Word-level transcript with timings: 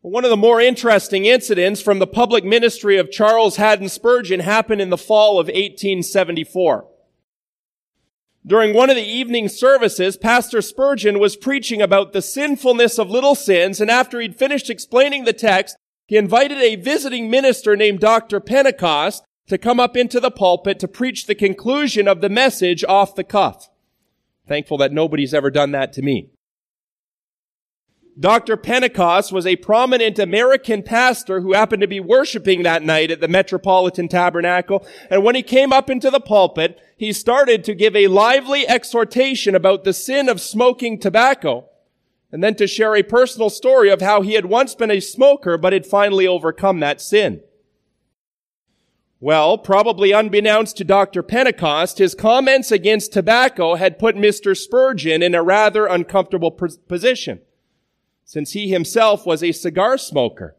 One 0.00 0.24
of 0.24 0.30
the 0.30 0.36
more 0.36 0.60
interesting 0.60 1.24
incidents 1.24 1.82
from 1.82 1.98
the 1.98 2.06
public 2.06 2.44
ministry 2.44 2.98
of 2.98 3.10
Charles 3.10 3.56
Haddon 3.56 3.88
Spurgeon 3.88 4.40
happened 4.40 4.80
in 4.80 4.90
the 4.90 4.96
fall 4.96 5.40
of 5.40 5.46
1874. 5.46 6.86
During 8.46 8.74
one 8.74 8.90
of 8.90 8.96
the 8.96 9.02
evening 9.02 9.48
services, 9.48 10.16
Pastor 10.16 10.62
Spurgeon 10.62 11.18
was 11.18 11.36
preaching 11.36 11.82
about 11.82 12.12
the 12.12 12.22
sinfulness 12.22 12.96
of 12.98 13.10
little 13.10 13.34
sins, 13.34 13.80
and 13.80 13.90
after 13.90 14.20
he'd 14.20 14.36
finished 14.36 14.70
explaining 14.70 15.24
the 15.24 15.32
text, 15.32 15.76
he 16.06 16.16
invited 16.16 16.58
a 16.58 16.76
visiting 16.76 17.28
minister 17.28 17.76
named 17.76 17.98
Dr. 17.98 18.38
Pentecost 18.38 19.24
to 19.48 19.58
come 19.58 19.80
up 19.80 19.96
into 19.96 20.20
the 20.20 20.30
pulpit 20.30 20.78
to 20.78 20.88
preach 20.88 21.26
the 21.26 21.34
conclusion 21.34 22.06
of 22.06 22.20
the 22.20 22.28
message 22.28 22.84
off 22.84 23.16
the 23.16 23.24
cuff. 23.24 23.68
Thankful 24.46 24.78
that 24.78 24.92
nobody's 24.92 25.34
ever 25.34 25.50
done 25.50 25.72
that 25.72 25.92
to 25.94 26.02
me. 26.02 26.30
Dr. 28.18 28.56
Pentecost 28.56 29.30
was 29.30 29.46
a 29.46 29.56
prominent 29.56 30.18
American 30.18 30.82
pastor 30.82 31.40
who 31.40 31.52
happened 31.52 31.82
to 31.82 31.86
be 31.86 32.00
worshiping 32.00 32.64
that 32.64 32.82
night 32.82 33.12
at 33.12 33.20
the 33.20 33.28
Metropolitan 33.28 34.08
Tabernacle. 34.08 34.84
And 35.08 35.22
when 35.22 35.36
he 35.36 35.42
came 35.42 35.72
up 35.72 35.88
into 35.88 36.10
the 36.10 36.18
pulpit, 36.18 36.80
he 36.96 37.12
started 37.12 37.62
to 37.64 37.74
give 37.74 37.94
a 37.94 38.08
lively 38.08 38.66
exhortation 38.66 39.54
about 39.54 39.84
the 39.84 39.92
sin 39.92 40.28
of 40.28 40.40
smoking 40.40 40.98
tobacco. 40.98 41.68
And 42.32 42.42
then 42.42 42.56
to 42.56 42.66
share 42.66 42.96
a 42.96 43.04
personal 43.04 43.50
story 43.50 43.88
of 43.88 44.00
how 44.00 44.22
he 44.22 44.34
had 44.34 44.46
once 44.46 44.74
been 44.74 44.90
a 44.90 45.00
smoker, 45.00 45.56
but 45.56 45.72
had 45.72 45.86
finally 45.86 46.26
overcome 46.26 46.80
that 46.80 47.00
sin. 47.00 47.42
Well, 49.20 49.58
probably 49.58 50.10
unbeknownst 50.10 50.76
to 50.78 50.84
Dr. 50.84 51.22
Pentecost, 51.22 51.98
his 51.98 52.16
comments 52.16 52.72
against 52.72 53.12
tobacco 53.12 53.76
had 53.76 53.98
put 53.98 54.16
Mr. 54.16 54.56
Spurgeon 54.56 55.22
in 55.22 55.36
a 55.36 55.42
rather 55.42 55.86
uncomfortable 55.86 56.50
position 56.50 57.42
since 58.28 58.52
he 58.52 58.68
himself 58.68 59.24
was 59.24 59.42
a 59.42 59.52
cigar 59.52 59.96
smoker 59.96 60.54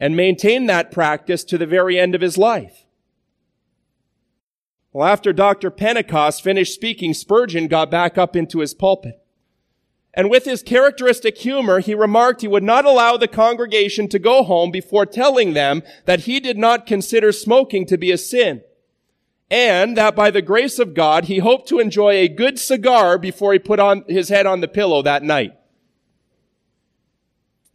and 0.00 0.16
maintained 0.16 0.68
that 0.68 0.90
practice 0.90 1.44
to 1.44 1.56
the 1.56 1.64
very 1.64 1.96
end 1.96 2.12
of 2.12 2.20
his 2.20 2.36
life. 2.36 2.86
Well, 4.92 5.06
after 5.06 5.32
Dr. 5.32 5.70
Pentecost 5.70 6.42
finished 6.42 6.74
speaking, 6.74 7.14
Spurgeon 7.14 7.68
got 7.68 7.88
back 7.88 8.18
up 8.18 8.34
into 8.34 8.58
his 8.58 8.74
pulpit. 8.74 9.22
And 10.12 10.28
with 10.28 10.44
his 10.44 10.60
characteristic 10.60 11.38
humor, 11.38 11.78
he 11.78 11.94
remarked 11.94 12.40
he 12.40 12.48
would 12.48 12.64
not 12.64 12.84
allow 12.84 13.16
the 13.16 13.28
congregation 13.28 14.08
to 14.08 14.18
go 14.18 14.42
home 14.42 14.72
before 14.72 15.06
telling 15.06 15.52
them 15.54 15.84
that 16.06 16.22
he 16.22 16.40
did 16.40 16.58
not 16.58 16.84
consider 16.84 17.30
smoking 17.30 17.86
to 17.86 17.96
be 17.96 18.10
a 18.10 18.18
sin. 18.18 18.62
And 19.48 19.96
that 19.96 20.16
by 20.16 20.32
the 20.32 20.42
grace 20.42 20.80
of 20.80 20.94
God, 20.94 21.26
he 21.26 21.38
hoped 21.38 21.68
to 21.68 21.78
enjoy 21.78 22.14
a 22.14 22.26
good 22.26 22.58
cigar 22.58 23.18
before 23.18 23.52
he 23.52 23.60
put 23.60 23.78
on 23.78 24.02
his 24.08 24.30
head 24.30 24.46
on 24.46 24.62
the 24.62 24.66
pillow 24.66 25.00
that 25.02 25.22
night. 25.22 25.52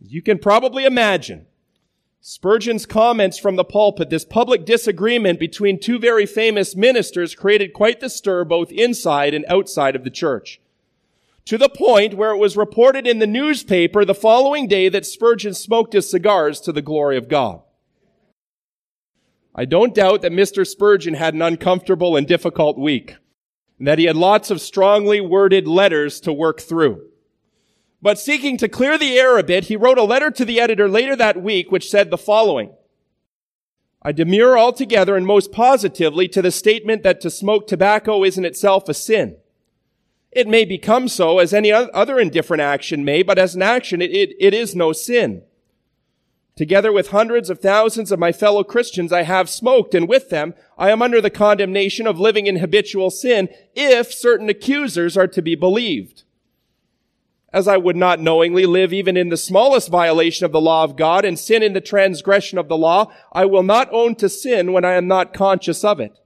You 0.06 0.22
can 0.22 0.38
probably 0.38 0.84
imagine 0.84 1.48
Spurgeon's 2.20 2.86
comments 2.86 3.38
from 3.38 3.56
the 3.56 3.64
pulpit, 3.64 4.10
this 4.10 4.26
public 4.26 4.66
disagreement 4.66 5.40
between 5.40 5.80
two 5.80 5.98
very 5.98 6.26
famous 6.26 6.76
ministers 6.76 7.36
created 7.36 7.73
quite 7.73 8.00
the 8.00 8.10
stir 8.10 8.44
both 8.44 8.72
inside 8.72 9.34
and 9.34 9.45
outside 9.48 9.95
of 9.95 10.04
the 10.04 10.10
church. 10.10 10.62
To 11.45 11.58
the 11.58 11.70
point 11.70 12.14
where 12.14 12.32
it 12.32 12.38
was 12.38 12.56
reported 12.56 13.08
in 13.08 13.20
the 13.20 13.28
newspaper 13.28 14.06
the 14.06 14.14
following 14.14 14.68
day 14.68 14.88
that 14.90 15.06
Spurgeon 15.06 15.54
smoked 15.54 15.94
his 15.94 16.10
cigars 16.10 16.62
to 16.62 16.72
the 16.72 16.82
glory 16.82 17.17
of 17.17 17.28
God. 17.28 17.62
I 19.56 19.66
don't 19.66 19.94
doubt 19.94 20.22
that 20.22 20.32
Mr. 20.32 20.66
Spurgeon 20.66 21.14
had 21.14 21.34
an 21.34 21.42
uncomfortable 21.42 22.16
and 22.16 22.28
difficult 22.28 22.78
week, 22.78 23.16
and 23.80 23.88
that 23.88 24.00
he 24.00 24.06
had 24.06 24.16
lots 24.16 24.50
of 24.50 24.62
strongly 24.62 25.20
worded 25.22 25.67
letters 25.67 26.20
to 26.22 26.34
work 26.34 26.62
through. 26.62 27.06
But 28.04 28.20
seeking 28.20 28.58
to 28.58 28.68
clear 28.68 28.98
the 28.98 29.18
air 29.18 29.38
a 29.38 29.44
bit, 29.44 29.66
he 29.66 29.78
wrote 29.78 29.98
a 29.98 30.04
letter 30.04 30.30
to 30.30 30.44
the 30.44 30.59
editor 30.59 30.90
later 30.90 31.16
that 31.16 31.42
week 31.42 31.72
which 31.72 31.90
said 31.90 32.12
the 32.12 32.18
following. 32.18 32.73
I 34.02 34.12
demur 34.12 34.58
altogether 34.58 35.16
and 35.16 35.26
most 35.26 35.54
positively 35.54 36.28
to 36.28 36.42
the 36.42 36.52
statement 36.52 37.04
that 37.04 37.22
to 37.22 37.30
smoke 37.30 37.66
tobacco 37.66 38.26
is 38.26 38.38
in 38.38 38.44
itself 38.44 38.89
a 38.89 38.94
sin. 38.94 39.38
It 40.33 40.50
may 40.50 40.66
become 40.66 41.08
so 41.08 41.39
as 41.39 41.54
any 41.54 41.72
other 41.72 42.20
indifferent 42.20 42.60
action 42.60 43.05
may, 43.05 43.23
but 43.23 43.39
as 43.39 43.55
an 43.55 43.61
action 43.61 44.02
it, 44.02 44.11
it, 44.11 44.36
it 44.38 44.54
is 44.54 44.76
no 44.76 44.92
sin. 44.92 45.44
Together 46.58 46.92
with 46.92 47.11
hundreds 47.11 47.50
of 47.50 47.60
thousands 47.60 48.11
of 48.11 48.20
my 48.20 48.33
fellow 48.33 48.66
Christians, 48.66 49.14
I 49.14 49.23
have 49.23 49.50
smoked, 49.50 49.95
and 49.95 50.10
with 50.10 50.30
them, 50.30 50.56
I 50.77 50.92
am 50.92 51.02
under 51.02 51.22
the 51.22 51.30
condemnation 51.30 52.06
of 52.06 52.20
living 52.20 52.48
in 52.48 52.58
habitual 52.58 53.11
sin 53.11 53.48
if 53.73 54.14
certain 54.14 54.50
accusers 54.50 55.16
are 55.16 55.27
to 55.27 55.42
be 55.42 55.56
believed 55.56 56.23
as 57.53 57.67
I 57.67 57.77
would 57.77 57.95
not 57.95 58.19
knowingly 58.19 58.65
live 58.65 58.91
even 58.91 59.15
in 59.15 59.30
the 59.30 59.37
smallest 59.37 59.89
violation 59.89 60.45
of 60.45 60.52
the 60.52 60.59
law 60.59 60.83
of 60.83 60.95
God 60.95 61.23
and 61.23 61.37
sin 61.37 61.61
in 61.61 61.73
the 61.73 61.81
transgression 61.81 62.58
of 62.58 62.67
the 62.67 62.77
law, 62.77 63.11
I 63.31 63.45
will 63.45 63.61
not 63.61 63.87
own 63.91 64.15
to 64.15 64.27
sin 64.27 64.73
when 64.73 64.83
I 64.83 64.93
am 64.93 65.08
not 65.08 65.33
conscious 65.33 65.83
of 65.83 65.99
it. 65.99 66.19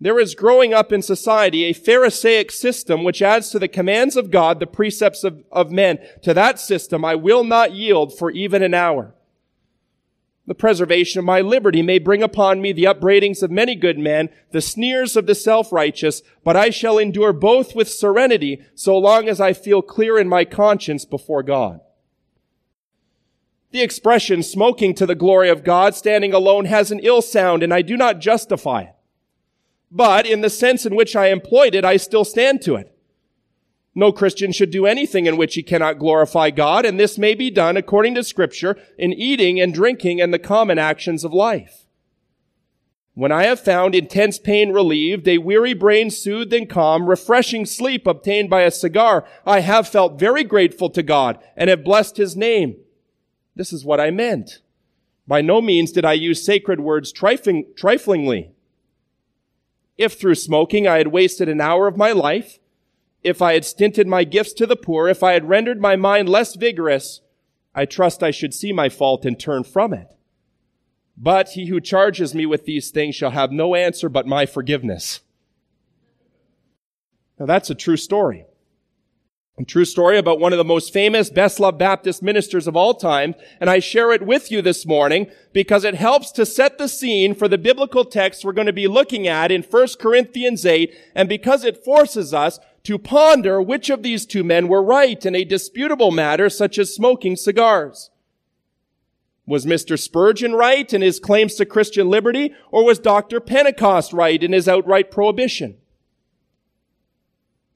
There 0.00 0.18
is 0.18 0.34
growing 0.34 0.74
up 0.74 0.92
in 0.92 1.00
society 1.00 1.62
a 1.62 1.72
Pharisaic 1.72 2.50
system 2.50 3.04
which 3.04 3.22
adds 3.22 3.50
to 3.50 3.60
the 3.60 3.68
commands 3.68 4.16
of 4.16 4.32
God 4.32 4.58
the 4.58 4.66
precepts 4.66 5.22
of, 5.22 5.44
of 5.52 5.70
men. 5.70 6.00
To 6.22 6.34
that 6.34 6.58
system 6.58 7.04
I 7.04 7.14
will 7.14 7.44
not 7.44 7.70
yield 7.70 8.18
for 8.18 8.32
even 8.32 8.64
an 8.64 8.74
hour. 8.74 9.14
The 10.52 10.56
preservation 10.56 11.18
of 11.18 11.24
my 11.24 11.40
liberty 11.40 11.80
may 11.80 11.98
bring 11.98 12.22
upon 12.22 12.60
me 12.60 12.74
the 12.74 12.84
upbraidings 12.84 13.42
of 13.42 13.50
many 13.50 13.74
good 13.74 13.98
men, 13.98 14.28
the 14.50 14.60
sneers 14.60 15.16
of 15.16 15.24
the 15.24 15.34
self-righteous, 15.34 16.20
but 16.44 16.56
I 16.56 16.68
shall 16.68 16.98
endure 16.98 17.32
both 17.32 17.74
with 17.74 17.88
serenity 17.90 18.62
so 18.74 18.98
long 18.98 19.30
as 19.30 19.40
I 19.40 19.54
feel 19.54 19.80
clear 19.80 20.18
in 20.18 20.28
my 20.28 20.44
conscience 20.44 21.06
before 21.06 21.42
God. 21.42 21.80
The 23.70 23.80
expression 23.80 24.42
smoking 24.42 24.94
to 24.96 25.06
the 25.06 25.14
glory 25.14 25.48
of 25.48 25.64
God 25.64 25.94
standing 25.94 26.34
alone 26.34 26.66
has 26.66 26.90
an 26.90 27.00
ill 27.02 27.22
sound 27.22 27.62
and 27.62 27.72
I 27.72 27.80
do 27.80 27.96
not 27.96 28.18
justify 28.18 28.82
it. 28.82 28.94
But 29.90 30.26
in 30.26 30.42
the 30.42 30.50
sense 30.50 30.84
in 30.84 30.94
which 30.94 31.16
I 31.16 31.28
employed 31.28 31.74
it, 31.74 31.86
I 31.86 31.96
still 31.96 32.26
stand 32.26 32.60
to 32.64 32.74
it. 32.74 32.91
No 33.94 34.10
Christian 34.10 34.52
should 34.52 34.70
do 34.70 34.86
anything 34.86 35.26
in 35.26 35.36
which 35.36 35.54
he 35.54 35.62
cannot 35.62 35.98
glorify 35.98 36.50
God, 36.50 36.86
and 36.86 36.98
this 36.98 37.18
may 37.18 37.34
be 37.34 37.50
done 37.50 37.76
according 37.76 38.14
to 38.14 38.24
scripture 38.24 38.78
in 38.96 39.12
eating 39.12 39.60
and 39.60 39.74
drinking 39.74 40.20
and 40.20 40.32
the 40.32 40.38
common 40.38 40.78
actions 40.78 41.24
of 41.24 41.34
life. 41.34 41.86
When 43.14 43.30
I 43.30 43.44
have 43.44 43.60
found 43.60 43.94
intense 43.94 44.38
pain 44.38 44.72
relieved, 44.72 45.28
a 45.28 45.36
weary 45.36 45.74
brain 45.74 46.10
soothed 46.10 46.54
and 46.54 46.68
calm, 46.68 47.06
refreshing 47.06 47.66
sleep 47.66 48.06
obtained 48.06 48.48
by 48.48 48.62
a 48.62 48.70
cigar, 48.70 49.26
I 49.44 49.60
have 49.60 49.86
felt 49.86 50.18
very 50.18 50.44
grateful 50.44 50.88
to 50.88 51.02
God 51.02 51.38
and 51.54 51.68
have 51.68 51.84
blessed 51.84 52.16
his 52.16 52.34
name. 52.34 52.76
This 53.54 53.70
is 53.70 53.84
what 53.84 54.00
I 54.00 54.10
meant. 54.10 54.60
By 55.28 55.42
no 55.42 55.60
means 55.60 55.92
did 55.92 56.06
I 56.06 56.14
use 56.14 56.42
sacred 56.42 56.80
words 56.80 57.12
trifling, 57.12 57.66
triflingly. 57.78 58.52
If 59.98 60.18
through 60.18 60.36
smoking 60.36 60.86
I 60.86 60.96
had 60.96 61.08
wasted 61.08 61.50
an 61.50 61.60
hour 61.60 61.86
of 61.86 61.98
my 61.98 62.12
life, 62.12 62.58
if 63.22 63.40
I 63.40 63.54
had 63.54 63.64
stinted 63.64 64.06
my 64.06 64.24
gifts 64.24 64.52
to 64.54 64.66
the 64.66 64.76
poor, 64.76 65.08
if 65.08 65.22
I 65.22 65.32
had 65.32 65.48
rendered 65.48 65.80
my 65.80 65.96
mind 65.96 66.28
less 66.28 66.54
vigorous, 66.54 67.20
I 67.74 67.84
trust 67.86 68.22
I 68.22 68.30
should 68.30 68.52
see 68.52 68.72
my 68.72 68.88
fault 68.88 69.24
and 69.24 69.38
turn 69.38 69.64
from 69.64 69.94
it. 69.94 70.08
But 71.16 71.50
he 71.50 71.66
who 71.66 71.80
charges 71.80 72.34
me 72.34 72.46
with 72.46 72.64
these 72.64 72.90
things 72.90 73.14
shall 73.14 73.30
have 73.30 73.52
no 73.52 73.74
answer 73.74 74.08
but 74.08 74.26
my 74.26 74.46
forgiveness. 74.46 75.20
Now 77.38 77.46
that's 77.46 77.70
a 77.70 77.74
true 77.74 77.96
story. 77.96 78.46
A 79.58 79.64
true 79.64 79.84
story 79.84 80.16
about 80.16 80.40
one 80.40 80.52
of 80.52 80.56
the 80.56 80.64
most 80.64 80.94
famous, 80.94 81.28
best 81.28 81.60
loved 81.60 81.78
Baptist 81.78 82.22
ministers 82.22 82.66
of 82.66 82.74
all 82.74 82.94
time, 82.94 83.34
and 83.60 83.68
I 83.68 83.80
share 83.80 84.10
it 84.10 84.26
with 84.26 84.50
you 84.50 84.62
this 84.62 84.86
morning 84.86 85.30
because 85.52 85.84
it 85.84 85.94
helps 85.94 86.32
to 86.32 86.46
set 86.46 86.78
the 86.78 86.88
scene 86.88 87.34
for 87.34 87.48
the 87.48 87.58
biblical 87.58 88.06
text 88.06 88.44
we're 88.44 88.52
going 88.54 88.66
to 88.66 88.72
be 88.72 88.88
looking 88.88 89.28
at 89.28 89.52
in 89.52 89.62
1 89.62 89.88
Corinthians 90.00 90.64
8, 90.64 90.94
and 91.14 91.28
because 91.28 91.64
it 91.64 91.84
forces 91.84 92.32
us 92.32 92.58
to 92.84 92.98
ponder 92.98 93.62
which 93.62 93.90
of 93.90 94.02
these 94.02 94.26
two 94.26 94.42
men 94.42 94.68
were 94.68 94.82
right 94.82 95.24
in 95.24 95.34
a 95.34 95.44
disputable 95.44 96.10
matter 96.10 96.48
such 96.48 96.78
as 96.78 96.94
smoking 96.94 97.36
cigars. 97.36 98.10
Was 99.46 99.66
Mr. 99.66 99.98
Spurgeon 99.98 100.52
right 100.54 100.92
in 100.92 101.02
his 101.02 101.18
claims 101.18 101.56
to 101.56 101.66
Christian 101.66 102.08
liberty, 102.08 102.54
or 102.70 102.84
was 102.84 102.98
Dr. 102.98 103.40
Pentecost 103.40 104.12
right 104.12 104.42
in 104.42 104.52
his 104.52 104.68
outright 104.68 105.10
prohibition? 105.10 105.76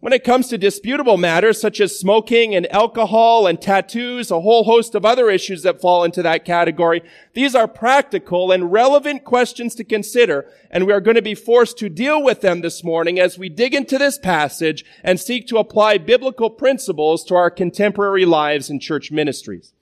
When 0.06 0.12
it 0.12 0.22
comes 0.22 0.46
to 0.50 0.56
disputable 0.56 1.16
matters 1.16 1.60
such 1.60 1.80
as 1.80 1.98
smoking 1.98 2.54
and 2.54 2.72
alcohol 2.72 3.48
and 3.48 3.60
tattoos, 3.60 4.30
a 4.30 4.40
whole 4.40 4.62
host 4.62 4.94
of 4.94 5.04
other 5.04 5.28
issues 5.28 5.64
that 5.64 5.80
fall 5.80 6.04
into 6.04 6.22
that 6.22 6.44
category, 6.44 7.02
these 7.34 7.56
are 7.56 7.66
practical 7.66 8.52
and 8.52 8.70
relevant 8.70 9.24
questions 9.24 9.74
to 9.74 9.82
consider, 9.82 10.48
and 10.70 10.86
we 10.86 10.92
are 10.92 11.00
going 11.00 11.16
to 11.16 11.22
be 11.22 11.34
forced 11.34 11.76
to 11.78 11.88
deal 11.88 12.22
with 12.22 12.40
them 12.40 12.60
this 12.60 12.84
morning 12.84 13.18
as 13.18 13.36
we 13.36 13.48
dig 13.48 13.74
into 13.74 13.98
this 13.98 14.16
passage 14.16 14.84
and 15.02 15.18
seek 15.18 15.48
to 15.48 15.58
apply 15.58 15.98
biblical 15.98 16.50
principles 16.50 17.24
to 17.24 17.34
our 17.34 17.50
contemporary 17.50 18.24
lives 18.24 18.70
and 18.70 18.80
church 18.80 19.10
ministries. 19.10 19.72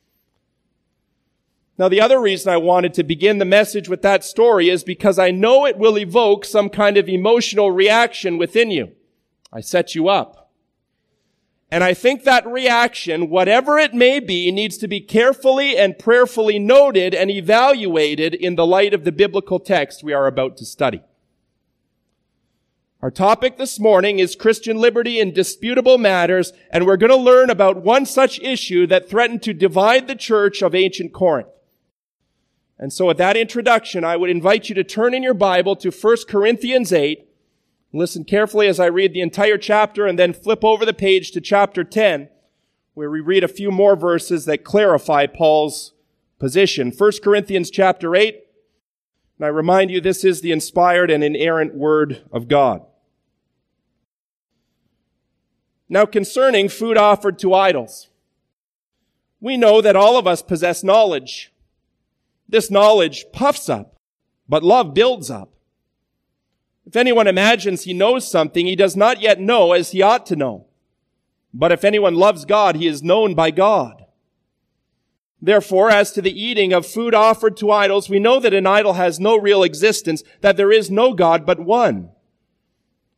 Now, 1.77 1.91
the 1.91 2.01
other 2.01 2.19
reason 2.19 2.51
I 2.51 2.57
wanted 2.57 2.95
to 2.95 3.05
begin 3.05 3.37
the 3.37 3.45
message 3.45 3.91
with 3.91 4.01
that 4.01 4.25
story 4.25 4.71
is 4.71 4.85
because 4.85 5.19
I 5.19 5.31
know 5.31 5.67
it 5.67 5.77
will 5.77 5.99
evoke 5.99 6.47
some 6.47 6.71
kind 6.71 6.97
of 6.97 7.11
emotional 7.11 7.71
reaction 7.71 8.39
within 8.39 8.71
you. 8.71 8.93
I 9.55 9.61
set 9.61 9.95
you 9.95 10.09
up. 10.09 10.51
And 11.71 11.83
I 11.83 11.95
think 11.95 12.25
that 12.25 12.47
reaction, 12.47 13.31
whatever 13.31 13.79
it 13.79 13.95
may 13.95 14.21
be, 14.21 14.51
needs 14.51 14.77
to 14.79 14.89
be 14.89 15.01
carefully 15.01 15.77
and 15.77 15.99
prayerfully 15.99 16.59
noted 16.59 17.15
and 17.15 17.31
evaluated 17.31 18.35
in 18.35 18.57
the 18.57 18.67
light 18.67 18.93
of 18.93 19.05
the 19.05 19.13
biblical 19.13 19.59
text 19.59 20.05
we 20.05 20.13
are 20.13 20.27
about 20.27 20.57
to 20.59 20.65
study. 20.65 21.03
Our 23.01 23.11
topic 23.11 23.57
this 23.57 23.79
morning 23.79 24.19
is 24.19 24.35
Christian 24.35 24.79
liberty 24.79 25.21
in 25.21 25.33
disputable 25.33 25.99
matters, 25.99 26.53
and 26.71 26.87
we're 26.87 26.97
going 26.97 27.11
to 27.11 27.17
learn 27.17 27.51
about 27.51 27.83
one 27.83 28.07
such 28.07 28.41
issue 28.41 28.87
that 28.87 29.11
threatened 29.11 29.43
to 29.43 29.53
divide 29.53 30.07
the 30.07 30.17
church 30.17 30.63
of 30.63 30.75
ancient 30.75 31.13
Corinth. 31.13 31.49
And 32.79 32.93
so 32.93 33.07
with 33.07 33.19
that 33.19 33.37
introduction, 33.37 34.05
I 34.05 34.17
would 34.17 34.31
invite 34.31 34.69
you 34.69 34.75
to 34.77 34.85
turn 34.85 35.13
in 35.13 35.23
your 35.23 35.35
Bible 35.35 35.77
to 35.77 35.91
1 35.91 36.17
Corinthians 36.29 36.93
8, 36.93 37.29
Listen 37.97 38.25
carefully 38.25 38.67
as 38.67 38.81
I 38.81 38.87
read 38.87 39.15
the 39.15 39.21
entire 39.21 39.57
chapter 39.57 40.05
and 40.05 40.19
then 40.19 40.33
flip 40.33 40.65
over 40.65 40.85
the 40.85 40.93
page 40.93 41.31
to 41.31 41.41
chapter 41.41 41.85
10, 41.85 42.29
where 42.95 43.09
we 43.09 43.21
read 43.21 43.45
a 43.45 43.49
few 43.49 43.71
more 43.71 43.95
verses 43.95 44.47
that 44.47 44.65
clarify 44.65 45.27
Paul's 45.27 45.95
position. 46.41 46.91
1 46.91 47.13
Corinthians 47.23 47.71
chapter 47.71 48.17
8. 48.17 48.41
And 49.39 49.47
I 49.47 49.49
remind 49.49 49.93
you, 49.93 50.01
this 50.01 50.25
is 50.25 50.41
the 50.41 50.51
inspired 50.51 51.09
and 51.09 51.23
inerrant 51.23 51.77
word 51.77 52.25
of 52.33 52.49
God. 52.49 52.83
Now 55.89 56.05
concerning 56.05 56.69
food 56.69 56.99
offered 56.99 57.39
to 57.39 57.55
idols. 57.55 58.11
We 59.41 59.57
know 59.57 59.81
that 59.81 59.95
all 59.95 60.17
of 60.17 60.27
us 60.27 60.43
possess 60.43 60.83
knowledge. 60.83 61.53
This 62.49 62.73
knowledge 62.73 63.27
puffs 63.33 63.69
up, 63.69 63.95
but 64.49 64.65
love 64.65 64.95
builds 64.95 65.31
up. 65.31 65.54
If 66.87 66.97
anyone 66.97 67.27
imagines 67.27 67.85
he 67.85 67.95
knows 67.95 68.31
something, 68.31 68.67
he 68.67 68.77
does 68.77 68.97
not 68.97 69.21
yet 69.21 69.41
know 69.41 69.73
as 69.73 69.93
he 69.93 70.03
ought 70.03 70.27
to 70.27 70.37
know. 70.37 70.67
But 71.53 71.73
if 71.73 71.85
anyone 71.85 72.15
loves 72.15 72.45
God, 72.45 72.77
he 72.77 72.87
is 72.87 73.03
known 73.03 73.35
by 73.35 73.51
God. 73.51 74.05
Therefore, 75.41 75.91
as 75.91 76.11
to 76.13 76.23
the 76.23 76.39
eating 76.39 76.73
of 76.73 76.87
food 76.87 77.15
offered 77.15 77.57
to 77.59 77.71
idols, 77.71 78.09
we 78.09 78.19
know 78.19 78.41
that 78.41 78.55
an 78.55 78.67
idol 78.67 78.95
has 78.95 79.21
no 79.21 79.37
real 79.37 79.63
existence, 79.63 80.23
that 80.41 80.57
there 80.57 80.73
is 80.73 80.91
no 80.91 81.13
God 81.13 81.45
but 81.45 81.61
one. 81.61 82.11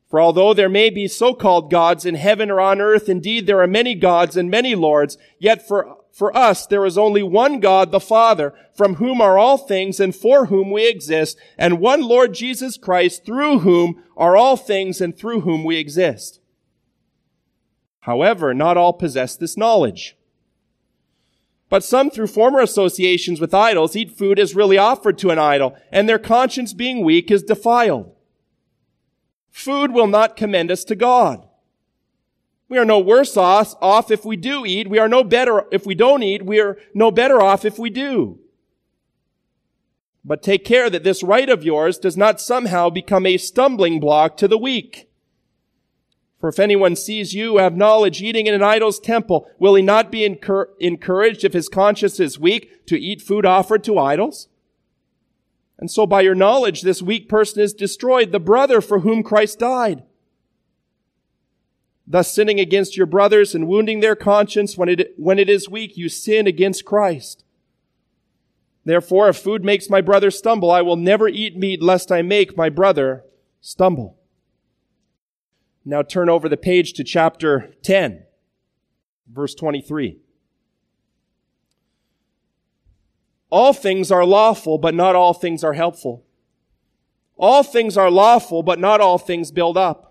For 0.09 0.21
although 0.21 0.55
there 0.55 0.69
may 0.69 0.91
be 0.91 1.09
so-called 1.09 1.71
gods 1.71 2.05
in 2.05 2.15
heaven 2.15 2.51
or 2.51 2.61
on 2.61 2.81
earth, 2.81 3.09
indeed 3.09 3.47
there 3.47 3.61
are 3.61 3.67
many 3.67 3.95
gods 3.95 4.37
and 4.37 4.51
many 4.51 4.75
lords, 4.75 5.19
yet 5.39 5.67
for 5.67 5.96
for 6.17 6.35
us, 6.35 6.65
there 6.65 6.87
is 6.87 6.97
only 6.97 7.23
one 7.23 7.61
God, 7.61 7.93
the 7.93 8.01
Father, 8.01 8.55
from 8.75 8.95
whom 8.95 9.21
are 9.21 9.37
all 9.37 9.59
things 9.59 10.01
and 10.01 10.17
for 10.17 10.47
whom 10.47 10.71
we 10.71 10.89
exist, 10.89 11.37
and 11.59 11.79
one 11.79 12.01
Lord 12.01 12.33
Jesus 12.33 12.79
Christ, 12.79 13.27
through 13.27 13.59
whom 13.59 14.03
are 14.17 14.35
all 14.35 14.57
things 14.57 15.03
and 15.03 15.15
through 15.15 15.43
whom 15.43 15.63
we 15.63 15.77
exist. 15.77 16.41
However, 18.01 18.55
not 18.55 18.79
all 18.79 18.95
possess 18.95 19.37
this 19.37 19.59
knowledge. 19.59 20.17
But 21.69 21.85
some, 21.85 22.09
through 22.09 22.29
former 22.29 22.61
associations 22.61 23.39
with 23.39 23.53
idols, 23.53 23.95
eat 23.95 24.11
food 24.11 24.39
as 24.39 24.57
really 24.57 24.79
offered 24.79 25.19
to 25.19 25.29
an 25.29 25.39
idol, 25.39 25.77
and 25.93 26.09
their 26.09 26.19
conscience 26.19 26.73
being 26.73 27.05
weak 27.05 27.31
is 27.31 27.43
defiled. 27.43 28.11
Food 29.51 29.91
will 29.91 30.07
not 30.07 30.35
commend 30.35 30.71
us 30.71 30.83
to 30.85 30.97
God. 30.97 31.47
We 32.69 32.79
are 32.79 32.85
no 32.85 32.99
worse 32.99 33.37
off 33.37 34.11
if 34.11 34.25
we 34.25 34.37
do 34.37 34.67
eat. 34.67 34.91
We 34.91 34.99
are 34.99 35.09
no 35.09 35.23
better 35.23 35.65
if 35.71 35.87
we 35.87 35.95
don't 35.95 36.23
eat. 36.23 36.45
We 36.45 36.61
are 36.61 36.77
no 36.95 37.11
better 37.11 37.41
off 37.41 37.65
if 37.65 37.79
we 37.79 37.91
do. 37.91 38.41
But 40.25 40.43
take 40.43 40.65
care 40.65 40.91
that 40.91 41.05
this 41.05 41.23
right 41.23 41.49
of 41.49 41.63
yours 41.63 41.99
does 41.99 42.17
not 42.17 42.41
somehow 42.41 42.91
become 42.91 43.27
a 43.27 43.37
stumbling 43.37 44.01
block 44.01 44.37
to 44.39 44.49
the 44.49 44.59
weak. 44.59 45.09
For 46.41 46.49
if 46.49 46.59
anyone 46.59 46.97
sees 46.97 47.33
you 47.33 47.59
have 47.59 47.77
knowledge 47.77 48.21
eating 48.21 48.49
in 48.49 48.55
an 48.55 48.63
idol's 48.63 48.99
temple, 48.99 49.49
will 49.61 49.77
he 49.77 49.83
not 49.83 50.11
be 50.11 50.25
incur- 50.25 50.69
encouraged 50.81 51.45
if 51.45 51.53
his 51.53 51.69
conscience 51.69 52.19
is 52.19 52.39
weak 52.39 52.85
to 52.87 52.99
eat 52.99 53.23
food 53.23 53.47
offered 53.47 53.85
to 53.85 53.99
idols? 53.99 54.49
And 55.79 55.91
so 55.91 56.07
by 56.07 56.23
your 56.23 56.35
knowledge, 56.35 56.83
this 56.83 57.01
weak 57.01 57.29
person 57.29 57.63
is 57.63 57.73
destroyed, 57.73 58.33
the 58.33 58.41
brother 58.41 58.81
for 58.81 59.01
whom 59.01 59.23
Christ 59.23 59.61
died 59.61 60.03
thus 62.07 62.33
sinning 62.33 62.61
against 62.61 62.97
your 62.97 63.07
brothers 63.07 63.55
and 63.55 63.67
wounding 63.67 64.01
their 64.01 64.17
conscience 64.17 64.77
when 64.77 64.89
it, 64.89 65.15
when 65.17 65.39
it 65.39 65.49
is 65.49 65.69
weak, 65.69 65.97
you 65.97 66.09
sin 66.09 66.47
against 66.47 66.85
Christ. 66.85 67.45
Therefore, 68.85 69.29
if 69.29 69.37
food 69.37 69.65
makes 69.65 69.91
my 69.91 70.01
brother 70.01 70.31
stumble, 70.31 70.71
I 70.71 70.83
will 70.83 70.97
never 70.97 71.27
eat 71.27 71.57
meat 71.57 71.83
lest 71.83 72.13
I 72.13 72.23
make 72.23 72.57
my 72.57 72.69
brother 72.69 73.25
stumble. 73.61 74.17
Now 75.85 76.03
turn 76.03 76.29
over 76.29 76.49
the 76.49 76.57
page 76.57 76.93
to 76.95 77.05
chapter 77.05 77.75
10, 77.83 78.25
verse 79.29 79.55
23. 79.55 80.19
All 83.51 83.73
things 83.73 84.13
are 84.13 84.25
lawful, 84.25 84.79
but 84.79 84.95
not 84.95 85.17
all 85.17 85.35
things 85.35 85.65
are 85.65 85.73
helpful. 85.73 86.25
All 87.37 87.63
things 87.63 87.97
are 87.97 88.11
lawful, 88.11 88.63
but 88.63 88.79
not 88.79 89.01
all 89.01 89.19
things 89.19 89.51
build 89.51 89.77
up. 89.77 90.06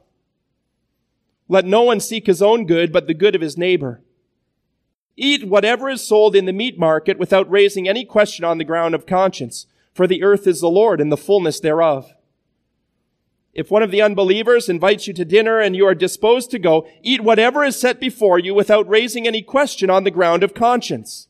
Let 1.48 1.66
no 1.66 1.84
one 1.84 2.00
seek 2.00 2.28
his 2.28 2.42
own 2.42 2.66
good, 2.66 2.92
but 2.92 3.08
the 3.08 3.14
good 3.14 3.36
of 3.36 3.42
his 3.42 3.58
neighbor. 3.58 4.02
Eat 5.18 5.48
whatever 5.48 5.90
is 5.90 6.06
sold 6.06 6.36
in 6.36 6.46
the 6.46 6.54
meat 6.54 6.78
market 6.78 7.18
without 7.18 7.50
raising 7.50 7.88
any 7.88 8.04
question 8.04 8.44
on 8.44 8.58
the 8.58 8.64
ground 8.64 8.94
of 8.96 9.06
conscience, 9.06 9.68
for 9.94 10.08
the 10.08 10.24
earth 10.24 10.48
is 10.48 10.60
the 10.60 10.70
Lord 10.70 11.00
and 11.00 11.12
the 11.12 11.18
fullness 11.18 11.60
thereof. 11.60 12.14
If 13.54 13.72
one 13.72 13.82
of 13.82 13.92
the 13.92 14.02
unbelievers 14.02 14.68
invites 14.68 15.08
you 15.08 15.14
to 15.14 15.24
dinner 15.24 15.60
and 15.60 15.76
you 15.76 15.86
are 15.88 15.96
disposed 15.96 16.52
to 16.52 16.60
go, 16.60 16.86
eat 17.02 17.22
whatever 17.22 17.64
is 17.64 17.80
set 17.80 18.02
before 18.02 18.38
you 18.38 18.54
without 18.54 18.90
raising 18.90 19.26
any 19.26 19.42
question 19.42 19.90
on 19.90 20.04
the 20.04 20.12
ground 20.12 20.44
of 20.44 20.54
conscience. 20.54 21.30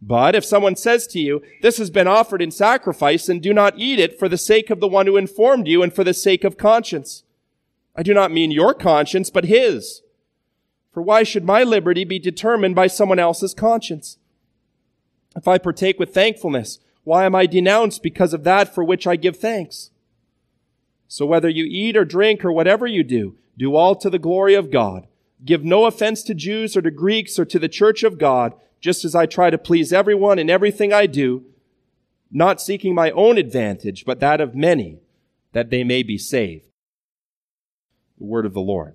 But 0.00 0.34
if 0.34 0.44
someone 0.44 0.76
says 0.76 1.06
to 1.08 1.18
you, 1.18 1.42
this 1.60 1.76
has 1.76 1.90
been 1.90 2.06
offered 2.06 2.40
in 2.40 2.50
sacrifice, 2.50 3.28
and 3.28 3.42
do 3.42 3.52
not 3.52 3.78
eat 3.78 3.98
it 3.98 4.18
for 4.18 4.28
the 4.28 4.38
sake 4.38 4.70
of 4.70 4.80
the 4.80 4.88
one 4.88 5.06
who 5.06 5.18
informed 5.18 5.68
you 5.68 5.82
and 5.82 5.92
for 5.92 6.04
the 6.04 6.14
sake 6.14 6.44
of 6.44 6.56
conscience. 6.56 7.24
I 7.98 8.04
do 8.04 8.14
not 8.14 8.30
mean 8.30 8.52
your 8.52 8.74
conscience, 8.74 9.28
but 9.28 9.46
his. 9.46 10.02
For 10.92 11.02
why 11.02 11.24
should 11.24 11.44
my 11.44 11.64
liberty 11.64 12.04
be 12.04 12.20
determined 12.20 12.76
by 12.76 12.86
someone 12.86 13.18
else's 13.18 13.54
conscience? 13.54 14.18
If 15.34 15.48
I 15.48 15.58
partake 15.58 15.98
with 15.98 16.14
thankfulness, 16.14 16.78
why 17.02 17.24
am 17.24 17.34
I 17.34 17.46
denounced 17.46 18.04
because 18.04 18.32
of 18.32 18.44
that 18.44 18.72
for 18.72 18.84
which 18.84 19.08
I 19.08 19.16
give 19.16 19.36
thanks? 19.36 19.90
So 21.08 21.26
whether 21.26 21.48
you 21.48 21.64
eat 21.64 21.96
or 21.96 22.04
drink 22.04 22.44
or 22.44 22.52
whatever 22.52 22.86
you 22.86 23.02
do, 23.02 23.34
do 23.56 23.74
all 23.74 23.96
to 23.96 24.08
the 24.08 24.20
glory 24.20 24.54
of 24.54 24.70
God. 24.70 25.08
Give 25.44 25.64
no 25.64 25.86
offense 25.86 26.22
to 26.24 26.34
Jews 26.34 26.76
or 26.76 26.82
to 26.82 26.92
Greeks 26.92 27.36
or 27.36 27.44
to 27.46 27.58
the 27.58 27.68
church 27.68 28.04
of 28.04 28.16
God, 28.16 28.54
just 28.80 29.04
as 29.04 29.16
I 29.16 29.26
try 29.26 29.50
to 29.50 29.58
please 29.58 29.92
everyone 29.92 30.38
in 30.38 30.48
everything 30.48 30.92
I 30.92 31.06
do, 31.06 31.46
not 32.30 32.60
seeking 32.60 32.94
my 32.94 33.10
own 33.10 33.38
advantage, 33.38 34.04
but 34.04 34.20
that 34.20 34.40
of 34.40 34.54
many, 34.54 35.00
that 35.52 35.70
they 35.70 35.82
may 35.82 36.04
be 36.04 36.16
saved 36.16 36.67
the 38.18 38.24
word 38.24 38.46
of 38.46 38.54
the 38.54 38.60
Lord. 38.60 38.94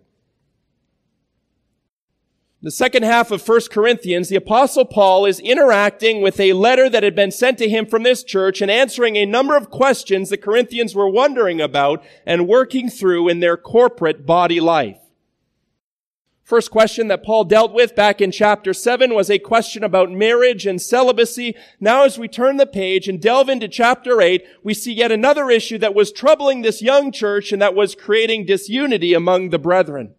In 2.62 2.68
The 2.68 2.72
second 2.72 3.04
half 3.04 3.30
of 3.32 3.46
1 3.46 3.62
Corinthians, 3.72 4.30
the 4.30 4.38
apostle 4.38 4.86
Paul 4.86 5.26
is 5.26 5.42
interacting 5.42 6.22
with 6.22 6.40
a 6.40 6.54
letter 6.54 6.90
that 6.90 7.04
had 7.04 7.14
been 7.14 7.32
sent 7.32 7.58
to 7.58 7.68
him 7.68 7.86
from 7.86 8.04
this 8.04 8.24
church 8.24 8.62
and 8.62 8.72
answering 8.72 9.18
a 9.18 9.26
number 9.26 9.58
of 9.58 9.70
questions 9.70 10.30
the 10.30 10.38
Corinthians 10.38 10.96
were 10.96 11.10
wondering 11.10 11.60
about 11.60 12.02
and 12.26 12.48
working 12.48 12.90
through 12.90 13.28
in 13.28 13.42
their 13.42 13.58
corporate 13.58 14.26
body 14.26 14.62
life. 14.62 15.03
First 16.44 16.72
question 16.72 17.08
that 17.08 17.24
Paul 17.24 17.46
dealt 17.46 17.74
with 17.74 17.96
back 17.96 18.20
in 18.20 18.30
chapter 18.30 18.74
7 18.74 19.16
was 19.16 19.30
a 19.30 19.40
question 19.40 19.82
about 19.82 20.12
marriage 20.12 20.66
and 20.66 20.82
celibacy. 20.82 21.56
Now 21.80 22.04
as 22.04 22.20
we 22.20 22.28
turn 22.28 22.58
the 22.58 22.66
page 22.66 23.08
and 23.08 23.22
delve 23.22 23.48
into 23.48 23.70
chapter 23.70 24.22
8, 24.22 24.44
we 24.62 24.74
see 24.74 24.92
yet 24.92 25.12
another 25.12 25.50
issue 25.50 25.78
that 25.78 25.96
was 25.96 26.12
troubling 26.12 26.62
this 26.62 26.82
young 26.82 27.14
church 27.14 27.54
and 27.54 27.62
that 27.62 27.76
was 27.76 27.96
creating 27.96 28.46
disunity 28.46 29.14
among 29.14 29.50
the 29.50 29.60
brethren. 29.60 30.16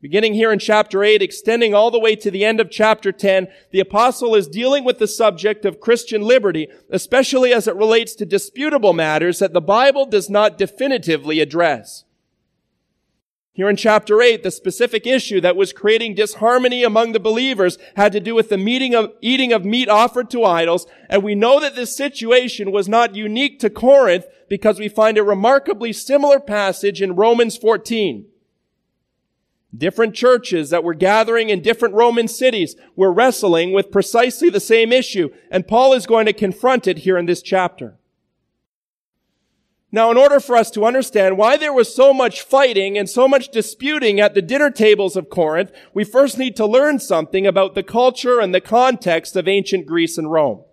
Beginning 0.00 0.32
here 0.32 0.50
in 0.50 0.58
chapter 0.58 1.04
8, 1.04 1.20
extending 1.20 1.74
all 1.74 1.90
the 1.90 2.00
way 2.00 2.16
to 2.16 2.30
the 2.30 2.44
end 2.44 2.58
of 2.58 2.70
chapter 2.70 3.12
10, 3.12 3.48
the 3.72 3.80
apostle 3.80 4.34
is 4.34 4.48
dealing 4.48 4.82
with 4.82 4.98
the 4.98 5.08
subject 5.08 5.66
of 5.66 5.80
Christian 5.80 6.22
liberty, 6.22 6.68
especially 6.88 7.52
as 7.52 7.68
it 7.68 7.76
relates 7.76 8.14
to 8.14 8.24
disputable 8.24 8.94
matters 8.94 9.40
that 9.40 9.52
the 9.52 9.60
Bible 9.60 10.06
does 10.06 10.30
not 10.30 10.56
definitively 10.56 11.40
address. 11.40 12.05
Here 13.56 13.70
in 13.70 13.76
chapter 13.76 14.20
8, 14.20 14.42
the 14.42 14.50
specific 14.50 15.06
issue 15.06 15.40
that 15.40 15.56
was 15.56 15.72
creating 15.72 16.14
disharmony 16.14 16.84
among 16.84 17.12
the 17.12 17.18
believers 17.18 17.78
had 17.96 18.12
to 18.12 18.20
do 18.20 18.34
with 18.34 18.50
the 18.50 18.94
of, 18.94 19.12
eating 19.22 19.50
of 19.50 19.64
meat 19.64 19.88
offered 19.88 20.28
to 20.32 20.44
idols. 20.44 20.86
And 21.08 21.22
we 21.22 21.34
know 21.34 21.58
that 21.60 21.74
this 21.74 21.96
situation 21.96 22.70
was 22.70 22.86
not 22.86 23.16
unique 23.16 23.58
to 23.60 23.70
Corinth 23.70 24.26
because 24.50 24.78
we 24.78 24.90
find 24.90 25.16
a 25.16 25.22
remarkably 25.22 25.94
similar 25.94 26.38
passage 26.38 27.00
in 27.00 27.16
Romans 27.16 27.56
14. 27.56 28.26
Different 29.74 30.14
churches 30.14 30.68
that 30.68 30.84
were 30.84 30.92
gathering 30.92 31.48
in 31.48 31.62
different 31.62 31.94
Roman 31.94 32.28
cities 32.28 32.76
were 32.94 33.10
wrestling 33.10 33.72
with 33.72 33.90
precisely 33.90 34.50
the 34.50 34.60
same 34.60 34.92
issue. 34.92 35.30
And 35.50 35.66
Paul 35.66 35.94
is 35.94 36.06
going 36.06 36.26
to 36.26 36.34
confront 36.34 36.86
it 36.86 36.98
here 36.98 37.16
in 37.16 37.24
this 37.24 37.40
chapter. 37.40 37.96
Now, 39.96 40.10
in 40.10 40.18
order 40.18 40.40
for 40.40 40.56
us 40.56 40.70
to 40.72 40.84
understand 40.84 41.38
why 41.38 41.56
there 41.56 41.72
was 41.72 41.94
so 41.94 42.12
much 42.12 42.42
fighting 42.42 42.98
and 42.98 43.08
so 43.08 43.26
much 43.26 43.48
disputing 43.48 44.20
at 44.20 44.34
the 44.34 44.42
dinner 44.42 44.70
tables 44.70 45.16
of 45.16 45.30
Corinth, 45.30 45.72
we 45.94 46.04
first 46.04 46.36
need 46.36 46.54
to 46.56 46.66
learn 46.66 46.98
something 46.98 47.46
about 47.46 47.74
the 47.74 47.82
culture 47.82 48.38
and 48.38 48.54
the 48.54 48.60
context 48.60 49.36
of 49.36 49.48
ancient 49.48 49.86
Greece 49.86 50.18
and 50.18 50.30
Rome. 50.30 50.64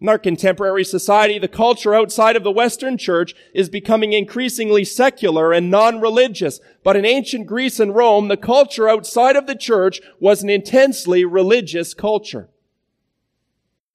In 0.00 0.08
our 0.08 0.18
contemporary 0.18 0.84
society, 0.84 1.38
the 1.38 1.48
culture 1.48 1.94
outside 1.94 2.34
of 2.34 2.44
the 2.44 2.50
Western 2.50 2.96
church 2.96 3.34
is 3.52 3.68
becoming 3.68 4.14
increasingly 4.14 4.82
secular 4.82 5.52
and 5.52 5.70
non-religious. 5.70 6.60
But 6.82 6.96
in 6.96 7.04
ancient 7.04 7.46
Greece 7.46 7.78
and 7.78 7.94
Rome, 7.94 8.28
the 8.28 8.38
culture 8.38 8.88
outside 8.88 9.36
of 9.36 9.46
the 9.46 9.54
church 9.54 10.00
was 10.18 10.42
an 10.42 10.48
intensely 10.48 11.26
religious 11.26 11.92
culture. 11.92 12.48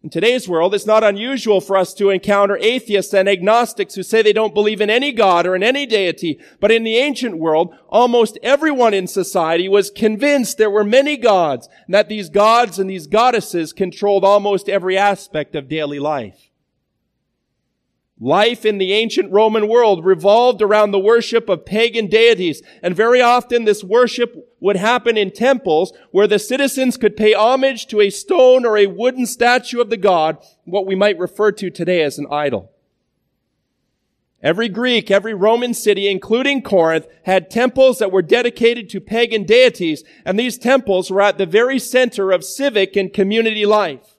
In 0.05 0.11
today's 0.11 0.47
world, 0.47 0.75
it's 0.75 0.85
not 0.85 1.03
unusual 1.03 1.59
for 1.59 1.75
us 1.75 1.91
to 1.95 2.11
encounter 2.11 2.57
atheists 2.57 3.11
and 3.11 3.27
agnostics 3.27 3.95
who 3.95 4.03
say 4.03 4.21
they 4.21 4.33
don't 4.33 4.53
believe 4.53 4.79
in 4.79 4.91
any 4.91 5.11
God 5.11 5.47
or 5.47 5.55
in 5.55 5.63
any 5.63 5.87
deity. 5.87 6.39
But 6.59 6.71
in 6.71 6.83
the 6.83 6.97
ancient 6.97 7.39
world, 7.39 7.73
almost 7.89 8.37
everyone 8.43 8.93
in 8.93 9.07
society 9.07 9.67
was 9.67 9.89
convinced 9.89 10.59
there 10.59 10.69
were 10.69 10.83
many 10.83 11.17
gods 11.17 11.67
and 11.87 11.95
that 11.95 12.07
these 12.07 12.29
gods 12.29 12.77
and 12.77 12.87
these 12.87 13.07
goddesses 13.07 13.73
controlled 13.73 14.23
almost 14.23 14.69
every 14.69 14.95
aspect 14.95 15.55
of 15.55 15.67
daily 15.67 15.97
life. 15.97 16.51
Life 18.19 18.63
in 18.63 18.77
the 18.77 18.93
ancient 18.93 19.31
Roman 19.31 19.67
world 19.67 20.05
revolved 20.05 20.61
around 20.61 20.91
the 20.91 20.99
worship 20.99 21.49
of 21.49 21.65
pagan 21.65 22.05
deities, 22.05 22.61
and 22.83 22.95
very 22.95 23.21
often 23.21 23.65
this 23.65 23.83
worship 23.83 24.54
would 24.65 24.77
happen 24.77 25.15
in 25.15 25.29
temples 25.29 25.93
where 26.09 26.25
the 26.25 26.39
citizens 26.39 26.97
could 26.97 27.15
pay 27.15 27.35
homage 27.35 27.85
to 27.85 28.01
a 28.01 28.09
stone 28.09 28.65
or 28.65 28.79
a 28.79 28.87
wooden 28.87 29.27
statue 29.27 29.79
of 29.79 29.91
the 29.91 29.95
god, 29.95 30.39
what 30.63 30.87
we 30.87 30.95
might 30.95 31.19
refer 31.19 31.51
to 31.51 31.69
today 31.69 32.01
as 32.01 32.17
an 32.17 32.25
idol. 32.31 32.71
Every 34.41 34.67
Greek, 34.67 35.11
every 35.11 35.35
Roman 35.35 35.75
city, 35.75 36.07
including 36.07 36.63
Corinth, 36.63 37.05
had 37.25 37.51
temples 37.51 37.99
that 37.99 38.11
were 38.11 38.23
dedicated 38.23 38.89
to 38.89 38.99
pagan 38.99 39.43
deities, 39.43 40.03
and 40.25 40.39
these 40.39 40.57
temples 40.57 41.11
were 41.11 41.21
at 41.21 41.37
the 41.37 41.45
very 41.45 41.77
center 41.77 42.31
of 42.31 42.43
civic 42.43 42.95
and 42.95 43.13
community 43.13 43.67
life. 43.67 44.14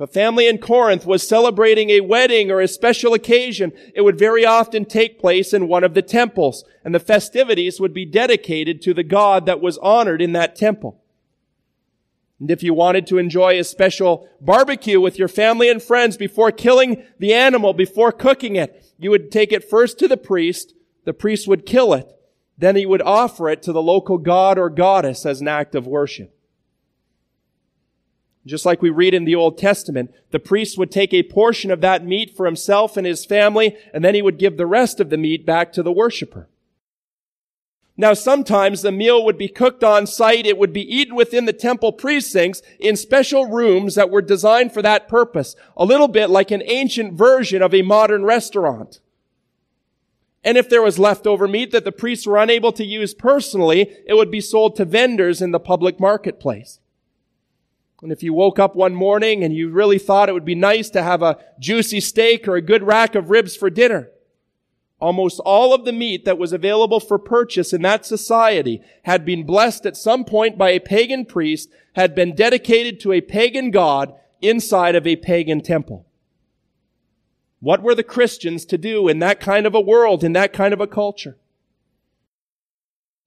If 0.00 0.08
a 0.08 0.12
family 0.14 0.48
in 0.48 0.56
Corinth 0.56 1.04
was 1.04 1.28
celebrating 1.28 1.90
a 1.90 2.00
wedding 2.00 2.50
or 2.50 2.62
a 2.62 2.68
special 2.68 3.12
occasion, 3.12 3.70
it 3.94 4.00
would 4.00 4.18
very 4.18 4.46
often 4.46 4.86
take 4.86 5.20
place 5.20 5.52
in 5.52 5.68
one 5.68 5.84
of 5.84 5.92
the 5.92 6.00
temples, 6.00 6.64
and 6.82 6.94
the 6.94 6.98
festivities 6.98 7.78
would 7.78 7.92
be 7.92 8.06
dedicated 8.06 8.80
to 8.80 8.94
the 8.94 9.02
God 9.02 9.44
that 9.44 9.60
was 9.60 9.76
honored 9.76 10.22
in 10.22 10.32
that 10.32 10.56
temple. 10.56 11.02
And 12.38 12.50
if 12.50 12.62
you 12.62 12.72
wanted 12.72 13.06
to 13.08 13.18
enjoy 13.18 13.58
a 13.58 13.62
special 13.62 14.26
barbecue 14.40 14.98
with 15.02 15.18
your 15.18 15.28
family 15.28 15.68
and 15.68 15.82
friends 15.82 16.16
before 16.16 16.50
killing 16.50 17.04
the 17.18 17.34
animal, 17.34 17.74
before 17.74 18.10
cooking 18.10 18.56
it, 18.56 18.82
you 18.98 19.10
would 19.10 19.30
take 19.30 19.52
it 19.52 19.68
first 19.68 19.98
to 19.98 20.08
the 20.08 20.16
priest, 20.16 20.72
the 21.04 21.12
priest 21.12 21.46
would 21.46 21.66
kill 21.66 21.92
it, 21.92 22.10
then 22.56 22.74
he 22.74 22.86
would 22.86 23.02
offer 23.02 23.50
it 23.50 23.62
to 23.64 23.72
the 23.72 23.82
local 23.82 24.16
god 24.16 24.58
or 24.58 24.70
goddess 24.70 25.26
as 25.26 25.42
an 25.42 25.48
act 25.48 25.74
of 25.74 25.86
worship. 25.86 26.34
Just 28.46 28.64
like 28.64 28.80
we 28.80 28.90
read 28.90 29.12
in 29.12 29.24
the 29.24 29.34
Old 29.34 29.58
Testament, 29.58 30.12
the 30.30 30.38
priest 30.38 30.78
would 30.78 30.90
take 30.90 31.12
a 31.12 31.22
portion 31.22 31.70
of 31.70 31.82
that 31.82 32.06
meat 32.06 32.34
for 32.34 32.46
himself 32.46 32.96
and 32.96 33.06
his 33.06 33.26
family, 33.26 33.76
and 33.92 34.02
then 34.04 34.14
he 34.14 34.22
would 34.22 34.38
give 34.38 34.56
the 34.56 34.66
rest 34.66 34.98
of 34.98 35.10
the 35.10 35.18
meat 35.18 35.44
back 35.44 35.72
to 35.74 35.82
the 35.82 35.92
worshiper. 35.92 36.48
Now 38.00 38.14
sometimes 38.14 38.80
the 38.80 38.92
meal 38.92 39.22
would 39.26 39.36
be 39.36 39.48
cooked 39.48 39.84
on 39.84 40.06
site. 40.06 40.46
It 40.46 40.56
would 40.56 40.72
be 40.72 40.96
eaten 40.96 41.14
within 41.14 41.44
the 41.44 41.52
temple 41.52 41.92
precincts 41.92 42.62
in 42.78 42.96
special 42.96 43.44
rooms 43.44 43.94
that 43.94 44.08
were 44.08 44.22
designed 44.22 44.72
for 44.72 44.80
that 44.80 45.06
purpose. 45.06 45.54
A 45.76 45.84
little 45.84 46.08
bit 46.08 46.30
like 46.30 46.50
an 46.50 46.62
ancient 46.64 47.12
version 47.12 47.60
of 47.60 47.74
a 47.74 47.82
modern 47.82 48.24
restaurant. 48.24 49.00
And 50.42 50.56
if 50.56 50.70
there 50.70 50.80
was 50.80 50.98
leftover 50.98 51.46
meat 51.46 51.72
that 51.72 51.84
the 51.84 51.92
priests 51.92 52.26
were 52.26 52.38
unable 52.38 52.72
to 52.72 52.86
use 52.86 53.12
personally, 53.12 53.94
it 54.06 54.14
would 54.14 54.30
be 54.30 54.40
sold 54.40 54.76
to 54.76 54.86
vendors 54.86 55.42
in 55.42 55.50
the 55.50 55.60
public 55.60 56.00
marketplace. 56.00 56.79
And 58.02 58.10
if 58.10 58.22
you 58.22 58.32
woke 58.32 58.58
up 58.58 58.74
one 58.74 58.94
morning 58.94 59.44
and 59.44 59.54
you 59.54 59.68
really 59.70 59.98
thought 59.98 60.28
it 60.28 60.32
would 60.32 60.44
be 60.44 60.54
nice 60.54 60.88
to 60.90 61.02
have 61.02 61.22
a 61.22 61.38
juicy 61.58 62.00
steak 62.00 62.48
or 62.48 62.56
a 62.56 62.62
good 62.62 62.82
rack 62.82 63.14
of 63.14 63.30
ribs 63.30 63.54
for 63.56 63.68
dinner, 63.68 64.10
almost 65.00 65.40
all 65.40 65.74
of 65.74 65.84
the 65.84 65.92
meat 65.92 66.24
that 66.24 66.38
was 66.38 66.52
available 66.52 67.00
for 67.00 67.18
purchase 67.18 67.72
in 67.72 67.82
that 67.82 68.06
society 68.06 68.80
had 69.02 69.24
been 69.24 69.44
blessed 69.44 69.84
at 69.84 69.96
some 69.96 70.24
point 70.24 70.56
by 70.56 70.70
a 70.70 70.80
pagan 70.80 71.24
priest, 71.24 71.68
had 71.94 72.14
been 72.14 72.34
dedicated 72.34 73.00
to 73.00 73.12
a 73.12 73.20
pagan 73.20 73.70
god 73.70 74.14
inside 74.40 74.94
of 74.94 75.06
a 75.06 75.16
pagan 75.16 75.60
temple. 75.60 76.06
What 77.60 77.82
were 77.82 77.94
the 77.94 78.02
Christians 78.02 78.64
to 78.66 78.78
do 78.78 79.08
in 79.08 79.18
that 79.18 79.40
kind 79.40 79.66
of 79.66 79.74
a 79.74 79.80
world, 79.80 80.24
in 80.24 80.32
that 80.32 80.54
kind 80.54 80.72
of 80.72 80.80
a 80.80 80.86
culture? 80.86 81.36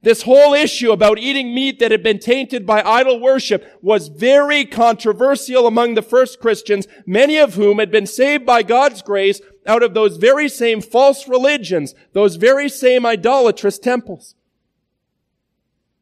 This 0.03 0.23
whole 0.23 0.53
issue 0.53 0.91
about 0.91 1.17
eating 1.17 1.55
meat 1.55 1.79
that 1.79 1.91
had 1.91 2.03
been 2.03 2.19
tainted 2.19 2.65
by 2.65 2.83
idol 2.83 3.21
worship 3.21 3.65
was 3.81 4.09
very 4.09 4.65
controversial 4.65 5.65
among 5.65 5.93
the 5.93 6.01
first 6.01 6.41
Christians, 6.41 6.87
many 7.05 7.37
of 7.37 7.55
whom 7.55 7.79
had 7.79 7.89
been 7.89 8.05
saved 8.05 8.45
by 8.45 8.63
God's 8.63 9.01
grace 9.01 9.39
out 9.65 9.81
of 9.81 9.93
those 9.93 10.17
very 10.17 10.49
same 10.49 10.81
false 10.81 11.29
religions, 11.29 11.95
those 12.11 12.35
very 12.35 12.67
same 12.67 13.05
idolatrous 13.05 13.79
temples. 13.79 14.35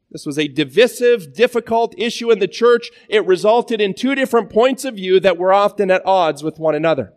This 0.10 0.26
was 0.26 0.40
a 0.40 0.48
divisive, 0.48 1.34
difficult 1.34 1.94
issue 1.96 2.32
in 2.32 2.40
the 2.40 2.48
church. 2.48 2.90
It 3.08 3.26
resulted 3.28 3.80
in 3.80 3.94
two 3.94 4.16
different 4.16 4.50
points 4.50 4.84
of 4.84 4.96
view 4.96 5.20
that 5.20 5.38
were 5.38 5.54
often 5.54 5.92
at 5.92 6.06
odds 6.08 6.44
with 6.44 6.58
one 6.58 6.74
another. 6.74 7.14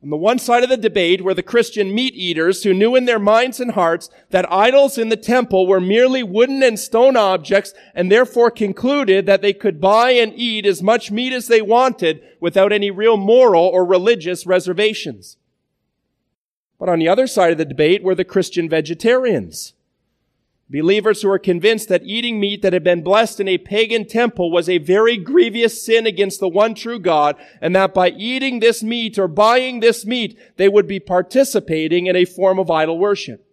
On 0.00 0.10
the 0.10 0.16
one 0.16 0.38
side 0.38 0.62
of 0.62 0.68
the 0.68 0.76
debate 0.76 1.22
were 1.22 1.34
the 1.34 1.42
Christian 1.42 1.92
meat 1.92 2.14
eaters 2.14 2.62
who 2.62 2.72
knew 2.72 2.94
in 2.94 3.04
their 3.04 3.18
minds 3.18 3.58
and 3.58 3.72
hearts 3.72 4.08
that 4.30 4.50
idols 4.50 4.96
in 4.96 5.08
the 5.08 5.16
temple 5.16 5.66
were 5.66 5.80
merely 5.80 6.22
wooden 6.22 6.62
and 6.62 6.78
stone 6.78 7.16
objects 7.16 7.74
and 7.96 8.10
therefore 8.10 8.50
concluded 8.50 9.26
that 9.26 9.42
they 9.42 9.52
could 9.52 9.80
buy 9.80 10.12
and 10.12 10.32
eat 10.36 10.64
as 10.66 10.84
much 10.84 11.10
meat 11.10 11.32
as 11.32 11.48
they 11.48 11.60
wanted 11.60 12.22
without 12.38 12.72
any 12.72 12.92
real 12.92 13.16
moral 13.16 13.64
or 13.64 13.84
religious 13.84 14.46
reservations. 14.46 15.36
But 16.78 16.88
on 16.88 17.00
the 17.00 17.08
other 17.08 17.26
side 17.26 17.50
of 17.50 17.58
the 17.58 17.64
debate 17.64 18.04
were 18.04 18.14
the 18.14 18.24
Christian 18.24 18.68
vegetarians 18.68 19.74
Believers 20.70 21.22
who 21.22 21.28
were 21.28 21.38
convinced 21.38 21.88
that 21.88 22.04
eating 22.04 22.38
meat 22.38 22.60
that 22.60 22.74
had 22.74 22.84
been 22.84 23.02
blessed 23.02 23.40
in 23.40 23.48
a 23.48 23.56
pagan 23.56 24.06
temple 24.06 24.50
was 24.50 24.68
a 24.68 24.76
very 24.76 25.16
grievous 25.16 25.84
sin 25.84 26.06
against 26.06 26.40
the 26.40 26.48
one 26.48 26.74
true 26.74 26.98
God, 26.98 27.36
and 27.62 27.74
that 27.74 27.94
by 27.94 28.10
eating 28.10 28.60
this 28.60 28.82
meat 28.82 29.18
or 29.18 29.28
buying 29.28 29.80
this 29.80 30.04
meat, 30.04 30.38
they 30.56 30.68
would 30.68 30.86
be 30.86 31.00
participating 31.00 32.06
in 32.06 32.16
a 32.16 32.26
form 32.26 32.58
of 32.58 32.70
idol 32.70 32.98
worship. 32.98 33.46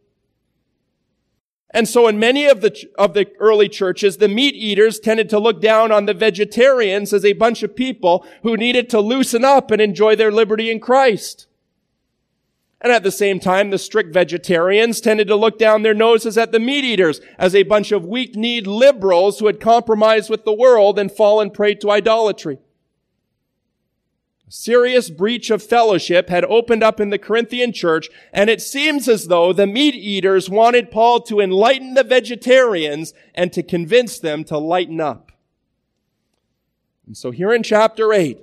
And 1.70 1.88
so 1.88 2.08
in 2.08 2.20
many 2.20 2.46
of 2.48 2.60
the, 2.62 2.74
of 2.98 3.14
the 3.14 3.28
early 3.40 3.70
churches, 3.70 4.18
the 4.18 4.28
meat 4.28 4.56
eaters 4.56 5.00
tended 5.00 5.30
to 5.30 5.40
look 5.40 5.62
down 5.62 5.92
on 5.92 6.06
the 6.06 6.14
vegetarians 6.14 7.14
as 7.14 7.26
a 7.26 7.34
bunch 7.34 7.64
of 7.64 7.76
people 7.76 8.26
who 8.44 8.58
needed 8.58 8.90
to 8.90 9.00
loosen 9.00 9.46
up 9.46 9.72
and 9.72 9.82
enjoy 9.82 10.16
their 10.18 10.32
liberty 10.32 10.70
in 10.70 10.80
Christ. 10.82 11.48
And 12.86 12.94
at 12.94 13.02
the 13.02 13.12
same 13.12 13.40
time, 13.40 13.72
the 13.72 13.80
strict 13.80 14.14
vegetarians 14.14 15.02
tended 15.02 15.28
to 15.30 15.36
look 15.36 15.58
down 15.58 15.82
their 15.82 15.96
noses 15.96 16.38
at 16.38 16.52
the 16.52 16.60
meat 16.60 16.84
eaters 16.84 17.20
as 17.40 17.56
a 17.56 17.64
bunch 17.64 17.92
of 17.92 18.06
weak-kneed 18.06 18.68
liberals 18.68 19.40
who 19.40 19.48
had 19.48 19.60
compromised 19.60 20.30
with 20.30 20.46
the 20.46 20.54
world 20.54 21.00
and 21.00 21.12
fallen 21.12 21.50
prey 21.50 21.74
to 21.74 21.90
idolatry. 21.90 22.60
A 24.48 24.52
serious 24.52 25.10
breach 25.10 25.50
of 25.50 25.64
fellowship 25.64 26.30
had 26.30 26.46
opened 26.46 26.84
up 26.84 27.00
in 27.00 27.10
the 27.10 27.18
Corinthian 27.18 27.74
church, 27.74 28.08
and 28.32 28.52
it 28.52 28.62
seems 28.62 29.08
as 29.08 29.30
though 29.30 29.52
the 29.52 29.66
meat 29.66 29.96
eaters 29.96 30.48
wanted 30.48 30.92
Paul 30.92 31.22
to 31.22 31.40
enlighten 31.40 31.96
the 31.96 32.04
vegetarians 32.04 33.16
and 33.34 33.52
to 33.54 33.64
convince 33.64 34.20
them 34.20 34.44
to 34.44 34.60
lighten 34.60 35.02
up. 35.02 35.32
And 37.08 37.18
so 37.18 37.32
here 37.32 37.52
in 37.52 37.64
chapter 37.64 38.14
8, 38.14 38.40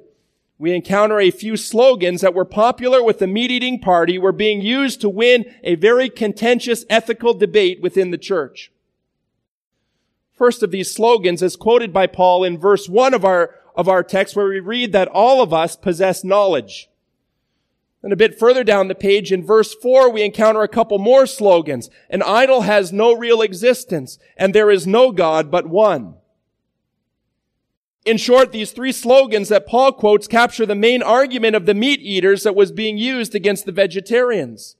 we 0.62 0.76
encounter 0.76 1.18
a 1.18 1.32
few 1.32 1.56
slogans 1.56 2.20
that 2.20 2.34
were 2.34 2.44
popular 2.44 3.02
with 3.02 3.18
the 3.18 3.26
meat-eating 3.26 3.80
party 3.80 4.16
were 4.16 4.30
being 4.30 4.60
used 4.60 5.00
to 5.00 5.08
win 5.08 5.44
a 5.64 5.74
very 5.74 6.08
contentious 6.08 6.84
ethical 6.88 7.34
debate 7.34 7.82
within 7.82 8.12
the 8.12 8.16
church. 8.16 8.70
First 10.32 10.62
of 10.62 10.70
these 10.70 10.94
slogans 10.94 11.42
is 11.42 11.56
quoted 11.56 11.92
by 11.92 12.06
Paul 12.06 12.44
in 12.44 12.58
verse 12.58 12.88
1 12.88 13.12
of 13.12 13.24
our, 13.24 13.56
of 13.74 13.88
our 13.88 14.04
text 14.04 14.36
where 14.36 14.46
we 14.46 14.60
read 14.60 14.92
that 14.92 15.08
all 15.08 15.42
of 15.42 15.52
us 15.52 15.74
possess 15.74 16.22
knowledge. 16.22 16.88
And 18.00 18.12
a 18.12 18.16
bit 18.16 18.38
further 18.38 18.62
down 18.62 18.86
the 18.86 18.94
page 18.94 19.32
in 19.32 19.44
verse 19.44 19.74
4 19.74 20.12
we 20.12 20.22
encounter 20.22 20.62
a 20.62 20.68
couple 20.68 21.00
more 21.00 21.26
slogans. 21.26 21.90
An 22.08 22.22
idol 22.22 22.60
has 22.60 22.92
no 22.92 23.12
real 23.12 23.42
existence 23.42 24.16
and 24.36 24.54
there 24.54 24.70
is 24.70 24.86
no 24.86 25.10
God 25.10 25.50
but 25.50 25.66
one. 25.66 26.14
In 28.04 28.16
short, 28.16 28.50
these 28.50 28.72
three 28.72 28.92
slogans 28.92 29.48
that 29.48 29.66
Paul 29.66 29.92
quotes 29.92 30.26
capture 30.26 30.66
the 30.66 30.74
main 30.74 31.02
argument 31.02 31.54
of 31.54 31.66
the 31.66 31.74
meat 31.74 32.00
eaters 32.00 32.42
that 32.42 32.56
was 32.56 32.72
being 32.72 32.98
used 32.98 33.34
against 33.34 33.64
the 33.64 33.72
vegetarians. 33.72 34.76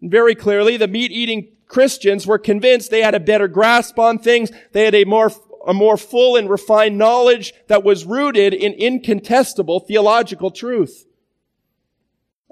Very 0.00 0.34
clearly, 0.34 0.76
the 0.76 0.88
meat 0.88 1.12
eating 1.12 1.48
Christians 1.68 2.26
were 2.26 2.38
convinced 2.38 2.90
they 2.90 3.02
had 3.02 3.14
a 3.14 3.20
better 3.20 3.46
grasp 3.46 3.98
on 3.98 4.18
things. 4.18 4.50
They 4.72 4.84
had 4.84 4.96
a 4.96 5.04
more, 5.04 5.30
a 5.66 5.72
more 5.72 5.96
full 5.96 6.34
and 6.36 6.50
refined 6.50 6.98
knowledge 6.98 7.54
that 7.68 7.84
was 7.84 8.04
rooted 8.04 8.52
in 8.52 8.74
incontestable 8.74 9.80
theological 9.80 10.50
truth. 10.50 11.06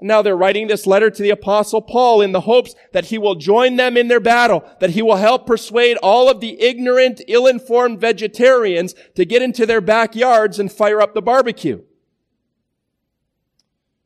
Now 0.03 0.23
they're 0.23 0.35
writing 0.35 0.67
this 0.67 0.87
letter 0.87 1.11
to 1.11 1.21
the 1.21 1.29
apostle 1.29 1.81
Paul 1.81 2.21
in 2.21 2.31
the 2.31 2.41
hopes 2.41 2.73
that 2.91 3.05
he 3.05 3.19
will 3.19 3.35
join 3.35 3.75
them 3.75 3.95
in 3.95 4.07
their 4.07 4.19
battle, 4.19 4.63
that 4.79 4.89
he 4.91 5.03
will 5.03 5.17
help 5.17 5.45
persuade 5.45 5.97
all 5.97 6.27
of 6.27 6.39
the 6.39 6.59
ignorant, 6.59 7.21
ill-informed 7.27 8.01
vegetarians 8.01 8.95
to 9.15 9.25
get 9.25 9.43
into 9.43 9.67
their 9.67 9.81
backyards 9.81 10.57
and 10.57 10.71
fire 10.71 10.99
up 10.99 11.13
the 11.13 11.21
barbecue. 11.21 11.83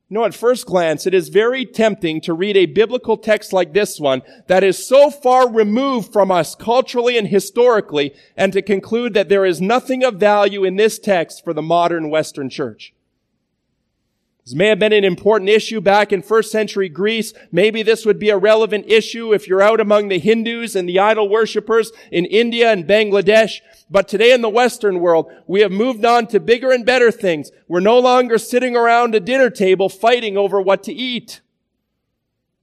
You 0.10 0.14
know, 0.14 0.26
at 0.26 0.36
first 0.36 0.68
glance, 0.68 1.08
it 1.08 1.14
is 1.14 1.30
very 1.30 1.66
tempting 1.66 2.22
to 2.22 2.34
read 2.34 2.58
a 2.58 2.68
biblical 2.68 3.18
text 3.18 3.54
like 3.54 3.74
this 3.74 4.00
one 4.00 4.22
that 4.48 4.64
is 4.64 4.86
so 4.86 5.10
far 5.10 5.50
removed 5.50 6.14
from 6.14 6.30
us 6.30 6.56
culturally 6.56 7.18
and 7.18 7.28
historically 7.28 8.14
and 8.38 8.54
to 8.54 8.62
conclude 8.62 9.14
that 9.14 9.30
there 9.30 9.46
is 9.46 9.62
nothing 9.62 10.04
of 10.04 10.16
value 10.16 10.64
in 10.64 10.76
this 10.76 11.00
text 11.00 11.44
for 11.44 11.54
the 11.54 11.62
modern 11.62 12.10
Western 12.10 12.50
church. 12.50 12.94
This 14.46 14.54
may 14.54 14.68
have 14.68 14.78
been 14.78 14.94
an 14.94 15.04
important 15.04 15.50
issue 15.50 15.82
back 15.82 16.14
in 16.14 16.22
first 16.22 16.52
century 16.52 16.88
Greece. 16.88 17.34
Maybe 17.52 17.82
this 17.82 18.06
would 18.06 18.20
be 18.20 18.30
a 18.30 18.38
relevant 18.38 18.86
issue 18.88 19.34
if 19.34 19.48
you're 19.48 19.62
out 19.62 19.80
among 19.80 20.10
the 20.10 20.20
Hindus 20.20 20.76
and 20.76 20.88
the 20.88 21.00
idol 21.00 21.28
worshippers 21.28 21.92
in 22.12 22.26
India 22.26 22.72
and 22.72 22.86
Bangladesh. 22.86 23.62
But 23.90 24.08
today 24.08 24.32
in 24.34 24.42
the 24.42 24.50
Western 24.50 25.00
world, 25.00 25.32
we 25.48 25.62
have 25.62 25.72
moved 25.72 26.06
on 26.06 26.28
to 26.28 26.40
bigger 26.40 26.72
and 26.72 26.86
better 26.86 27.10
things. 27.10 27.50
We're 27.68 27.80
no 27.80 27.98
longer 27.98 28.38
sitting 28.38 28.76
around 28.76 29.16
a 29.16 29.20
dinner 29.20 29.50
table 29.50 29.90
fighting 29.90 30.38
over 30.38 30.62
what 30.62 30.84
to 30.84 30.94
eat. 30.94 31.42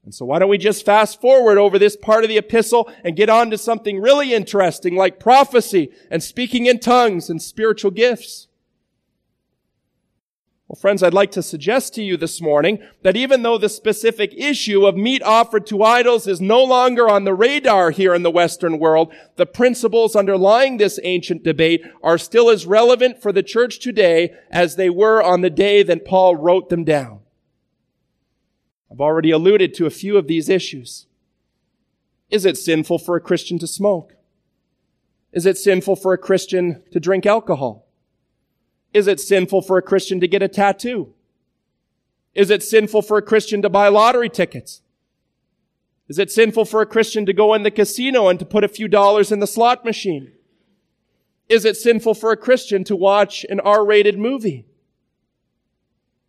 And 0.04 0.14
so 0.14 0.24
why 0.24 0.38
don't 0.38 0.50
we 0.50 0.58
just 0.58 0.86
fast 0.86 1.20
forward 1.20 1.58
over 1.58 1.80
this 1.80 1.96
part 1.96 2.22
of 2.22 2.28
the 2.28 2.38
epistle 2.38 2.92
and 3.02 3.16
get 3.16 3.28
on 3.28 3.50
to 3.50 3.58
something 3.58 4.00
really 4.00 4.32
interesting 4.32 4.94
like 4.94 5.18
prophecy 5.18 5.90
and 6.12 6.22
speaking 6.22 6.66
in 6.66 6.78
tongues 6.78 7.28
and 7.28 7.42
spiritual 7.42 7.90
gifts? 7.90 8.46
Well, 10.72 10.80
friends, 10.80 11.02
I'd 11.02 11.12
like 11.12 11.32
to 11.32 11.42
suggest 11.42 11.94
to 11.96 12.02
you 12.02 12.16
this 12.16 12.40
morning 12.40 12.78
that 13.02 13.14
even 13.14 13.42
though 13.42 13.58
the 13.58 13.68
specific 13.68 14.32
issue 14.34 14.86
of 14.86 14.96
meat 14.96 15.22
offered 15.22 15.66
to 15.66 15.82
idols 15.82 16.26
is 16.26 16.40
no 16.40 16.64
longer 16.64 17.10
on 17.10 17.24
the 17.24 17.34
radar 17.34 17.90
here 17.90 18.14
in 18.14 18.22
the 18.22 18.30
Western 18.30 18.78
world, 18.78 19.12
the 19.36 19.44
principles 19.44 20.16
underlying 20.16 20.78
this 20.78 20.98
ancient 21.02 21.42
debate 21.42 21.84
are 22.02 22.16
still 22.16 22.48
as 22.48 22.64
relevant 22.64 23.20
for 23.20 23.32
the 23.32 23.42
church 23.42 23.80
today 23.80 24.32
as 24.50 24.76
they 24.76 24.88
were 24.88 25.22
on 25.22 25.42
the 25.42 25.50
day 25.50 25.82
that 25.82 26.06
Paul 26.06 26.36
wrote 26.36 26.70
them 26.70 26.84
down. 26.84 27.20
I've 28.90 29.02
already 29.02 29.30
alluded 29.30 29.74
to 29.74 29.84
a 29.84 29.90
few 29.90 30.16
of 30.16 30.26
these 30.26 30.48
issues. 30.48 31.04
Is 32.30 32.46
it 32.46 32.56
sinful 32.56 33.00
for 33.00 33.14
a 33.14 33.20
Christian 33.20 33.58
to 33.58 33.66
smoke? 33.66 34.14
Is 35.34 35.44
it 35.44 35.58
sinful 35.58 35.96
for 35.96 36.14
a 36.14 36.18
Christian 36.18 36.82
to 36.92 36.98
drink 36.98 37.26
alcohol? 37.26 37.84
Is 38.92 39.06
it 39.06 39.20
sinful 39.20 39.62
for 39.62 39.78
a 39.78 39.82
Christian 39.82 40.20
to 40.20 40.28
get 40.28 40.42
a 40.42 40.48
tattoo? 40.48 41.14
Is 42.34 42.50
it 42.50 42.62
sinful 42.62 43.02
for 43.02 43.18
a 43.18 43.22
Christian 43.22 43.62
to 43.62 43.70
buy 43.70 43.88
lottery 43.88 44.28
tickets? 44.28 44.82
Is 46.08 46.18
it 46.18 46.30
sinful 46.30 46.64
for 46.66 46.82
a 46.82 46.86
Christian 46.86 47.24
to 47.26 47.32
go 47.32 47.54
in 47.54 47.62
the 47.62 47.70
casino 47.70 48.28
and 48.28 48.38
to 48.38 48.44
put 48.44 48.64
a 48.64 48.68
few 48.68 48.88
dollars 48.88 49.32
in 49.32 49.40
the 49.40 49.46
slot 49.46 49.84
machine? 49.84 50.32
Is 51.48 51.64
it 51.64 51.76
sinful 51.76 52.14
for 52.14 52.32
a 52.32 52.36
Christian 52.36 52.84
to 52.84 52.96
watch 52.96 53.44
an 53.48 53.60
R-rated 53.60 54.18
movie? 54.18 54.66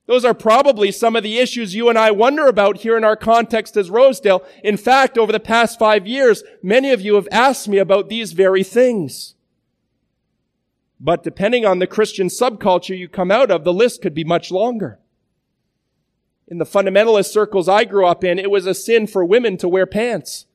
Those 0.06 0.26
are 0.26 0.34
probably 0.34 0.92
some 0.92 1.16
of 1.16 1.24
the 1.24 1.40
issues 1.40 1.76
you 1.76 1.88
and 1.88 1.98
I 1.98 2.12
wonder 2.12 2.48
about 2.48 2.80
here 2.80 2.98
in 2.98 3.06
our 3.06 3.16
context 3.16 3.78
as 3.78 3.90
Rosedale. 3.90 4.44
In 4.64 4.76
fact, 4.76 5.18
over 5.18 5.32
the 5.32 5.40
past 5.40 5.80
five 5.80 6.06
years, 6.06 6.44
many 6.62 6.92
of 6.92 7.00
you 7.00 7.16
have 7.16 7.28
asked 7.32 7.70
me 7.70 7.78
about 7.78 8.10
these 8.10 8.34
very 8.34 8.64
things. 8.64 9.36
But 11.06 11.22
depending 11.22 11.66
on 11.66 11.80
the 11.80 11.86
Christian 11.86 12.30
subculture 12.30 12.98
you 12.98 13.10
come 13.10 13.30
out 13.30 13.52
of, 13.52 13.66
the 13.66 13.74
list 13.74 14.02
could 14.02 14.14
be 14.14 14.24
much 14.24 14.52
longer. 14.52 15.00
In 16.48 16.60
the 16.60 16.66
fundamentalist 16.66 17.30
circles 17.30 17.68
I 17.68 17.84
grew 17.84 18.08
up 18.08 18.24
in, 18.24 18.40
it 18.40 18.50
was 18.50 18.66
a 18.66 18.74
sin 18.74 19.06
for 19.08 19.26
women 19.26 19.58
to 19.58 19.68
wear 19.68 19.86
pants. 19.86 20.46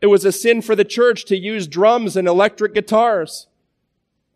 It 0.00 0.06
was 0.06 0.24
a 0.24 0.30
sin 0.30 0.62
for 0.62 0.76
the 0.76 0.84
church 0.84 1.24
to 1.24 1.36
use 1.36 1.66
drums 1.66 2.16
and 2.16 2.28
electric 2.28 2.72
guitars. 2.72 3.48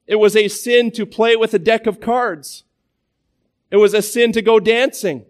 It 0.09 0.17
was 0.17 0.35
a 0.35 0.49
sin 0.49 0.91
to 0.93 1.07
play 1.07 1.37
with 1.37 1.55
a 1.55 1.59
deck 1.61 1.87
of 1.87 2.01
cards. 2.01 2.65
It 3.71 3.77
was 3.77 3.95
a 3.95 4.03
sin 4.03 4.33
to 4.33 4.43
go 4.43 4.59
dancing. 4.59 5.25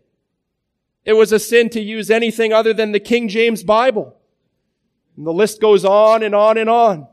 It 1.04 1.12
was 1.12 1.32
a 1.32 1.38
sin 1.38 1.68
to 1.68 1.80
use 1.82 2.10
anything 2.10 2.50
other 2.50 2.72
than 2.72 2.92
the 2.92 3.00
King 3.00 3.28
James 3.28 3.62
Bible. 3.62 4.16
And 5.18 5.26
the 5.26 5.34
list 5.34 5.60
goes 5.60 5.84
on 5.84 6.22
and 6.22 6.34
on 6.34 6.56
and 6.56 6.70
on. 6.70 7.08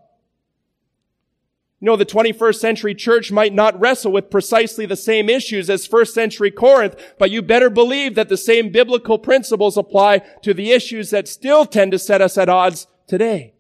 You 1.80 1.86
know, 1.86 1.96
the 1.96 2.06
21st 2.06 2.56
century 2.56 2.94
church 2.94 3.32
might 3.32 3.54
not 3.54 3.80
wrestle 3.80 4.12
with 4.12 4.30
precisely 4.30 4.86
the 4.86 4.98
same 4.98 5.30
issues 5.30 5.70
as 5.70 5.88
first 5.88 6.14
century 6.14 6.52
Corinth, 6.52 6.96
but 7.18 7.32
you 7.32 7.42
better 7.42 7.70
believe 7.70 8.16
that 8.16 8.28
the 8.28 8.36
same 8.36 8.70
biblical 8.70 9.18
principles 9.18 9.78
apply 9.78 10.20
to 10.42 10.54
the 10.54 10.72
issues 10.72 11.10
that 11.12 11.28
still 11.28 11.66
tend 11.66 11.94
to 11.94 12.00
set 12.00 12.22
us 12.22 12.38
at 12.38 12.50
odds 12.50 12.88
today. 13.08 13.54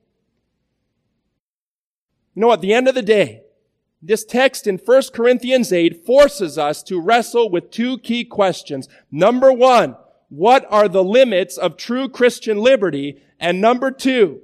You 2.35 2.41
know, 2.41 2.51
at 2.51 2.59
the 2.59 2.73
end 2.73 2.89
of 2.89 2.95
the 2.95 3.01
day, 3.01 3.43
this 4.01 4.25
text 4.25 4.67
in 4.67 4.77
1 4.77 5.01
Corinthians 5.13 5.71
8 5.71 6.05
forces 6.05 6.57
us 6.57 6.83
to 6.83 6.99
wrestle 6.99 7.49
with 7.49 7.71
two 7.71 7.97
key 7.99 8.25
questions. 8.25 8.89
Number 9.11 9.51
one, 9.51 9.95
what 10.29 10.65
are 10.69 10.87
the 10.87 11.03
limits 11.03 11.57
of 11.57 11.77
true 11.77 12.07
Christian 12.09 12.59
liberty? 12.59 13.21
And 13.39 13.61
number 13.61 13.91
two, 13.91 14.41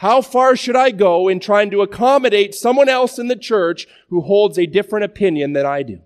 how 0.00 0.20
far 0.20 0.56
should 0.56 0.76
I 0.76 0.90
go 0.90 1.26
in 1.26 1.40
trying 1.40 1.70
to 1.70 1.80
accommodate 1.80 2.54
someone 2.54 2.86
else 2.86 3.18
in 3.18 3.28
the 3.28 3.36
church 3.36 3.86
who 4.10 4.20
holds 4.20 4.58
a 4.58 4.66
different 4.66 5.06
opinion 5.06 5.54
than 5.54 5.64
I 5.64 5.82
do? 5.82 6.00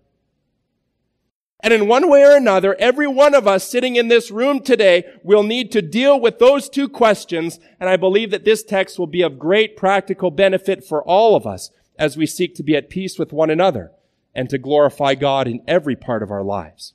And 1.59 1.75
in 1.75 1.89
one 1.89 2.09
way 2.09 2.23
or 2.23 2.37
another, 2.37 2.77
every 2.79 3.09
one 3.09 3.35
of 3.35 3.49
us 3.49 3.69
sitting 3.69 3.97
in 3.97 4.07
this 4.07 4.31
room 4.31 4.61
today 4.61 5.03
will 5.25 5.43
need 5.43 5.73
to 5.73 5.83
deal 5.83 6.21
with 6.21 6.39
those 6.39 6.69
two 6.69 6.89
questions. 6.89 7.59
And 7.81 7.91
I 7.91 7.97
believe 7.97 8.31
that 8.31 8.45
this 8.45 8.63
text 8.63 8.97
will 8.97 9.09
be 9.09 9.23
of 9.23 9.41
great 9.41 9.77
practical 9.77 10.31
benefit 10.31 10.85
for 10.85 11.03
all 11.03 11.35
of 11.35 11.45
us 11.45 11.73
as 11.99 12.17
we 12.17 12.27
seek 12.27 12.55
to 12.55 12.63
be 12.63 12.77
at 12.77 12.91
peace 12.91 13.19
with 13.19 13.33
one 13.33 13.51
another 13.51 13.91
and 14.37 14.49
to 14.51 14.59
glorify 14.59 15.17
God 15.17 15.49
in 15.49 15.65
every 15.67 15.97
part 15.97 16.23
of 16.23 16.31
our 16.31 16.45
lives. 16.45 16.95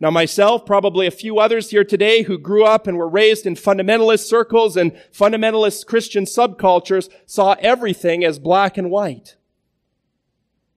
Now 0.00 0.10
myself, 0.10 0.66
probably 0.66 1.06
a 1.06 1.12
few 1.12 1.38
others 1.38 1.70
here 1.70 1.84
today 1.84 2.22
who 2.22 2.36
grew 2.36 2.64
up 2.64 2.86
and 2.86 2.96
were 2.96 3.08
raised 3.08 3.46
in 3.46 3.54
fundamentalist 3.54 4.26
circles 4.26 4.76
and 4.76 4.92
fundamentalist 5.12 5.86
Christian 5.86 6.24
subcultures 6.24 7.08
saw 7.26 7.54
everything 7.60 8.24
as 8.24 8.38
black 8.38 8.76
and 8.76 8.90
white. 8.90 9.36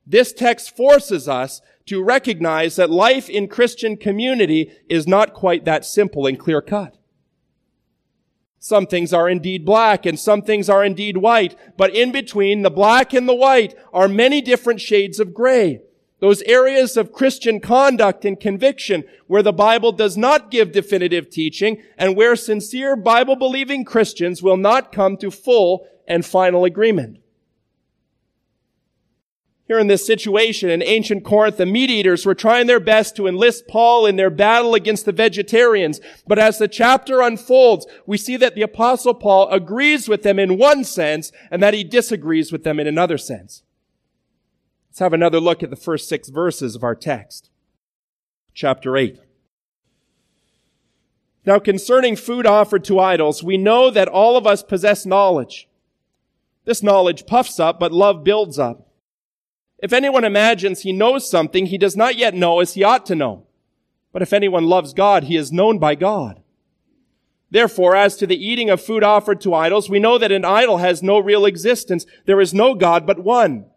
This 0.06 0.32
text 0.32 0.76
forces 0.76 1.28
us 1.28 1.62
to 1.88 2.04
recognize 2.04 2.76
that 2.76 2.90
life 2.90 3.30
in 3.30 3.48
Christian 3.48 3.98
community 3.98 4.72
is 4.90 5.08
not 5.08 5.34
quite 5.34 5.66
that 5.66 5.84
simple 5.84 6.28
and 6.28 6.40
clear 6.40 6.62
cut. 6.62 6.98
Some 8.60 8.86
things 8.86 9.14
are 9.14 9.30
indeed 9.30 9.66
black 9.66 10.06
and 10.06 10.20
some 10.20 10.42
things 10.42 10.70
are 10.70 10.84
indeed 10.84 11.18
white, 11.18 11.56
but 11.78 11.96
in 11.96 12.12
between 12.12 12.62
the 12.62 12.70
black 12.70 13.14
and 13.14 13.28
the 13.28 13.36
white 13.36 13.76
are 13.94 14.08
many 14.08 14.42
different 14.42 14.82
shades 14.82 15.20
of 15.20 15.34
gray. 15.34 15.82
Those 16.20 16.42
areas 16.44 16.98
of 16.98 17.12
Christian 17.12 17.60
conduct 17.60 18.26
and 18.26 18.40
conviction 18.40 19.04
where 19.28 19.44
the 19.44 19.54
Bible 19.54 19.92
does 19.92 20.18
not 20.18 20.50
give 20.50 20.72
definitive 20.72 21.30
teaching 21.30 21.84
and 21.98 22.16
where 22.16 22.36
sincere 22.36 22.96
Bible 22.96 23.36
believing 23.36 23.86
Christians 23.86 24.42
will 24.42 24.58
not 24.58 24.92
come 24.92 25.18
to 25.18 25.30
full 25.30 25.88
and 26.08 26.26
final 26.26 26.66
agreement. 26.66 27.20
Here 29.68 29.78
in 29.80 29.88
this 29.88 30.08
situation 30.08 30.70
in 30.70 30.82
ancient 30.82 31.26
Corinth, 31.26 31.58
the 31.58 31.66
meat 31.66 31.90
eaters 31.90 32.26
were 32.26 32.34
trying 32.34 32.68
their 32.68 32.80
best 32.80 33.18
to 33.18 33.28
enlist 33.28 33.68
Paul 33.68 34.06
in 34.06 34.16
their 34.16 34.30
battle 34.30 34.74
against 34.74 35.06
the 35.06 35.12
vegetarians. 35.12 36.00
But 36.26 36.40
as 36.40 36.58
the 36.58 36.70
chapter 36.70 37.22
unfolds, 37.22 37.86
we 38.06 38.18
see 38.18 38.38
that 38.38 38.56
the 38.56 38.62
apostle 38.62 39.14
Paul 39.14 39.50
agrees 39.50 40.08
with 40.08 40.24
them 40.24 40.40
in 40.40 40.58
one 40.58 40.86
sense 40.86 41.34
and 41.52 41.62
that 41.62 41.74
he 41.74 41.84
disagrees 41.84 42.52
with 42.52 42.64
them 42.64 42.80
in 42.80 42.88
another 42.88 43.18
sense. 43.18 43.64
Let's 44.98 45.04
have 45.04 45.14
another 45.14 45.40
look 45.40 45.62
at 45.62 45.70
the 45.70 45.76
first 45.76 46.10
six 46.10 46.28
verses 46.28 46.76
of 46.76 46.84
our 46.84 46.96
text. 46.96 47.52
Chapter 48.56 48.98
8. 48.98 49.20
Now 51.46 51.60
concerning 51.60 52.16
food 52.16 52.48
offered 52.48 52.84
to 52.86 53.00
idols, 53.00 53.44
we 53.44 53.58
know 53.58 53.92
that 53.92 54.08
all 54.08 54.38
of 54.38 54.48
us 54.48 54.64
possess 54.64 55.06
knowledge. 55.06 55.70
This 56.66 56.82
knowledge 56.82 57.28
puffs 57.28 57.60
up, 57.60 57.80
but 57.80 57.92
love 57.92 58.24
builds 58.24 58.58
up. 58.58 58.90
If 59.78 59.94
anyone 59.94 60.24
imagines 60.24 60.82
he 60.82 60.94
knows 60.94 61.30
something 61.30 61.68
he 61.68 61.78
does 61.78 61.96
not 61.96 62.16
yet 62.16 62.34
know 62.34 62.60
as 62.60 62.74
he 62.74 62.84
ought 62.84 63.06
to 63.06 63.14
know. 63.14 63.46
But 64.12 64.24
if 64.24 64.34
anyone 64.34 64.66
loves 64.66 64.96
God, 64.96 65.26
he 65.26 65.38
is 65.38 65.52
known 65.52 65.78
by 65.78 65.94
God. 65.94 66.42
Therefore, 67.52 67.96
as 67.96 68.18
to 68.18 68.26
the 68.26 68.44
eating 68.44 68.72
of 68.72 68.82
food 68.82 69.04
offered 69.04 69.42
to 69.42 69.54
idols, 69.54 69.92
we 69.92 70.00
know 70.00 70.18
that 70.18 70.32
an 70.32 70.44
idol 70.44 70.78
has 70.78 71.04
no 71.04 71.20
real 71.20 71.46
existence. 71.46 72.08
There 72.26 72.42
is 72.42 72.52
no 72.52 72.74
God 72.74 73.06
but 73.06 73.24
one. 73.24 73.68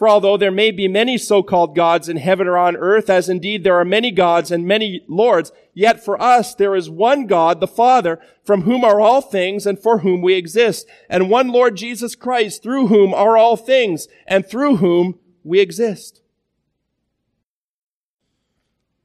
For 0.00 0.08
although 0.08 0.38
there 0.38 0.50
may 0.50 0.70
be 0.70 0.88
many 0.88 1.18
so-called 1.18 1.76
gods 1.76 2.08
in 2.08 2.16
heaven 2.16 2.48
or 2.48 2.56
on 2.56 2.74
earth, 2.74 3.10
as 3.10 3.28
indeed 3.28 3.64
there 3.64 3.78
are 3.78 3.84
many 3.84 4.10
gods 4.10 4.50
and 4.50 4.66
many 4.66 5.04
lords, 5.06 5.52
yet 5.74 6.02
for 6.02 6.18
us 6.22 6.54
there 6.54 6.74
is 6.74 6.88
one 6.88 7.26
God, 7.26 7.60
the 7.60 7.66
Father, 7.66 8.18
from 8.42 8.62
whom 8.62 8.82
are 8.82 8.98
all 8.98 9.20
things 9.20 9.66
and 9.66 9.78
for 9.78 9.98
whom 9.98 10.22
we 10.22 10.32
exist, 10.36 10.88
and 11.10 11.28
one 11.28 11.48
Lord 11.48 11.76
Jesus 11.76 12.14
Christ, 12.14 12.62
through 12.62 12.86
whom 12.86 13.12
are 13.12 13.36
all 13.36 13.58
things 13.58 14.08
and 14.26 14.46
through 14.46 14.76
whom 14.76 15.18
we 15.44 15.60
exist. 15.60 16.22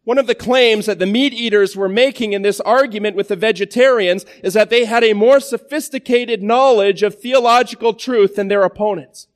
One 0.06 0.18
of 0.18 0.28
the 0.28 0.34
claims 0.34 0.86
that 0.86 1.00
the 1.00 1.06
meat 1.06 1.34
eaters 1.34 1.76
were 1.76 1.90
making 1.90 2.32
in 2.32 2.42
this 2.42 2.62
argument 2.62 3.18
with 3.18 3.28
the 3.28 3.36
vegetarians 3.36 4.26
is 4.42 4.54
that 4.54 4.70
they 4.70 4.86
had 4.86 5.04
a 5.04 5.12
more 5.12 5.42
sophisticated 5.42 6.42
knowledge 6.42 7.04
of 7.04 7.20
theological 7.20 7.94
truth 7.94 8.38
than 8.38 8.48
their 8.48 8.64
opponents. 8.64 9.28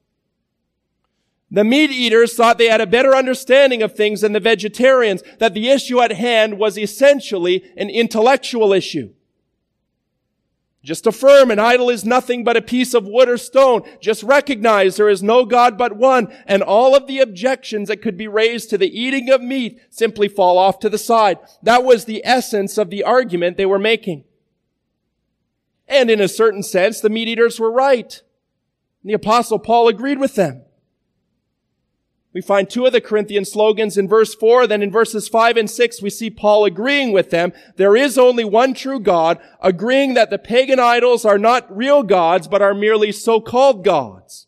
The 1.51 1.63
meat 1.63 1.89
eaters 1.89 2.35
thought 2.35 2.57
they 2.57 2.69
had 2.69 2.81
a 2.81 2.88
better 2.88 3.15
understanding 3.15 3.81
of 3.81 3.95
things 3.95 4.21
than 4.21 4.33
the 4.33 4.39
vegetarians, 4.39 5.23
that 5.39 5.53
the 5.53 5.69
issue 5.69 5.99
at 5.99 6.12
hand 6.12 6.59
was 6.59 6.77
essentially 6.77 7.63
an 7.75 7.89
intellectual 7.89 8.71
issue. 8.71 9.13
Just 10.81 11.07
affirm 11.07 11.51
an 11.51 11.59
idol 11.59 11.89
is 11.89 12.05
nothing 12.05 12.43
but 12.43 12.55
a 12.55 12.62
piece 12.62 12.93
of 12.93 13.05
wood 13.05 13.27
or 13.27 13.38
stone. 13.38 13.81
Just 13.99 14.23
recognize 14.23 14.95
there 14.95 15.09
is 15.09 15.21
no 15.21 15.43
God 15.43 15.77
but 15.77 15.97
one, 15.97 16.33
and 16.45 16.63
all 16.63 16.95
of 16.95 17.05
the 17.05 17.19
objections 17.19 17.89
that 17.89 18.01
could 18.01 18.15
be 18.15 18.27
raised 18.27 18.69
to 18.69 18.77
the 18.77 18.88
eating 18.88 19.29
of 19.29 19.41
meat 19.41 19.81
simply 19.89 20.29
fall 20.29 20.57
off 20.57 20.79
to 20.79 20.89
the 20.89 20.97
side. 20.97 21.38
That 21.63 21.83
was 21.83 22.05
the 22.05 22.21
essence 22.23 22.77
of 22.77 22.91
the 22.91 23.03
argument 23.03 23.57
they 23.57 23.65
were 23.65 23.79
making. 23.79 24.23
And 25.88 26.09
in 26.09 26.21
a 26.21 26.27
certain 26.27 26.63
sense, 26.63 27.01
the 27.01 27.09
meat 27.09 27.27
eaters 27.27 27.59
were 27.59 27.71
right. 27.71 28.21
The 29.03 29.13
apostle 29.13 29.59
Paul 29.59 29.88
agreed 29.88 30.19
with 30.19 30.35
them. 30.35 30.62
We 32.31 32.41
find 32.41 32.69
two 32.69 32.85
of 32.85 32.93
the 32.93 33.01
Corinthian 33.01 33.43
slogans 33.43 33.97
in 33.97 34.07
verse 34.07 34.35
4. 34.35 34.67
Then 34.67 34.83
in 34.83 34.91
verses 34.91 35.27
5 35.27 35.57
and 35.57 35.69
6, 35.69 36.01
we 36.01 36.11
see 36.11 36.29
Paul 36.29 36.65
agreeing 36.65 37.11
with 37.11 37.31
them. 37.31 37.53
There 37.75 37.95
is 37.95 38.19
only 38.19 38.45
one 38.45 38.75
true 38.75 38.99
God, 38.99 39.39
agreeing 39.61 40.13
that 40.13 40.29
the 40.29 40.37
pagan 40.37 40.79
idols 40.79 41.25
are 41.25 41.39
not 41.39 41.75
real 41.75 42.03
gods, 42.03 42.47
but 42.47 42.61
are 42.61 42.75
merely 42.75 43.11
so-called 43.11 43.83
gods. 43.83 44.45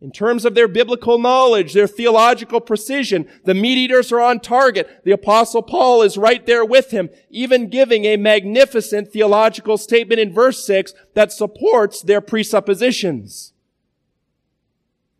In 0.00 0.10
terms 0.10 0.44
of 0.44 0.56
their 0.56 0.66
biblical 0.66 1.18
knowledge, 1.18 1.74
their 1.74 1.86
theological 1.86 2.60
precision, 2.60 3.28
the 3.44 3.54
meat 3.54 3.78
eaters 3.78 4.10
are 4.10 4.20
on 4.20 4.40
target. 4.40 5.02
The 5.04 5.12
apostle 5.12 5.62
Paul 5.62 6.02
is 6.02 6.18
right 6.18 6.44
there 6.44 6.64
with 6.64 6.90
him, 6.90 7.08
even 7.30 7.68
giving 7.68 8.04
a 8.04 8.16
magnificent 8.16 9.12
theological 9.12 9.78
statement 9.78 10.20
in 10.20 10.32
verse 10.32 10.64
6 10.66 10.92
that 11.14 11.30
supports 11.30 12.02
their 12.02 12.20
presuppositions. 12.20 13.51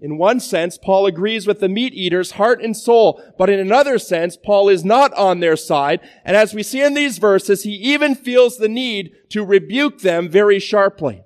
In 0.03 0.19
one 0.19 0.41
sense, 0.41 0.79
Paul 0.79 1.07
agrees 1.07 1.47
with 1.47 1.61
the 1.61 1.69
meat 1.69 1.95
eaters 1.95 2.33
heart 2.33 2.61
and 2.61 2.77
soul, 2.77 3.23
but 3.39 3.49
in 3.49 3.61
another 3.61 4.01
sense, 4.01 4.37
Paul 4.37 4.69
is 4.69 4.85
not 4.85 5.15
on 5.15 5.39
their 5.39 5.55
side. 5.55 6.01
And 6.25 6.37
as 6.37 6.53
we 6.53 6.65
see 6.65 6.83
in 6.83 6.95
these 6.95 7.19
verses, 7.19 7.63
he 7.63 7.75
even 7.75 8.17
feels 8.17 8.59
the 8.59 8.69
need 8.69 9.13
to 9.29 9.45
rebuke 9.45 10.01
them 10.01 10.29
very 10.29 10.59
sharply. 10.59 11.23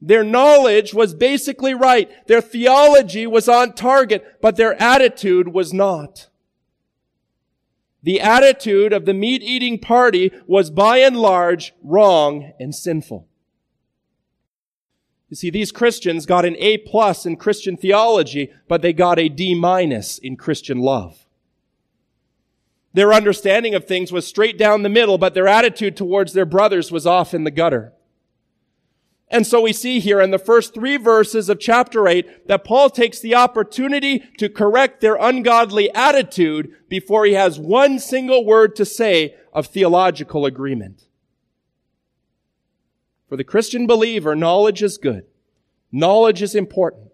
Their 0.00 0.24
knowledge 0.24 0.94
was 0.94 1.12
basically 1.12 1.74
right. 1.74 2.10
Their 2.28 2.40
theology 2.40 3.26
was 3.26 3.46
on 3.46 3.74
target, 3.74 4.40
but 4.40 4.56
their 4.56 4.80
attitude 4.82 5.48
was 5.48 5.74
not. 5.74 6.28
The 8.02 8.22
attitude 8.22 8.94
of 8.94 9.04
the 9.04 9.14
meat 9.14 9.42
eating 9.42 9.78
party 9.78 10.32
was 10.46 10.70
by 10.70 10.98
and 10.98 11.16
large 11.18 11.74
wrong 11.82 12.52
and 12.58 12.74
sinful. 12.74 13.28
You 15.28 15.36
see, 15.36 15.50
these 15.50 15.72
Christians 15.72 16.24
got 16.24 16.44
an 16.44 16.56
A 16.58 16.78
plus 16.78 17.26
in 17.26 17.36
Christian 17.36 17.76
theology, 17.76 18.52
but 18.68 18.82
they 18.82 18.92
got 18.92 19.18
a 19.18 19.28
D 19.28 19.54
minus 19.54 20.18
in 20.18 20.36
Christian 20.36 20.78
love. 20.78 21.26
Their 22.92 23.12
understanding 23.12 23.74
of 23.74 23.84
things 23.84 24.12
was 24.12 24.26
straight 24.26 24.56
down 24.56 24.82
the 24.82 24.88
middle, 24.88 25.18
but 25.18 25.34
their 25.34 25.48
attitude 25.48 25.96
towards 25.96 26.32
their 26.32 26.46
brothers 26.46 26.90
was 26.90 27.06
off 27.06 27.34
in 27.34 27.44
the 27.44 27.50
gutter. 27.50 27.92
And 29.28 29.44
so 29.44 29.60
we 29.60 29.72
see 29.72 29.98
here 29.98 30.20
in 30.20 30.30
the 30.30 30.38
first 30.38 30.72
three 30.72 30.96
verses 30.96 31.48
of 31.48 31.58
chapter 31.58 32.06
8 32.06 32.46
that 32.46 32.64
Paul 32.64 32.88
takes 32.88 33.18
the 33.18 33.34
opportunity 33.34 34.20
to 34.38 34.48
correct 34.48 35.00
their 35.00 35.16
ungodly 35.16 35.92
attitude 35.92 36.72
before 36.88 37.24
he 37.24 37.32
has 37.32 37.58
one 37.58 37.98
single 37.98 38.44
word 38.44 38.76
to 38.76 38.84
say 38.84 39.34
of 39.52 39.66
theological 39.66 40.46
agreement. 40.46 41.05
For 43.28 43.36
the 43.36 43.44
Christian 43.44 43.86
believer, 43.86 44.36
knowledge 44.36 44.82
is 44.82 44.98
good. 44.98 45.24
Knowledge 45.90 46.42
is 46.42 46.54
important. 46.54 47.10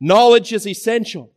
Knowledge 0.00 0.52
is 0.52 0.66
essential. 0.66 1.30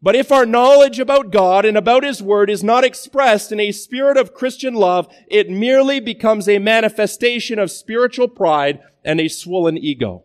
But 0.00 0.16
if 0.16 0.32
our 0.32 0.44
knowledge 0.44 0.98
about 0.98 1.30
God 1.30 1.64
and 1.64 1.76
about 1.76 2.02
His 2.02 2.20
Word 2.20 2.50
is 2.50 2.64
not 2.64 2.82
expressed 2.82 3.52
in 3.52 3.60
a 3.60 3.70
spirit 3.70 4.16
of 4.16 4.34
Christian 4.34 4.74
love, 4.74 5.06
it 5.28 5.48
merely 5.48 6.00
becomes 6.00 6.48
a 6.48 6.58
manifestation 6.58 7.58
of 7.58 7.70
spiritual 7.70 8.26
pride 8.26 8.80
and 9.04 9.20
a 9.20 9.28
swollen 9.28 9.78
ego. 9.78 10.24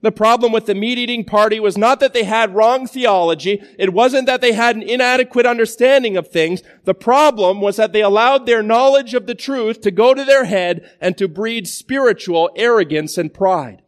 The 0.00 0.12
problem 0.12 0.52
with 0.52 0.66
the 0.66 0.76
meat 0.76 0.96
eating 0.96 1.24
party 1.24 1.58
was 1.58 1.76
not 1.76 1.98
that 1.98 2.14
they 2.14 2.22
had 2.22 2.54
wrong 2.54 2.86
theology. 2.86 3.62
It 3.78 3.92
wasn't 3.92 4.26
that 4.26 4.40
they 4.40 4.52
had 4.52 4.76
an 4.76 4.82
inadequate 4.82 5.44
understanding 5.44 6.16
of 6.16 6.28
things. 6.28 6.62
The 6.84 6.94
problem 6.94 7.60
was 7.60 7.76
that 7.76 7.92
they 7.92 8.02
allowed 8.02 8.46
their 8.46 8.62
knowledge 8.62 9.14
of 9.14 9.26
the 9.26 9.34
truth 9.34 9.80
to 9.80 9.90
go 9.90 10.14
to 10.14 10.24
their 10.24 10.44
head 10.44 10.88
and 11.00 11.18
to 11.18 11.26
breed 11.26 11.66
spiritual 11.66 12.50
arrogance 12.54 13.18
and 13.18 13.34
pride. 13.34 13.82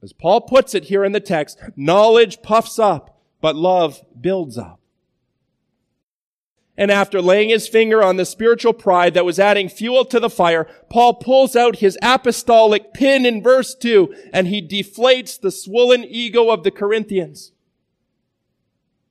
As 0.00 0.12
Paul 0.12 0.42
puts 0.42 0.76
it 0.76 0.84
here 0.84 1.04
in 1.04 1.10
the 1.10 1.18
text, 1.18 1.58
knowledge 1.74 2.40
puffs 2.42 2.78
up, 2.78 3.18
but 3.40 3.56
love 3.56 4.00
builds 4.20 4.56
up. 4.56 4.75
And 6.78 6.90
after 6.90 7.22
laying 7.22 7.48
his 7.48 7.68
finger 7.68 8.02
on 8.02 8.16
the 8.16 8.26
spiritual 8.26 8.74
pride 8.74 9.14
that 9.14 9.24
was 9.24 9.38
adding 9.38 9.68
fuel 9.68 10.04
to 10.04 10.20
the 10.20 10.28
fire, 10.28 10.68
Paul 10.90 11.14
pulls 11.14 11.56
out 11.56 11.76
his 11.76 11.98
apostolic 12.02 12.92
pin 12.92 13.24
in 13.24 13.42
verse 13.42 13.74
2 13.74 14.14
and 14.32 14.46
he 14.46 14.60
deflates 14.60 15.40
the 15.40 15.50
swollen 15.50 16.04
ego 16.04 16.50
of 16.50 16.64
the 16.64 16.70
Corinthians. 16.70 17.52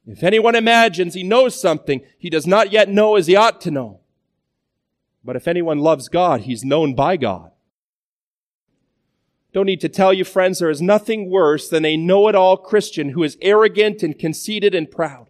If 0.06 0.22
anyone 0.22 0.54
imagines 0.54 1.16
he 1.16 1.24
knows 1.24 1.60
something 1.60 2.02
he 2.20 2.30
does 2.30 2.46
not 2.46 2.72
yet 2.72 2.90
know 2.90 3.16
as 3.16 3.26
he 3.26 3.36
ought 3.36 3.62
to 3.62 3.72
know. 3.72 4.02
But 5.24 5.36
if 5.36 5.48
anyone 5.48 5.80
loves 5.80 6.08
God, 6.08 6.42
he's 6.42 6.64
known 6.64 6.94
by 6.94 7.18
God. 7.18 7.50
Don't 9.54 9.66
need 9.66 9.82
to 9.82 9.90
tell 9.90 10.14
you, 10.14 10.24
friends, 10.24 10.60
there 10.60 10.70
is 10.70 10.82
nothing 10.82 11.32
worse 11.32 11.70
than 11.70 11.86
a 11.86 11.98
know-it-all 11.98 12.58
Christian 12.58 13.10
who 13.10 13.24
is 13.24 13.38
arrogant 13.42 14.04
and 14.04 14.20
conceited 14.20 14.76
and 14.76 14.92
proud. 14.92 15.25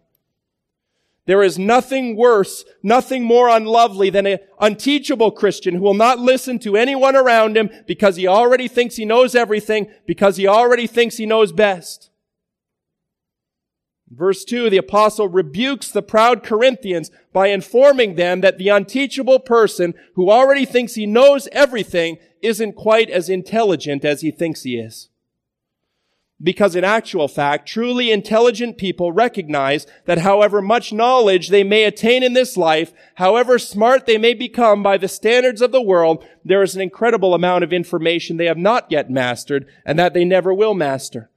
There 1.26 1.42
is 1.42 1.58
nothing 1.58 2.16
worse, 2.16 2.64
nothing 2.84 3.24
more 3.24 3.48
unlovely 3.48 4.10
than 4.10 4.26
an 4.26 4.38
unteachable 4.60 5.32
Christian 5.32 5.74
who 5.74 5.82
will 5.82 5.94
not 5.94 6.20
listen 6.20 6.60
to 6.60 6.76
anyone 6.76 7.16
around 7.16 7.56
him 7.56 7.68
because 7.86 8.14
he 8.14 8.28
already 8.28 8.68
thinks 8.68 8.94
he 8.94 9.04
knows 9.04 9.34
everything, 9.34 9.88
because 10.06 10.36
he 10.36 10.46
already 10.46 10.86
thinks 10.86 11.16
he 11.16 11.26
knows 11.26 11.50
best. 11.50 12.10
Verse 14.08 14.44
2, 14.44 14.70
the 14.70 14.76
apostle 14.76 15.28
rebukes 15.28 15.90
the 15.90 16.00
proud 16.00 16.44
Corinthians 16.44 17.10
by 17.32 17.48
informing 17.48 18.14
them 18.14 18.40
that 18.40 18.56
the 18.56 18.68
unteachable 18.68 19.40
person 19.40 19.94
who 20.14 20.30
already 20.30 20.64
thinks 20.64 20.94
he 20.94 21.06
knows 21.06 21.48
everything 21.50 22.18
isn't 22.40 22.74
quite 22.74 23.10
as 23.10 23.28
intelligent 23.28 24.04
as 24.04 24.20
he 24.20 24.30
thinks 24.30 24.62
he 24.62 24.78
is. 24.78 25.08
Because 26.42 26.76
in 26.76 26.84
actual 26.84 27.28
fact, 27.28 27.66
truly 27.66 28.10
intelligent 28.10 28.76
people 28.76 29.10
recognize 29.10 29.86
that 30.04 30.18
however 30.18 30.60
much 30.60 30.92
knowledge 30.92 31.48
they 31.48 31.64
may 31.64 31.84
attain 31.84 32.22
in 32.22 32.34
this 32.34 32.58
life, 32.58 32.92
however 33.14 33.58
smart 33.58 34.04
they 34.04 34.18
may 34.18 34.34
become 34.34 34.82
by 34.82 34.98
the 34.98 35.08
standards 35.08 35.62
of 35.62 35.72
the 35.72 35.80
world, 35.80 36.26
there 36.44 36.62
is 36.62 36.74
an 36.74 36.82
incredible 36.82 37.32
amount 37.32 37.64
of 37.64 37.72
information 37.72 38.36
they 38.36 38.44
have 38.44 38.58
not 38.58 38.86
yet 38.90 39.10
mastered 39.10 39.66
and 39.86 39.98
that 39.98 40.12
they 40.12 40.26
never 40.26 40.52
will 40.52 40.74
master. 40.74 41.30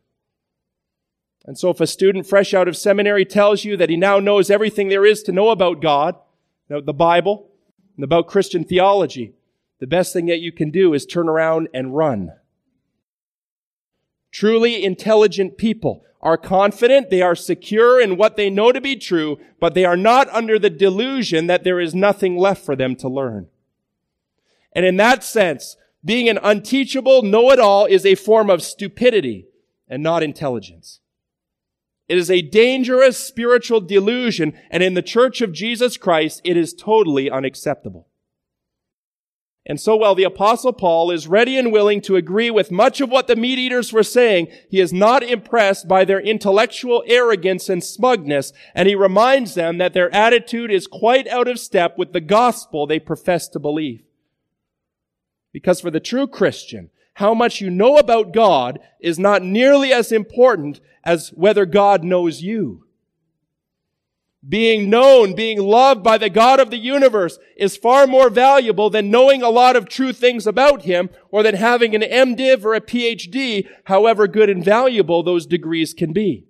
And 1.46 1.58
so 1.58 1.70
if 1.70 1.80
a 1.80 1.88
student 1.88 2.28
fresh 2.28 2.54
out 2.54 2.68
of 2.68 2.76
seminary 2.76 3.24
tells 3.24 3.64
you 3.64 3.78
that 3.78 3.90
he 3.90 3.96
now 3.96 4.20
knows 4.20 4.50
everything 4.50 4.90
there 4.90 5.06
is 5.06 5.24
to 5.24 5.32
know 5.32 5.50
about 5.50 5.82
God, 5.82 6.16
about 6.70 6.86
the 6.86 6.94
Bible, 6.94 7.50
and 7.96 8.04
about 8.04 8.28
Christian 8.28 8.66
theology, 8.66 9.34
the 9.80 9.88
best 9.88 10.12
thing 10.12 10.26
that 10.26 10.42
you 10.42 10.52
can 10.52 10.72
do 10.72 10.94
is 10.94 11.06
turn 11.06 11.30
around 11.30 11.70
and 11.74 11.96
run. 11.96 12.34
Truly 14.32 14.84
intelligent 14.84 15.58
people 15.58 16.04
are 16.22 16.38
confident, 16.38 17.10
they 17.10 17.22
are 17.22 17.36
secure 17.36 18.00
in 18.00 18.18
what 18.18 18.36
they 18.36 18.50
know 18.50 18.72
to 18.72 18.82
be 18.82 18.96
true, 18.98 19.40
but 19.60 19.74
they 19.74 19.86
are 19.86 19.96
not 19.98 20.28
under 20.30 20.60
the 20.60 20.70
delusion 20.70 21.48
that 21.48 21.64
there 21.64 21.80
is 21.80 21.96
nothing 21.96 22.38
left 22.38 22.64
for 22.66 22.76
them 22.76 22.96
to 22.98 23.08
learn. 23.08 23.48
And 24.74 24.86
in 24.86 24.98
that 24.98 25.24
sense, 25.24 25.78
being 26.04 26.28
an 26.28 26.38
unteachable 26.44 27.24
know-it-all 27.24 27.86
is 27.86 28.06
a 28.06 28.16
form 28.16 28.50
of 28.50 28.62
stupidity 28.62 29.48
and 29.88 30.04
not 30.04 30.22
intelligence. 30.22 31.00
It 32.10 32.18
is 32.18 32.30
a 32.30 32.42
dangerous 32.42 33.18
spiritual 33.18 33.80
delusion, 33.80 34.54
and 34.70 34.84
in 34.84 34.96
the 34.96 35.02
church 35.02 35.42
of 35.42 35.54
Jesus 35.54 35.96
Christ, 35.96 36.42
it 36.44 36.58
is 36.58 36.74
totally 36.74 37.32
unacceptable. 37.32 38.09
And 39.66 39.80
so 39.80 39.96
while 39.96 40.16
the 40.16 40.24
apostle 40.24 40.74
Paul 40.74 41.12
is 41.12 41.28
ready 41.28 41.58
and 41.58 41.72
willing 41.72 42.02
to 42.02 42.16
agree 42.16 42.50
with 42.50 42.72
much 42.72 43.02
of 43.02 43.10
what 43.10 43.28
the 43.28 43.36
meat 43.36 43.60
eaters 43.60 43.94
were 43.94 44.04
saying, 44.04 44.48
he 44.70 44.80
is 44.80 44.92
not 44.92 45.22
impressed 45.22 45.88
by 45.88 46.06
their 46.06 46.20
intellectual 46.20 47.04
arrogance 47.06 47.70
and 47.70 47.84
smugness, 47.84 48.52
and 48.74 48.88
he 48.88 48.96
reminds 48.96 49.54
them 49.54 49.78
that 49.78 49.94
their 49.94 50.14
attitude 50.14 50.72
is 50.72 50.88
quite 50.88 51.28
out 51.28 51.48
of 51.48 51.60
step 51.60 51.98
with 51.98 52.14
the 52.14 52.22
gospel 52.22 52.88
they 52.88 53.00
profess 53.00 53.48
to 53.50 53.60
believe. 53.60 54.02
Because 55.52 55.82
for 55.82 55.92
the 55.92 56.00
true 56.00 56.28
Christian, 56.28 56.90
how 57.16 57.34
much 57.34 57.60
you 57.60 57.70
know 57.70 57.98
about 57.98 58.34
God 58.34 58.80
is 59.02 59.20
not 59.20 59.44
nearly 59.44 59.92
as 59.92 60.12
important 60.12 60.80
as 61.04 61.30
whether 61.30 61.66
God 61.66 62.04
knows 62.04 62.42
you. 62.42 62.86
Being 64.48 64.90
known, 64.90 65.36
being 65.36 65.62
loved 65.62 66.02
by 66.02 66.18
the 66.18 66.30
God 66.30 66.60
of 66.60 66.70
the 66.70 66.78
universe 66.78 67.38
is 67.58 67.76
far 67.76 68.08
more 68.08 68.30
valuable 68.30 68.90
than 68.90 69.12
knowing 69.12 69.42
a 69.42 69.50
lot 69.50 69.76
of 69.76 69.90
true 69.90 70.14
things 70.14 70.48
about 70.48 70.84
Him 70.84 71.10
or 71.30 71.44
than 71.44 71.56
having 71.56 71.94
an 71.94 72.02
MDiv 72.02 72.64
or 72.64 72.74
a 72.74 72.82
PhD, 72.82 73.68
however 73.86 74.28
good 74.28 74.50
and 74.50 74.64
valuable 74.64 75.24
those 75.24 75.46
degrees 75.46 75.94
can 75.94 76.14
be. 76.14 76.46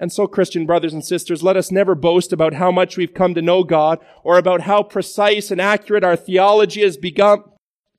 And 0.00 0.12
so, 0.12 0.26
Christian 0.26 0.66
brothers 0.66 0.92
and 0.92 1.04
sisters, 1.04 1.42
let 1.42 1.56
us 1.56 1.70
never 1.70 1.94
boast 1.94 2.32
about 2.32 2.54
how 2.54 2.72
much 2.72 2.96
we've 2.96 3.14
come 3.14 3.34
to 3.34 3.42
know 3.42 3.62
God 3.62 4.00
or 4.22 4.38
about 4.38 4.62
how 4.62 4.82
precise 4.82 5.50
and 5.50 5.60
accurate 5.60 6.02
our 6.02 6.16
theology 6.16 6.82
has 6.82 6.96
become, 6.96 7.44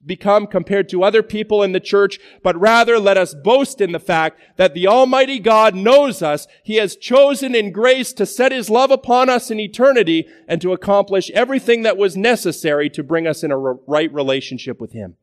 become 0.06 0.48
compared 0.48 0.90
to 0.90 1.04
other 1.04 1.24
people 1.24 1.64
in 1.64 1.72
the 1.72 1.80
church, 1.80 2.20
but 2.44 2.60
rather 2.60 3.00
let 3.00 3.18
us 3.18 3.34
boast 3.34 3.82
in 3.82 3.92
the 3.92 4.00
fact 4.00 4.40
that 4.58 4.74
the 4.74 4.88
Almighty 4.88 5.40
God 5.40 5.76
knows 5.76 6.22
us. 6.22 6.48
He 6.64 6.76
has 6.76 6.96
chosen 6.96 7.56
in 7.56 7.72
grace 7.72 8.14
to 8.14 8.26
set 8.26 8.52
His 8.52 8.70
love 8.70 8.92
upon 8.92 9.30
us 9.30 9.50
in 9.50 9.60
eternity 9.60 10.28
and 10.48 10.62
to 10.62 10.74
accomplish 10.74 11.32
everything 11.32 11.84
that 11.84 11.98
was 11.98 12.16
necessary 12.18 12.90
to 12.92 13.04
bring 13.04 13.28
us 13.28 13.44
in 13.44 13.52
a 13.52 13.58
right 13.58 14.14
relationship 14.14 14.80
with 14.80 14.94
Him. 14.94 15.16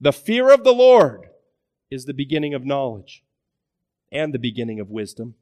The 0.00 0.12
fear 0.12 0.50
of 0.50 0.64
the 0.64 0.74
Lord 0.74 1.28
is 1.90 2.04
the 2.04 2.14
beginning 2.14 2.54
of 2.54 2.64
knowledge 2.64 3.24
and 4.12 4.32
the 4.32 4.38
beginning 4.38 4.80
of 4.80 4.90
wisdom. 4.90 5.34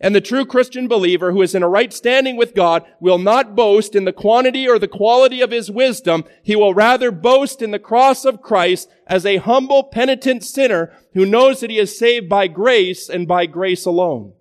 And 0.00 0.14
the 0.14 0.20
true 0.20 0.44
Christian 0.44 0.88
believer 0.88 1.32
who 1.32 1.40
is 1.40 1.54
in 1.54 1.62
a 1.62 1.68
right 1.68 1.92
standing 1.92 2.36
with 2.36 2.54
God 2.54 2.84
will 3.00 3.18
not 3.18 3.54
boast 3.54 3.94
in 3.94 4.04
the 4.04 4.12
quantity 4.12 4.68
or 4.68 4.78
the 4.78 4.88
quality 4.88 5.40
of 5.40 5.50
his 5.50 5.70
wisdom. 5.70 6.24
He 6.42 6.56
will 6.56 6.74
rather 6.74 7.10
boast 7.10 7.62
in 7.62 7.70
the 7.70 7.78
cross 7.78 8.24
of 8.24 8.42
Christ 8.42 8.90
as 9.06 9.24
a 9.24 9.36
humble, 9.36 9.84
penitent 9.84 10.44
sinner 10.44 10.92
who 11.14 11.24
knows 11.24 11.60
that 11.60 11.70
he 11.70 11.78
is 11.78 11.96
saved 11.96 12.28
by 12.28 12.48
grace 12.48 13.08
and 13.08 13.28
by 13.28 13.46
grace 13.46 13.86
alone. 13.86 14.32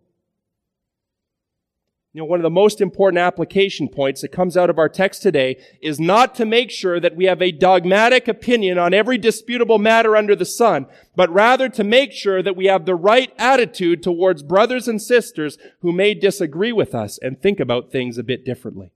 You 2.16 2.22
know, 2.22 2.26
one 2.26 2.40
of 2.40 2.44
the 2.44 2.52
most 2.52 2.80
important 2.80 3.18
application 3.18 3.90
points 3.90 4.22
that 4.22 4.32
comes 4.32 4.56
out 4.56 4.70
of 4.70 4.78
our 4.78 4.88
text 4.88 5.24
today 5.24 5.58
is 5.82 6.00
not 6.00 6.36
to 6.36 6.46
make 6.46 6.70
sure 6.70 7.00
that 7.00 7.16
we 7.16 7.26
have 7.26 7.42
a 7.42 7.52
dogmatic 7.52 8.28
opinion 8.28 8.78
on 8.78 8.94
every 8.94 9.18
disputable 9.18 9.80
matter 9.80 10.16
under 10.16 10.36
the 10.36 10.46
sun, 10.46 10.86
but 11.16 11.34
rather 11.34 11.70
to 11.70 11.84
make 11.84 12.12
sure 12.12 12.44
that 12.44 12.56
we 12.56 12.66
have 12.66 12.86
the 12.86 12.94
right 12.94 13.34
attitude 13.40 14.04
towards 14.04 14.44
brothers 14.44 14.88
and 14.88 15.02
sisters 15.02 15.58
who 15.80 15.92
may 15.92 16.14
disagree 16.14 16.72
with 16.72 16.94
us 16.94 17.18
and 17.18 17.42
think 17.42 17.60
about 17.60 17.92
things 17.92 18.20
a 18.20 18.24
bit 18.24 18.46
differently. 18.46 18.92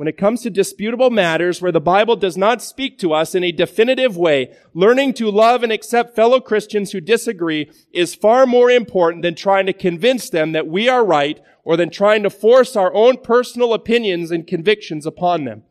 When 0.00 0.08
it 0.08 0.16
comes 0.16 0.40
to 0.40 0.48
disputable 0.48 1.10
matters 1.10 1.60
where 1.60 1.72
the 1.72 1.78
Bible 1.78 2.16
does 2.16 2.34
not 2.34 2.62
speak 2.62 2.98
to 3.00 3.12
us 3.12 3.34
in 3.34 3.44
a 3.44 3.52
definitive 3.52 4.16
way, 4.16 4.50
learning 4.72 5.12
to 5.12 5.30
love 5.30 5.62
and 5.62 5.70
accept 5.70 6.16
fellow 6.16 6.40
Christians 6.40 6.92
who 6.92 7.02
disagree 7.02 7.70
is 7.92 8.14
far 8.14 8.46
more 8.46 8.70
important 8.70 9.20
than 9.20 9.34
trying 9.34 9.66
to 9.66 9.74
convince 9.74 10.30
them 10.30 10.52
that 10.52 10.66
we 10.66 10.88
are 10.88 11.04
right 11.04 11.38
or 11.64 11.76
than 11.76 11.90
trying 11.90 12.22
to 12.22 12.30
force 12.30 12.76
our 12.76 12.94
own 12.94 13.18
personal 13.18 13.74
opinions 13.74 14.30
and 14.30 14.46
convictions 14.46 15.04
upon 15.04 15.44
them. 15.44 15.64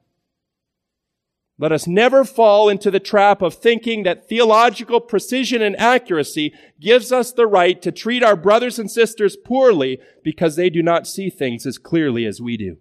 Let 1.57 1.71
us 1.71 1.87
never 1.87 2.23
fall 2.23 2.69
into 2.69 2.91
the 2.91 2.99
trap 2.99 3.41
of 3.41 3.55
thinking 3.55 4.03
that 4.03 4.29
theological 4.29 5.01
precision 5.01 5.63
and 5.63 5.75
accuracy 5.79 6.53
gives 6.79 7.11
us 7.11 7.31
the 7.31 7.47
right 7.47 7.81
to 7.81 7.91
treat 7.91 8.21
our 8.21 8.35
brothers 8.35 8.77
and 8.77 8.91
sisters 8.91 9.35
poorly 9.35 9.99
because 10.23 10.55
they 10.55 10.69
do 10.69 10.83
not 10.83 11.07
see 11.07 11.31
things 11.31 11.65
as 11.65 11.79
clearly 11.79 12.27
as 12.27 12.39
we 12.39 12.57
do. 12.57 12.77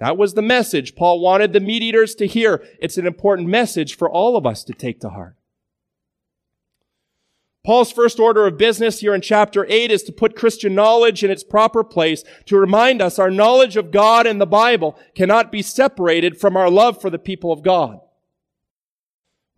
That 0.00 0.16
was 0.16 0.34
the 0.34 0.42
message 0.42 0.94
Paul 0.94 1.20
wanted 1.20 1.52
the 1.52 1.60
meat 1.60 1.82
eaters 1.82 2.14
to 2.16 2.26
hear. 2.26 2.64
It's 2.80 2.98
an 2.98 3.06
important 3.06 3.48
message 3.48 3.96
for 3.96 4.08
all 4.08 4.36
of 4.36 4.46
us 4.46 4.62
to 4.64 4.72
take 4.72 5.00
to 5.00 5.10
heart. 5.10 5.34
Paul's 7.64 7.92
first 7.92 8.18
order 8.18 8.46
of 8.46 8.56
business 8.56 9.00
here 9.00 9.14
in 9.14 9.20
chapter 9.20 9.66
8 9.68 9.90
is 9.90 10.02
to 10.04 10.12
put 10.12 10.36
Christian 10.36 10.74
knowledge 10.74 11.22
in 11.22 11.30
its 11.30 11.44
proper 11.44 11.84
place 11.84 12.24
to 12.46 12.56
remind 12.56 13.02
us 13.02 13.18
our 13.18 13.30
knowledge 13.30 13.76
of 13.76 13.90
God 13.90 14.26
and 14.26 14.40
the 14.40 14.46
Bible 14.46 14.98
cannot 15.14 15.52
be 15.52 15.60
separated 15.60 16.40
from 16.40 16.56
our 16.56 16.70
love 16.70 17.00
for 17.00 17.10
the 17.10 17.18
people 17.18 17.52
of 17.52 17.62
God. 17.62 18.00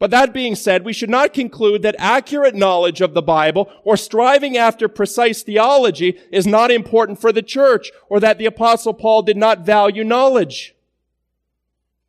But 0.01 0.11
that 0.13 0.33
being 0.33 0.55
said, 0.55 0.85
we 0.85 0.95
should 0.95 1.11
not 1.11 1.35
conclude 1.35 1.83
that 1.83 1.95
accurate 1.99 2.55
knowledge 2.55 3.03
of 3.03 3.13
the 3.13 3.21
Bible 3.21 3.71
or 3.85 3.99
striving 3.99 4.57
after 4.57 4.89
precise 4.89 5.43
theology 5.43 6.19
is 6.33 6.47
not 6.47 6.71
important 6.71 7.21
for 7.21 7.33
the 7.33 7.43
church 7.43 7.93
or 8.09 8.19
that 8.19 8.39
the 8.39 8.47
apostle 8.47 8.95
Paul 8.95 9.23
did 9.23 9.37
not 9.37 9.67
value 9.67 10.03
knowledge. 10.03 10.75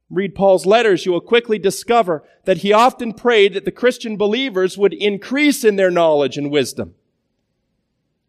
Read 0.10 0.34
Paul's 0.36 0.66
letters, 0.66 1.06
you 1.06 1.12
will 1.12 1.22
quickly 1.22 1.60
discover 1.60 2.24
that 2.46 2.60
he 2.60 2.72
often 2.72 3.14
prayed 3.14 3.54
that 3.54 3.66
the 3.66 3.72
Christian 3.72 4.16
believers 4.16 4.78
would 4.78 4.94
increase 4.94 5.66
in 5.66 5.76
their 5.76 5.92
knowledge 5.92 6.38
and 6.38 6.50
wisdom. 6.50 6.96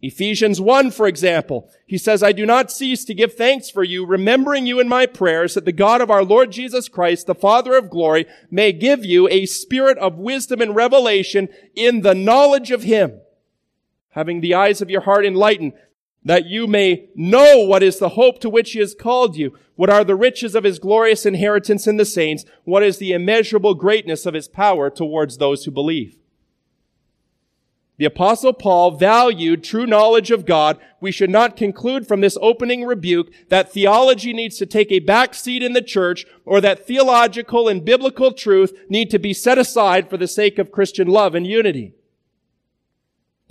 Ephesians 0.05 0.61
1, 0.61 0.91
for 0.91 1.07
example, 1.07 1.71
he 1.87 1.97
says, 1.97 2.25
I 2.25 2.33
do 2.33 2.45
not 2.45 2.73
cease 2.73 3.05
to 3.05 3.15
give 3.15 3.35
thanks 3.35 3.71
for 3.71 3.85
you, 3.85 4.05
remembering 4.05 4.67
you 4.67 4.81
in 4.81 4.89
my 4.89 5.07
prayers 5.07 5.55
that 5.55 5.65
the 5.65 5.71
God 5.71 6.01
of 6.01 6.11
our 6.11 6.25
Lord 6.25 6.51
Jesus 6.51 6.89
Christ, 6.89 7.29
the 7.29 7.37
Father 7.37 7.77
of 7.77 7.89
glory, 7.89 8.27
may 8.51 8.73
give 8.73 9.05
you 9.05 9.29
a 9.29 9.47
spirit 9.47 9.97
of 9.99 10.19
wisdom 10.19 10.61
and 10.61 10.75
revelation 10.75 11.49
in 11.77 12.01
the 12.01 12.17
knowledge 12.17 12.73
of 12.73 12.83
him, 12.83 13.21
having 14.11 14.41
the 14.41 14.55
eyes 14.55 14.83
of 14.83 14.91
your 14.91 15.03
heart 15.03 15.25
enlightened, 15.25 15.73
that 16.25 16.47
you 16.47 16.67
may 16.67 17.09
know 17.15 17.61
what 17.61 17.85
is 17.85 18.01
the 18.01 18.11
hope 18.11 18.41
to 18.41 18.51
which 18.51 18.73
he 18.73 18.81
has 18.81 18.97
called 18.97 19.37
you, 19.37 19.57
what 19.77 19.91
are 19.91 20.03
the 20.03 20.17
riches 20.17 20.57
of 20.57 20.65
his 20.65 20.81
glorious 20.81 21.25
inheritance 21.25 21.87
in 21.87 21.97
the 21.97 22.05
saints, 22.05 22.45
what 22.65 22.83
is 22.83 22.99
the 22.99 23.13
immeasurable 23.13 23.75
greatness 23.75 24.27
of 24.27 24.35
his 24.35 24.49
power 24.49 24.91
towards 24.91 25.39
those 25.39 25.65
who 25.65 25.71
believe. 25.71 26.17
The 27.99 28.07
apostle 28.07 28.53
Paul 28.53 28.93
valued 28.93 29.63
true 29.63 29.87
knowledge 29.87 30.31
of 30.31 30.47
God. 30.47 30.79
We 31.01 31.13
should 31.13 31.31
not 31.31 31.57
conclude 31.57 32.09
from 32.09 32.21
this 32.21 32.39
opening 32.41 32.85
rebuke 32.85 33.31
that 33.49 33.71
theology 33.71 34.33
needs 34.33 34.57
to 34.59 34.67
take 34.67 34.91
a 34.91 34.99
back 34.99 35.35
seat 35.35 35.63
in 35.63 35.73
the 35.73 35.83
church 35.83 36.25
or 36.45 36.61
that 36.63 36.87
theological 36.87 37.69
and 37.69 37.85
biblical 37.85 38.33
truth 38.33 38.73
need 38.89 39.11
to 39.11 39.19
be 39.19 39.35
set 39.35 39.59
aside 39.59 40.09
for 40.09 40.17
the 40.17 40.27
sake 40.27 40.59
of 40.59 40.73
Christian 40.73 41.07
love 41.07 41.35
and 41.35 41.47
unity. 41.47 41.93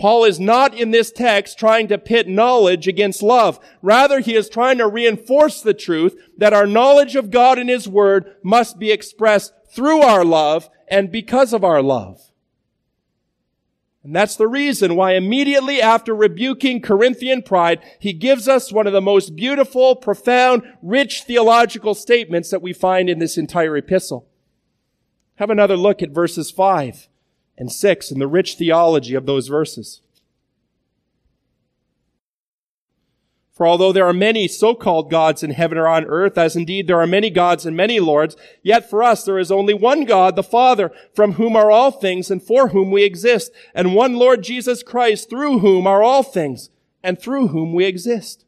Paul 0.01 0.23
is 0.23 0.39
not 0.39 0.73
in 0.73 0.89
this 0.89 1.11
text 1.11 1.59
trying 1.59 1.87
to 1.89 1.99
pit 1.99 2.27
knowledge 2.27 2.87
against 2.87 3.21
love. 3.21 3.59
Rather, 3.83 4.19
he 4.19 4.35
is 4.35 4.49
trying 4.49 4.79
to 4.79 4.87
reinforce 4.87 5.61
the 5.61 5.75
truth 5.75 6.19
that 6.35 6.53
our 6.53 6.65
knowledge 6.65 7.15
of 7.15 7.29
God 7.29 7.59
and 7.59 7.69
His 7.69 7.87
Word 7.87 8.35
must 8.41 8.79
be 8.79 8.91
expressed 8.91 9.53
through 9.69 10.01
our 10.01 10.25
love 10.25 10.71
and 10.87 11.11
because 11.11 11.53
of 11.53 11.63
our 11.63 11.83
love. 11.83 12.30
And 14.03 14.15
that's 14.15 14.35
the 14.35 14.47
reason 14.47 14.95
why 14.95 15.13
immediately 15.13 15.79
after 15.79 16.15
rebuking 16.15 16.81
Corinthian 16.81 17.43
pride, 17.43 17.81
he 17.99 18.13
gives 18.13 18.47
us 18.47 18.71
one 18.71 18.87
of 18.87 18.93
the 18.93 19.01
most 19.01 19.35
beautiful, 19.35 19.95
profound, 19.95 20.63
rich 20.81 21.23
theological 21.23 21.93
statements 21.93 22.49
that 22.49 22.63
we 22.63 22.73
find 22.73 23.09
in 23.09 23.19
this 23.19 23.37
entire 23.37 23.77
epistle. 23.77 24.27
Have 25.35 25.51
another 25.51 25.77
look 25.77 26.01
at 26.01 26.09
verses 26.09 26.49
5 26.49 27.07
and 27.57 27.71
6 27.71 28.11
and 28.11 28.19
the 28.19 28.27
rich 28.27 28.55
theology 28.55 29.13
of 29.13 29.27
those 29.27 29.47
verses. 29.47 30.01
For 33.61 33.67
although 33.67 33.91
there 33.91 34.07
are 34.07 34.11
many 34.11 34.47
so-called 34.47 35.11
gods 35.11 35.43
in 35.43 35.51
heaven 35.51 35.77
or 35.77 35.87
on 35.87 36.05
earth, 36.05 36.35
as 36.35 36.55
indeed 36.55 36.87
there 36.87 36.99
are 36.99 37.05
many 37.05 37.29
gods 37.29 37.63
and 37.63 37.77
many 37.77 37.99
lords, 37.99 38.35
yet 38.63 38.89
for 38.89 39.03
us 39.03 39.23
there 39.23 39.37
is 39.37 39.51
only 39.51 39.75
one 39.75 40.05
God, 40.05 40.35
the 40.35 40.41
Father, 40.41 40.91
from 41.13 41.33
whom 41.33 41.55
are 41.55 41.69
all 41.69 41.91
things 41.91 42.31
and 42.31 42.41
for 42.41 42.69
whom 42.69 42.89
we 42.89 43.03
exist, 43.03 43.51
and 43.75 43.93
one 43.93 44.15
Lord 44.15 44.41
Jesus 44.41 44.81
Christ, 44.81 45.29
through 45.29 45.59
whom 45.59 45.85
are 45.85 46.01
all 46.01 46.23
things 46.23 46.71
and 47.03 47.21
through 47.21 47.49
whom 47.49 47.71
we 47.71 47.85
exist. 47.85 48.45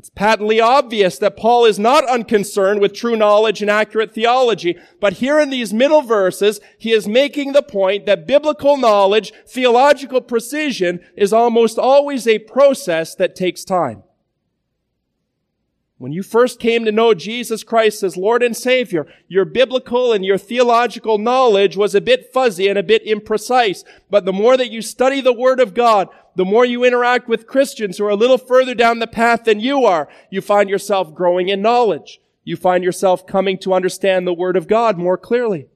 It's 0.00 0.08
patently 0.08 0.62
obvious 0.62 1.18
that 1.18 1.36
Paul 1.36 1.66
is 1.66 1.78
not 1.78 2.08
unconcerned 2.08 2.80
with 2.80 2.94
true 2.94 3.16
knowledge 3.16 3.60
and 3.60 3.70
accurate 3.70 4.14
theology, 4.14 4.78
but 4.98 5.12
here 5.12 5.38
in 5.38 5.50
these 5.50 5.74
middle 5.74 6.00
verses, 6.00 6.58
he 6.78 6.92
is 6.92 7.06
making 7.06 7.52
the 7.52 7.60
point 7.60 8.06
that 8.06 8.26
biblical 8.26 8.78
knowledge, 8.78 9.30
theological 9.46 10.22
precision, 10.22 11.00
is 11.18 11.34
almost 11.34 11.78
always 11.78 12.26
a 12.26 12.38
process 12.38 13.14
that 13.16 13.36
takes 13.36 13.62
time. 13.62 14.02
When 15.98 16.12
you 16.12 16.22
first 16.22 16.60
came 16.60 16.86
to 16.86 16.92
know 16.92 17.12
Jesus 17.12 17.62
Christ 17.62 18.02
as 18.02 18.16
Lord 18.16 18.42
and 18.42 18.56
Savior, 18.56 19.06
your 19.28 19.44
biblical 19.44 20.14
and 20.14 20.24
your 20.24 20.38
theological 20.38 21.18
knowledge 21.18 21.76
was 21.76 21.94
a 21.94 22.00
bit 22.00 22.32
fuzzy 22.32 22.68
and 22.68 22.78
a 22.78 22.82
bit 22.82 23.04
imprecise. 23.04 23.84
But 24.08 24.24
the 24.24 24.32
more 24.32 24.56
that 24.56 24.70
you 24.70 24.80
study 24.80 25.20
the 25.20 25.34
Word 25.34 25.60
of 25.60 25.74
God, 25.74 26.08
the 26.40 26.44
more 26.46 26.64
you 26.64 26.84
interact 26.84 27.28
with 27.28 27.46
Christians 27.46 27.98
who 27.98 28.06
are 28.06 28.08
a 28.08 28.16
little 28.16 28.38
further 28.38 28.74
down 28.74 28.98
the 28.98 29.06
path 29.06 29.44
than 29.44 29.60
you 29.60 29.84
are, 29.84 30.08
you 30.30 30.40
find 30.40 30.70
yourself 30.70 31.14
growing 31.14 31.50
in 31.50 31.60
knowledge. 31.60 32.18
You 32.44 32.56
find 32.56 32.82
yourself 32.82 33.26
coming 33.26 33.58
to 33.58 33.74
understand 33.74 34.26
the 34.26 34.32
Word 34.32 34.56
of 34.56 34.66
God 34.66 34.96
more 34.96 35.18
clearly. 35.18 35.66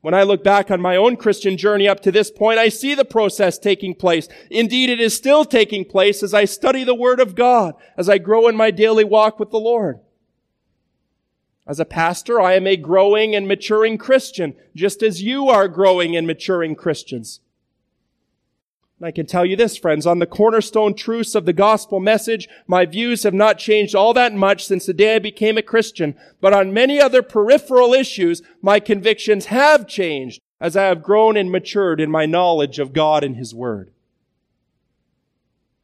When 0.00 0.12
I 0.12 0.24
look 0.24 0.42
back 0.42 0.72
on 0.72 0.80
my 0.80 0.96
own 0.96 1.14
Christian 1.16 1.56
journey 1.56 1.86
up 1.86 2.00
to 2.00 2.10
this 2.10 2.32
point, 2.32 2.58
I 2.58 2.68
see 2.68 2.96
the 2.96 3.04
process 3.04 3.60
taking 3.60 3.94
place. 3.94 4.26
Indeed, 4.50 4.90
it 4.90 4.98
is 4.98 5.14
still 5.14 5.44
taking 5.44 5.84
place 5.84 6.20
as 6.24 6.34
I 6.34 6.44
study 6.44 6.82
the 6.82 6.96
Word 6.96 7.20
of 7.20 7.36
God, 7.36 7.76
as 7.96 8.08
I 8.08 8.18
grow 8.18 8.48
in 8.48 8.56
my 8.56 8.72
daily 8.72 9.04
walk 9.04 9.38
with 9.38 9.52
the 9.52 9.60
Lord. 9.60 10.00
As 11.64 11.78
a 11.78 11.84
pastor, 11.84 12.40
I 12.40 12.54
am 12.54 12.66
a 12.66 12.76
growing 12.76 13.36
and 13.36 13.46
maturing 13.46 13.98
Christian, 13.98 14.56
just 14.74 15.00
as 15.00 15.22
you 15.22 15.48
are 15.48 15.68
growing 15.68 16.16
and 16.16 16.26
maturing 16.26 16.74
Christians. 16.74 17.38
I 19.04 19.10
can 19.10 19.26
tell 19.26 19.44
you 19.44 19.54
this, 19.54 19.76
friends, 19.76 20.06
on 20.06 20.18
the 20.18 20.26
cornerstone 20.26 20.94
truths 20.94 21.34
of 21.34 21.44
the 21.44 21.52
gospel 21.52 22.00
message, 22.00 22.48
my 22.66 22.86
views 22.86 23.22
have 23.24 23.34
not 23.34 23.58
changed 23.58 23.94
all 23.94 24.14
that 24.14 24.32
much 24.32 24.64
since 24.64 24.86
the 24.86 24.94
day 24.94 25.16
I 25.16 25.18
became 25.18 25.58
a 25.58 25.62
Christian, 25.62 26.14
but 26.40 26.54
on 26.54 26.72
many 26.72 26.98
other 26.98 27.22
peripheral 27.22 27.92
issues, 27.92 28.40
my 28.62 28.80
convictions 28.80 29.46
have 29.46 29.86
changed 29.86 30.40
as 30.58 30.76
I 30.76 30.84
have 30.84 31.02
grown 31.02 31.36
and 31.36 31.50
matured 31.50 32.00
in 32.00 32.10
my 32.10 32.24
knowledge 32.24 32.78
of 32.78 32.94
God 32.94 33.22
and 33.22 33.36
His 33.36 33.54
Word. 33.54 33.90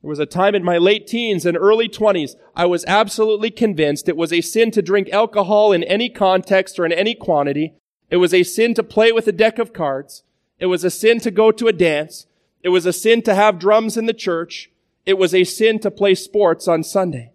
There 0.01 0.09
was 0.09 0.19
a 0.19 0.25
time 0.25 0.55
in 0.55 0.65
my 0.65 0.79
late 0.79 1.07
teens 1.07 1.45
and 1.45 1.59
early 1.59 1.91
20s, 1.91 2.37
I 2.57 2.65
was 2.65 2.87
absolutely 2.87 3.51
convinced 3.51 4.09
it 4.09 4.17
was 4.17 4.33
a 4.33 4.41
sin 4.41 4.71
to 4.71 4.81
drink 4.81 5.11
alcohol 5.11 5.73
in 5.73 5.85
any 5.85 6.09
context 6.09 6.79
or 6.79 6.87
in 6.87 6.93
any 6.93 7.15
quantity. 7.15 7.75
It 8.09 8.17
was 8.17 8.33
a 8.33 8.45
sin 8.45 8.73
to 8.75 8.83
play 8.83 9.13
with 9.13 9.29
a 9.29 9.33
deck 9.33 9.59
of 9.59 9.75
cards. 9.75 10.23
It 10.59 10.67
was 10.67 10.85
a 10.85 10.91
sin 10.91 11.21
to 11.21 11.31
go 11.31 11.53
to 11.53 11.69
a 11.69 11.73
dance. 11.75 12.27
It 12.63 12.69
was 12.69 12.87
a 12.87 12.93
sin 12.93 13.23
to 13.23 13.35
have 13.35 13.59
drums 13.59 13.97
in 13.97 14.07
the 14.07 14.13
church. 14.13 14.71
It 15.07 15.19
was 15.19 15.35
a 15.35 15.45
sin 15.45 15.79
to 15.81 15.91
play 15.91 16.15
sports 16.15 16.69
on 16.69 16.83
Sunday. 16.83 17.33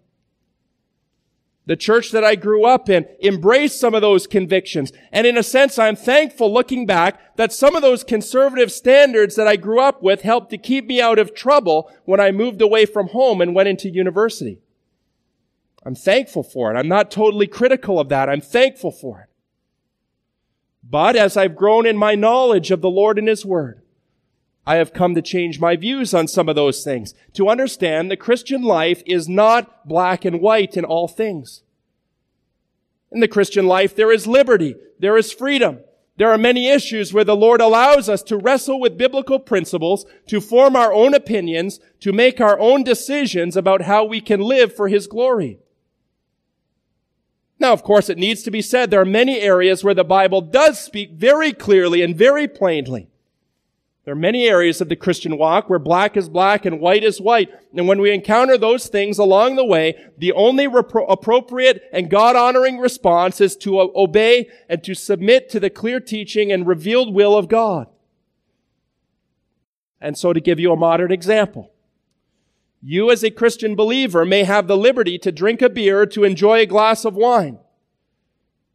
The 1.66 1.76
church 1.76 2.12
that 2.12 2.22
I 2.22 2.36
grew 2.36 2.64
up 2.64 2.88
in 2.88 3.08
embraced 3.20 3.80
some 3.80 3.92
of 3.92 4.00
those 4.00 4.28
convictions. 4.28 4.92
And 5.10 5.26
in 5.26 5.36
a 5.36 5.42
sense, 5.42 5.80
I'm 5.80 5.96
thankful 5.96 6.52
looking 6.52 6.86
back 6.86 7.36
that 7.36 7.52
some 7.52 7.74
of 7.74 7.82
those 7.82 8.04
conservative 8.04 8.70
standards 8.70 9.34
that 9.34 9.48
I 9.48 9.56
grew 9.56 9.80
up 9.80 10.00
with 10.00 10.22
helped 10.22 10.50
to 10.50 10.58
keep 10.58 10.86
me 10.86 11.00
out 11.00 11.18
of 11.18 11.34
trouble 11.34 11.90
when 12.04 12.20
I 12.20 12.30
moved 12.30 12.62
away 12.62 12.86
from 12.86 13.08
home 13.08 13.40
and 13.40 13.52
went 13.52 13.68
into 13.68 13.90
university. 13.90 14.60
I'm 15.84 15.96
thankful 15.96 16.44
for 16.44 16.72
it. 16.72 16.78
I'm 16.78 16.88
not 16.88 17.10
totally 17.10 17.48
critical 17.48 17.98
of 17.98 18.08
that. 18.10 18.28
I'm 18.28 18.40
thankful 18.40 18.92
for 18.92 19.22
it. 19.22 19.28
But 20.88 21.16
as 21.16 21.36
I've 21.36 21.56
grown 21.56 21.84
in 21.84 21.96
my 21.96 22.14
knowledge 22.14 22.70
of 22.70 22.80
the 22.80 22.90
Lord 22.90 23.18
and 23.18 23.26
His 23.26 23.44
Word, 23.44 23.82
I 24.66 24.76
have 24.76 24.92
come 24.92 25.14
to 25.14 25.22
change 25.22 25.60
my 25.60 25.76
views 25.76 26.12
on 26.12 26.26
some 26.26 26.48
of 26.48 26.56
those 26.56 26.82
things, 26.82 27.14
to 27.34 27.48
understand 27.48 28.10
the 28.10 28.16
Christian 28.16 28.62
life 28.62 29.02
is 29.06 29.28
not 29.28 29.86
black 29.86 30.24
and 30.24 30.40
white 30.40 30.76
in 30.76 30.84
all 30.84 31.06
things. 31.06 31.62
In 33.12 33.20
the 33.20 33.28
Christian 33.28 33.66
life, 33.66 33.94
there 33.94 34.10
is 34.10 34.26
liberty, 34.26 34.74
there 34.98 35.16
is 35.16 35.32
freedom. 35.32 35.78
There 36.16 36.30
are 36.30 36.38
many 36.38 36.68
issues 36.68 37.12
where 37.12 37.24
the 37.24 37.36
Lord 37.36 37.60
allows 37.60 38.08
us 38.08 38.22
to 38.24 38.38
wrestle 38.38 38.80
with 38.80 38.98
biblical 38.98 39.38
principles, 39.38 40.06
to 40.28 40.40
form 40.40 40.74
our 40.74 40.92
own 40.92 41.14
opinions, 41.14 41.78
to 42.00 42.12
make 42.12 42.40
our 42.40 42.58
own 42.58 42.82
decisions 42.82 43.56
about 43.56 43.82
how 43.82 44.04
we 44.04 44.20
can 44.20 44.40
live 44.40 44.74
for 44.74 44.88
His 44.88 45.06
glory. 45.06 45.58
Now, 47.58 47.72
of 47.72 47.82
course, 47.82 48.08
it 48.08 48.18
needs 48.18 48.42
to 48.42 48.50
be 48.50 48.62
said 48.62 48.90
there 48.90 49.00
are 49.00 49.04
many 49.04 49.40
areas 49.40 49.84
where 49.84 49.94
the 49.94 50.04
Bible 50.04 50.40
does 50.40 50.80
speak 50.80 51.12
very 51.12 51.52
clearly 51.52 52.02
and 52.02 52.16
very 52.16 52.48
plainly. 52.48 53.08
There 54.06 54.12
are 54.12 54.16
many 54.16 54.46
areas 54.46 54.80
of 54.80 54.88
the 54.88 54.94
Christian 54.94 55.36
walk 55.36 55.68
where 55.68 55.80
black 55.80 56.16
is 56.16 56.28
black 56.28 56.64
and 56.64 56.80
white 56.80 57.02
is 57.02 57.20
white. 57.20 57.50
And 57.76 57.88
when 57.88 58.00
we 58.00 58.12
encounter 58.12 58.56
those 58.56 58.86
things 58.86 59.18
along 59.18 59.56
the 59.56 59.64
way, 59.64 59.96
the 60.16 60.30
only 60.30 60.68
repro- 60.68 61.10
appropriate 61.10 61.82
and 61.92 62.08
God-honoring 62.08 62.78
response 62.78 63.40
is 63.40 63.56
to 63.56 63.80
obey 63.80 64.48
and 64.68 64.84
to 64.84 64.94
submit 64.94 65.50
to 65.50 65.58
the 65.58 65.70
clear 65.70 65.98
teaching 65.98 66.52
and 66.52 66.68
revealed 66.68 67.12
will 67.12 67.36
of 67.36 67.48
God. 67.48 67.88
And 70.00 70.16
so 70.16 70.32
to 70.32 70.40
give 70.40 70.60
you 70.60 70.70
a 70.70 70.76
modern 70.76 71.10
example, 71.10 71.72
you 72.80 73.10
as 73.10 73.24
a 73.24 73.30
Christian 73.30 73.74
believer 73.74 74.24
may 74.24 74.44
have 74.44 74.68
the 74.68 74.76
liberty 74.76 75.18
to 75.18 75.32
drink 75.32 75.60
a 75.60 75.68
beer 75.68 76.02
or 76.02 76.06
to 76.06 76.22
enjoy 76.22 76.60
a 76.60 76.66
glass 76.66 77.04
of 77.04 77.16
wine, 77.16 77.58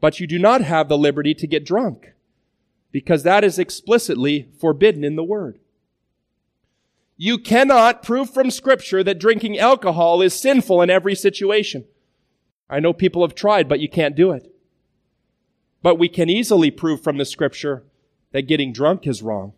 but 0.02 0.20
you 0.20 0.28
do 0.28 0.38
not 0.38 0.60
have 0.60 0.90
the 0.90 0.98
liberty 0.98 1.34
to 1.36 1.48
get 1.48 1.66
drunk 1.66 2.12
because 2.92 3.24
that 3.24 3.44
is 3.44 3.58
explicitly 3.58 4.50
forbidden 4.60 5.04
in 5.04 5.16
the 5.16 5.24
Word. 5.24 5.60
You 7.18 7.38
cannot 7.38 8.04
prove 8.04 8.30
from 8.30 8.50
Scripture 8.52 9.04
that 9.04 9.20
drinking 9.20 9.58
alcohol 9.60 10.22
is 10.22 10.34
sinful 10.34 10.82
in 10.82 10.90
every 10.90 11.16
situation. 11.16 11.86
I 12.70 12.80
know 12.80 12.94
people 12.94 13.22
have 13.22 13.36
tried, 13.36 13.70
but 13.70 13.80
you 13.80 13.90
can't 13.90 14.16
do 14.16 14.32
it. 14.32 14.54
But 15.84 16.00
we 16.00 16.10
can 16.10 16.30
easily 16.30 16.72
prove 16.72 17.02
from 17.02 17.18
the 17.18 17.26
Scripture 17.26 17.84
that 18.32 18.44
getting 18.44 18.74
drunk 18.74 19.06
is 19.06 19.22
wrong. 19.22 19.54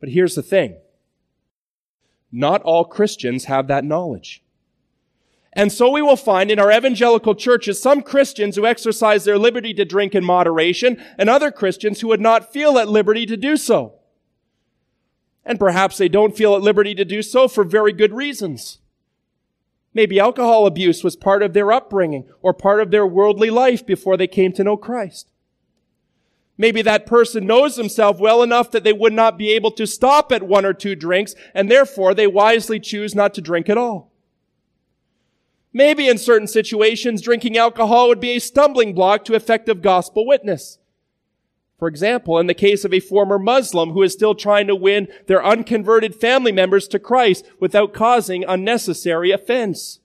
But 0.00 0.10
here's 0.10 0.34
the 0.34 0.42
thing. 0.42 0.76
Not 2.30 2.62
all 2.62 2.84
Christians 2.84 3.46
have 3.46 3.66
that 3.68 3.84
knowledge. 3.84 4.42
And 5.56 5.72
so 5.72 5.90
we 5.90 6.02
will 6.02 6.16
find 6.16 6.50
in 6.50 6.58
our 6.58 6.70
evangelical 6.70 7.34
churches 7.34 7.80
some 7.80 8.02
Christians 8.02 8.56
who 8.56 8.66
exercise 8.66 9.24
their 9.24 9.38
liberty 9.38 9.72
to 9.72 9.86
drink 9.86 10.14
in 10.14 10.22
moderation 10.22 11.02
and 11.16 11.30
other 11.30 11.50
Christians 11.50 12.00
who 12.00 12.08
would 12.08 12.20
not 12.20 12.52
feel 12.52 12.78
at 12.78 12.90
liberty 12.90 13.24
to 13.24 13.38
do 13.38 13.56
so. 13.56 13.94
And 15.46 15.58
perhaps 15.58 15.96
they 15.96 16.10
don't 16.10 16.36
feel 16.36 16.54
at 16.54 16.60
liberty 16.60 16.94
to 16.96 17.06
do 17.06 17.22
so 17.22 17.48
for 17.48 17.64
very 17.64 17.94
good 17.94 18.12
reasons. 18.12 18.80
Maybe 19.94 20.20
alcohol 20.20 20.66
abuse 20.66 21.02
was 21.02 21.16
part 21.16 21.42
of 21.42 21.54
their 21.54 21.72
upbringing 21.72 22.28
or 22.42 22.52
part 22.52 22.82
of 22.82 22.90
their 22.90 23.06
worldly 23.06 23.48
life 23.48 23.86
before 23.86 24.18
they 24.18 24.26
came 24.26 24.52
to 24.52 24.64
know 24.64 24.76
Christ. 24.76 25.30
Maybe 26.58 26.82
that 26.82 27.06
person 27.06 27.46
knows 27.46 27.76
himself 27.76 28.18
well 28.18 28.42
enough 28.42 28.70
that 28.72 28.84
they 28.84 28.92
would 28.92 29.14
not 29.14 29.38
be 29.38 29.52
able 29.52 29.70
to 29.72 29.86
stop 29.86 30.32
at 30.32 30.42
one 30.42 30.66
or 30.66 30.74
two 30.74 30.94
drinks 30.94 31.34
and 31.54 31.70
therefore 31.70 32.12
they 32.12 32.26
wisely 32.26 32.78
choose 32.78 33.14
not 33.14 33.32
to 33.34 33.40
drink 33.40 33.70
at 33.70 33.78
all. 33.78 34.12
Maybe 35.76 36.08
in 36.08 36.16
certain 36.16 36.48
situations, 36.48 37.20
drinking 37.20 37.58
alcohol 37.58 38.08
would 38.08 38.18
be 38.18 38.30
a 38.30 38.38
stumbling 38.38 38.94
block 38.94 39.26
to 39.26 39.34
effective 39.34 39.82
gospel 39.82 40.26
witness. 40.26 40.78
For 41.78 41.86
example, 41.86 42.38
in 42.38 42.46
the 42.46 42.54
case 42.54 42.86
of 42.86 42.94
a 42.94 43.00
former 43.00 43.38
Muslim 43.38 43.90
who 43.90 44.02
is 44.02 44.14
still 44.14 44.34
trying 44.34 44.68
to 44.68 44.74
win 44.74 45.06
their 45.26 45.44
unconverted 45.44 46.14
family 46.14 46.50
members 46.50 46.88
to 46.88 46.98
Christ 46.98 47.44
without 47.60 47.92
causing 47.92 48.42
unnecessary 48.42 49.32
offense. 49.32 50.00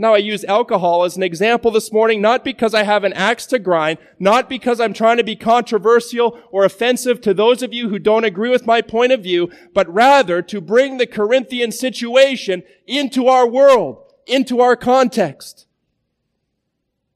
Now 0.00 0.14
I 0.14 0.16
use 0.16 0.44
alcohol 0.44 1.04
as 1.04 1.18
an 1.18 1.22
example 1.22 1.70
this 1.70 1.92
morning, 1.92 2.22
not 2.22 2.42
because 2.42 2.72
I 2.72 2.84
have 2.84 3.04
an 3.04 3.12
axe 3.12 3.44
to 3.48 3.58
grind, 3.58 3.98
not 4.18 4.48
because 4.48 4.80
I'm 4.80 4.94
trying 4.94 5.18
to 5.18 5.22
be 5.22 5.36
controversial 5.36 6.40
or 6.50 6.64
offensive 6.64 7.20
to 7.20 7.34
those 7.34 7.62
of 7.62 7.74
you 7.74 7.90
who 7.90 7.98
don't 7.98 8.24
agree 8.24 8.48
with 8.48 8.64
my 8.64 8.80
point 8.80 9.12
of 9.12 9.22
view, 9.22 9.50
but 9.74 9.92
rather 9.92 10.40
to 10.40 10.62
bring 10.62 10.96
the 10.96 11.06
Corinthian 11.06 11.70
situation 11.70 12.62
into 12.86 13.26
our 13.26 13.46
world, 13.46 13.98
into 14.26 14.62
our 14.62 14.74
context. 14.74 15.66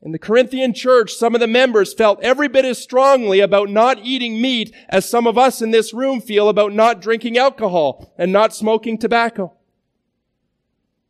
In 0.03 0.13
the 0.13 0.19
Corinthian 0.19 0.75
church, 0.75 1.15
some 1.15 1.35
of 1.35 1.41
the 1.41 1.47
members 1.47 1.95
felt 1.95 2.23
every 2.23 2.49
bit 2.49 2.67
as 2.67 2.77
strongly 2.77 3.41
about 3.41 3.71
not 3.71 4.01
eating 4.01 4.43
meat 4.43 4.75
as 4.91 5.09
some 5.09 5.27
of 5.27 5.39
us 5.39 5.63
in 5.63 5.71
this 5.71 5.95
room 5.95 6.21
feel 6.21 6.51
about 6.51 6.75
not 6.75 7.01
drinking 7.01 7.39
alcohol 7.39 8.13
and 8.19 8.31
not 8.31 8.55
smoking 8.55 8.99
tobacco. 8.99 9.55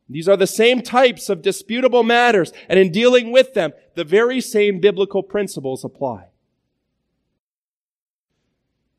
These 0.09 0.29
are 0.29 0.37
the 0.37 0.47
same 0.47 0.83
types 0.83 1.29
of 1.29 1.43
disputable 1.43 2.03
matters, 2.03 2.53
and 2.69 2.79
in 2.79 2.93
dealing 2.93 3.33
with 3.33 3.55
them, 3.55 3.73
the 3.95 4.05
very 4.05 4.41
same 4.41 4.79
biblical 4.79 5.23
principles 5.23 5.85
apply. 5.85 6.27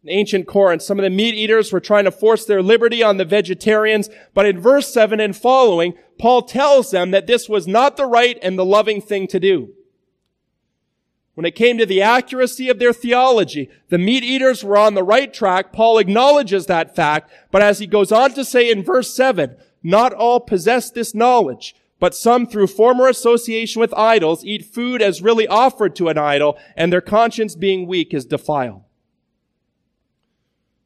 In 0.03 0.09
ancient 0.09 0.47
Corinth, 0.47 0.83
some 0.83 0.99
of 0.99 1.03
the 1.03 1.09
meat 1.09 1.33
eaters 1.33 1.71
were 1.71 1.79
trying 1.79 2.05
to 2.05 2.11
force 2.11 2.45
their 2.45 2.61
liberty 2.61 3.01
on 3.01 3.17
the 3.17 3.25
vegetarians, 3.25 4.09
but 4.33 4.45
in 4.45 4.59
verse 4.59 4.93
7 4.93 5.19
and 5.19 5.35
following, 5.35 5.93
Paul 6.19 6.43
tells 6.43 6.91
them 6.91 7.11
that 7.11 7.27
this 7.27 7.49
was 7.49 7.67
not 7.67 7.97
the 7.97 8.05
right 8.05 8.37
and 8.41 8.57
the 8.57 8.65
loving 8.65 9.01
thing 9.01 9.27
to 9.27 9.39
do. 9.39 9.73
When 11.33 11.45
it 11.45 11.55
came 11.55 11.77
to 11.77 11.85
the 11.85 12.01
accuracy 12.01 12.69
of 12.69 12.79
their 12.79 12.93
theology, 12.93 13.69
the 13.89 13.97
meat 13.97 14.23
eaters 14.23 14.63
were 14.63 14.77
on 14.77 14.93
the 14.93 15.03
right 15.03 15.33
track. 15.33 15.73
Paul 15.73 15.97
acknowledges 15.97 16.65
that 16.65 16.95
fact, 16.95 17.31
but 17.51 17.61
as 17.61 17.79
he 17.79 17.87
goes 17.87 18.11
on 18.11 18.33
to 18.33 18.45
say 18.45 18.71
in 18.71 18.83
verse 18.83 19.13
7, 19.15 19.57
not 19.85 20.13
all 20.13 20.39
possess 20.39 20.89
this 20.89 21.13
knowledge, 21.13 21.75
but 21.99 22.15
some 22.15 22.47
through 22.47 22.65
former 22.65 23.07
association 23.07 23.79
with 23.79 23.93
idols 23.93 24.43
eat 24.43 24.65
food 24.65 24.99
as 24.99 25.21
really 25.21 25.47
offered 25.47 25.95
to 25.95 26.09
an 26.09 26.17
idol, 26.17 26.57
and 26.75 26.91
their 26.91 27.01
conscience 27.01 27.55
being 27.55 27.85
weak 27.85 28.11
is 28.11 28.25
defiled. 28.25 28.81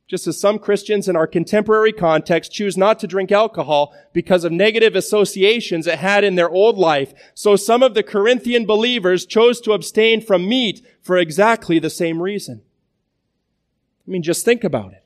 Just 0.05 0.27
as 0.27 0.39
some 0.39 0.59
Christians 0.59 1.07
in 1.07 1.15
our 1.15 1.27
contemporary 1.27 1.93
context 1.93 2.51
choose 2.51 2.75
not 2.75 2.99
to 2.99 3.07
drink 3.07 3.31
alcohol 3.31 3.93
because 4.11 4.43
of 4.43 4.51
negative 4.51 4.95
associations 4.95 5.87
it 5.87 5.99
had 5.99 6.25
in 6.25 6.35
their 6.35 6.49
old 6.49 6.77
life, 6.77 7.13
so 7.33 7.55
some 7.55 7.81
of 7.81 7.93
the 7.93 8.03
Corinthian 8.03 8.65
believers 8.65 9.25
chose 9.25 9.61
to 9.61 9.71
abstain 9.71 10.19
from 10.19 10.49
meat 10.49 10.85
for 11.01 11.17
exactly 11.17 11.79
the 11.79 11.89
same 11.89 12.21
reason. 12.21 12.63
I 14.05 14.11
mean, 14.11 14.23
just 14.23 14.43
think 14.43 14.65
about 14.65 14.91
it. 14.91 15.05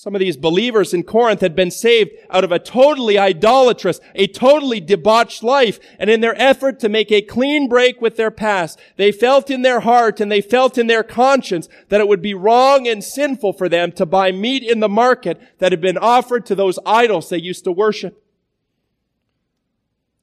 Some 0.00 0.14
of 0.14 0.20
these 0.20 0.36
believers 0.36 0.94
in 0.94 1.02
Corinth 1.02 1.40
had 1.40 1.56
been 1.56 1.72
saved 1.72 2.12
out 2.30 2.44
of 2.44 2.52
a 2.52 2.60
totally 2.60 3.18
idolatrous, 3.18 3.98
a 4.14 4.28
totally 4.28 4.78
debauched 4.78 5.42
life. 5.42 5.80
And 5.98 6.08
in 6.08 6.20
their 6.20 6.40
effort 6.40 6.78
to 6.78 6.88
make 6.88 7.10
a 7.10 7.20
clean 7.20 7.68
break 7.68 8.00
with 8.00 8.16
their 8.16 8.30
past, 8.30 8.78
they 8.94 9.10
felt 9.10 9.50
in 9.50 9.62
their 9.62 9.80
heart 9.80 10.20
and 10.20 10.30
they 10.30 10.40
felt 10.40 10.78
in 10.78 10.86
their 10.86 11.02
conscience 11.02 11.68
that 11.88 12.00
it 12.00 12.06
would 12.06 12.22
be 12.22 12.32
wrong 12.32 12.86
and 12.86 13.02
sinful 13.02 13.54
for 13.54 13.68
them 13.68 13.90
to 13.90 14.06
buy 14.06 14.30
meat 14.30 14.62
in 14.62 14.78
the 14.78 14.88
market 14.88 15.40
that 15.58 15.72
had 15.72 15.80
been 15.80 15.98
offered 15.98 16.46
to 16.46 16.54
those 16.54 16.78
idols 16.86 17.28
they 17.28 17.40
used 17.40 17.64
to 17.64 17.72
worship. 17.72 18.22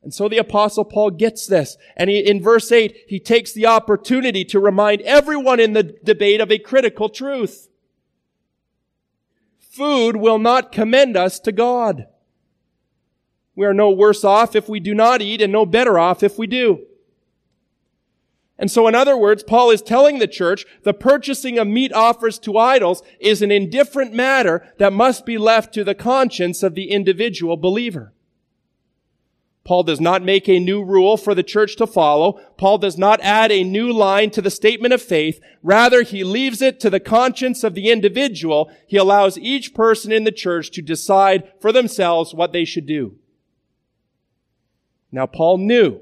And 0.03 0.13
so 0.13 0.29
the 0.29 0.37
apostle 0.37 0.85
Paul 0.85 1.11
gets 1.11 1.47
this. 1.47 1.75
And 1.97 2.09
he, 2.09 2.19
in 2.19 2.41
verse 2.41 2.71
8, 2.71 2.95
he 3.09 3.19
takes 3.19 3.51
the 3.51 3.65
opportunity 3.65 4.45
to 4.45 4.59
remind 4.61 5.01
everyone 5.01 5.59
in 5.59 5.73
the 5.73 5.83
debate 5.83 6.39
of 6.39 6.49
a 6.49 6.59
critical 6.59 7.09
truth. 7.09 7.67
Food 9.75 10.15
will 10.15 10.39
not 10.39 10.71
commend 10.71 11.17
us 11.17 11.37
to 11.41 11.51
God. 11.51 12.07
We 13.57 13.65
are 13.65 13.73
no 13.73 13.89
worse 13.89 14.23
off 14.23 14.55
if 14.55 14.69
we 14.69 14.79
do 14.79 14.95
not 14.95 15.21
eat 15.21 15.41
and 15.41 15.51
no 15.51 15.65
better 15.65 15.99
off 15.99 16.23
if 16.23 16.37
we 16.37 16.47
do. 16.47 16.85
And 18.57 18.71
so 18.71 18.87
in 18.87 18.95
other 18.95 19.17
words, 19.17 19.43
Paul 19.43 19.71
is 19.71 19.81
telling 19.81 20.19
the 20.19 20.27
church 20.27 20.65
the 20.83 20.93
purchasing 20.93 21.59
of 21.59 21.67
meat 21.67 21.91
offers 21.91 22.39
to 22.39 22.57
idols 22.57 23.03
is 23.19 23.41
an 23.41 23.51
indifferent 23.51 24.13
matter 24.13 24.65
that 24.77 24.93
must 24.93 25.25
be 25.25 25.37
left 25.37 25.73
to 25.73 25.83
the 25.83 25.93
conscience 25.93 26.63
of 26.63 26.73
the 26.73 26.89
individual 26.89 27.57
believer. 27.57 28.13
Paul 29.65 29.81
does 29.81 29.99
not 29.99 30.21
make 30.21 30.47
a 30.47 30.59
new 30.59 30.83
rule 30.83 31.17
for 31.17 31.33
the 31.33 31.41
church 31.41 31.75
to 31.77 31.87
follow. 31.87 32.33
Paul 32.55 32.77
does 32.77 32.99
not 32.99 33.19
add 33.21 33.51
a 33.51 33.63
new 33.63 33.91
line 33.91 34.29
to 34.31 34.41
the 34.41 34.51
statement 34.51 34.93
of 34.93 35.01
faith. 35.01 35.41
Rather, 35.63 36.03
he 36.03 36.23
leaves 36.23 36.61
it 36.61 36.79
to 36.81 36.89
the 36.91 36.99
conscience 36.99 37.63
of 37.63 37.73
the 37.73 37.89
individual. 37.89 38.71
He 38.85 38.95
allows 38.95 39.39
each 39.39 39.73
person 39.73 40.11
in 40.11 40.23
the 40.23 40.31
church 40.31 40.69
to 40.71 40.83
decide 40.83 41.51
for 41.59 41.71
themselves 41.71 42.31
what 42.31 42.53
they 42.53 42.63
should 42.63 42.85
do. 42.85 43.15
Now, 45.11 45.25
Paul 45.25 45.57
knew 45.57 45.99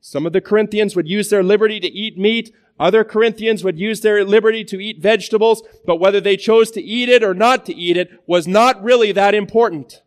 some 0.00 0.24
of 0.24 0.32
the 0.32 0.40
Corinthians 0.40 0.94
would 0.94 1.08
use 1.08 1.28
their 1.28 1.42
liberty 1.42 1.80
to 1.80 1.88
eat 1.88 2.16
meat. 2.16 2.54
Other 2.78 3.02
Corinthians 3.02 3.64
would 3.64 3.80
use 3.80 4.00
their 4.00 4.24
liberty 4.24 4.64
to 4.64 4.80
eat 4.80 5.02
vegetables, 5.02 5.64
but 5.84 5.96
whether 5.96 6.20
they 6.20 6.36
chose 6.36 6.70
to 6.72 6.82
eat 6.82 7.08
it 7.08 7.24
or 7.24 7.34
not 7.34 7.66
to 7.66 7.74
eat 7.74 7.96
it 7.96 8.10
was 8.28 8.46
not 8.46 8.80
really 8.82 9.10
that 9.10 9.34
important. 9.34 10.02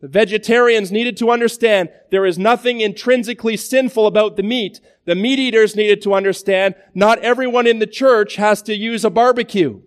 The 0.00 0.08
vegetarians 0.08 0.92
needed 0.92 1.16
to 1.16 1.30
understand 1.30 1.90
there 2.10 2.24
is 2.24 2.38
nothing 2.38 2.80
intrinsically 2.80 3.56
sinful 3.56 4.06
about 4.06 4.36
the 4.36 4.44
meat. 4.44 4.80
The 5.06 5.16
meat 5.16 5.40
eaters 5.40 5.74
needed 5.74 6.02
to 6.02 6.14
understand 6.14 6.76
not 6.94 7.18
everyone 7.18 7.66
in 7.66 7.80
the 7.80 7.86
church 7.86 8.36
has 8.36 8.62
to 8.62 8.76
use 8.76 9.04
a 9.04 9.10
barbecue. 9.10 9.82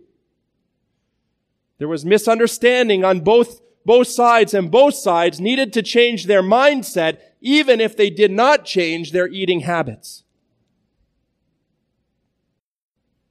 There 1.77 1.87
was 1.87 2.05
misunderstanding 2.05 3.05
on 3.05 3.21
both, 3.21 3.61
both 3.85 4.07
sides 4.07 4.53
and 4.53 4.69
both 4.69 4.95
sides 4.95 5.39
needed 5.39 5.71
to 5.73 5.81
change 5.81 6.25
their 6.25 6.43
mindset 6.43 7.19
even 7.39 7.79
if 7.79 7.95
they 7.95 8.09
did 8.09 8.31
not 8.31 8.65
change 8.65 9.13
their 9.13 9.27
eating 9.27 9.61
habits. 9.61 10.23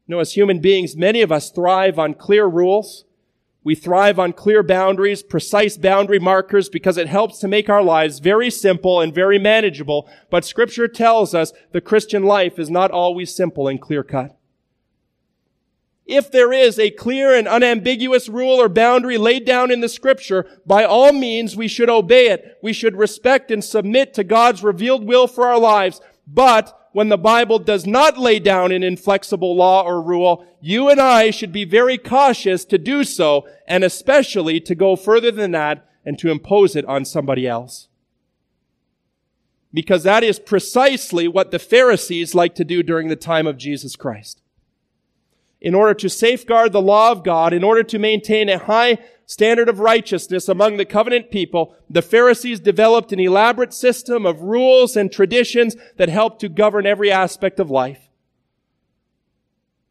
You 0.07 0.17
know, 0.17 0.21
as 0.21 0.33
human 0.33 0.61
beings, 0.61 0.97
many 0.97 1.21
of 1.21 1.31
us 1.31 1.51
thrive 1.51 1.99
on 1.99 2.15
clear 2.15 2.47
rules 2.47 3.05
we 3.63 3.75
thrive 3.75 4.19
on 4.19 4.33
clear 4.33 4.63
boundaries, 4.63 5.23
precise 5.23 5.77
boundary 5.77 6.19
markers 6.19 6.71
because 6.71 6.97
it 6.97 7.09
helps 7.09 7.39
to 7.41 7.49
make 7.49 7.69
our 7.69 7.83
lives 7.83 8.19
very 8.19 8.51
simple 8.51 9.01
and 9.01 9.15
very 9.15 9.39
manageable. 9.39 10.09
But 10.31 10.47
scripture 10.47 10.89
tells 10.89 11.35
us 11.35 11.53
the 11.73 11.83
Christian 11.83 12.23
life 12.23 12.59
is 12.59 12.71
not 12.71 12.91
always 12.91 13.35
simple 13.35 13.69
and 13.69 13.81
clear 13.81 14.03
cut. 14.03 14.37
If 16.07 16.33
there 16.33 16.53
is 16.53 16.79
a 16.79 16.91
clear 16.91 17.35
and 17.37 17.47
unambiguous 17.47 18.29
rule 18.29 18.61
or 18.61 18.69
boundary 18.69 19.19
laid 19.19 19.45
down 19.45 19.71
in 19.71 19.81
the 19.81 19.89
scripture, 19.89 20.47
by 20.67 20.83
all 20.85 21.13
means 21.13 21.55
we 21.55 21.69
should 21.69 21.91
obey 21.91 22.31
it. 22.31 22.59
We 22.63 22.73
should 22.73 22.97
respect 22.97 23.51
and 23.51 23.63
submit 23.63 24.15
to 24.15 24.25
God's 24.25 24.65
revealed 24.65 25.07
will 25.07 25.29
for 25.29 25.47
our 25.47 25.59
lives. 25.59 26.01
But 26.27 26.77
when 26.93 27.09
the 27.09 27.19
Bible 27.19 27.59
does 27.59 27.87
not 27.87 28.19
lay 28.19 28.39
down 28.39 28.73
an 28.73 28.83
inflexible 28.83 29.55
law 29.55 29.83
or 29.83 30.03
rule, 30.03 30.45
you 30.61 30.89
and 30.89 31.01
I 31.01 31.31
should 31.31 31.53
be 31.53 31.65
very 31.65 31.97
cautious 31.97 32.65
to 32.67 32.79
do 32.79 33.05
so, 33.05 33.47
and 33.67 33.85
especially 33.85 34.61
to 34.61 34.75
go 34.75 34.97
further 34.97 35.31
than 35.31 35.53
that 35.53 35.87
and 36.05 36.19
to 36.19 36.31
impose 36.31 36.75
it 36.75 36.85
on 36.87 37.05
somebody 37.05 37.47
else. 37.47 37.89
Because 39.73 40.03
that 40.03 40.25
is 40.25 40.41
precisely 40.41 41.29
what 41.29 41.53
the 41.53 41.61
Pharisees 41.61 42.35
like 42.35 42.57
to 42.57 42.65
do 42.65 42.83
during 42.83 43.07
the 43.07 43.17
time 43.17 43.47
of 43.47 43.57
Jesus 43.57 43.95
Christ. 43.95 44.43
In 45.61 45.75
order 45.75 45.95
to 45.95 46.09
safeguard 46.09 46.73
the 46.73 46.83
law 46.83 47.13
of 47.13 47.23
God, 47.23 47.53
in 47.53 47.63
order 47.63 47.85
to 47.85 47.99
maintain 47.99 48.49
a 48.49 48.59
high 48.59 48.99
standard 49.31 49.69
of 49.69 49.79
righteousness 49.79 50.49
among 50.49 50.77
the 50.77 50.85
covenant 50.85 51.31
people, 51.31 51.77
the 51.89 52.03
Pharisees 52.03 52.59
developed 52.59 53.13
an 53.13 53.21
elaborate 53.21 53.73
system 53.73 54.27
of 54.27 54.43
rules 54.43 54.97
and 54.97 55.13
traditions 55.13 55.77
that 55.99 56.09
helped 56.09 56.41
to 56.41 56.49
govern 56.49 56.85
every 56.85 57.13
aspect 57.13 57.61
of 57.61 57.71
life. 57.71 58.09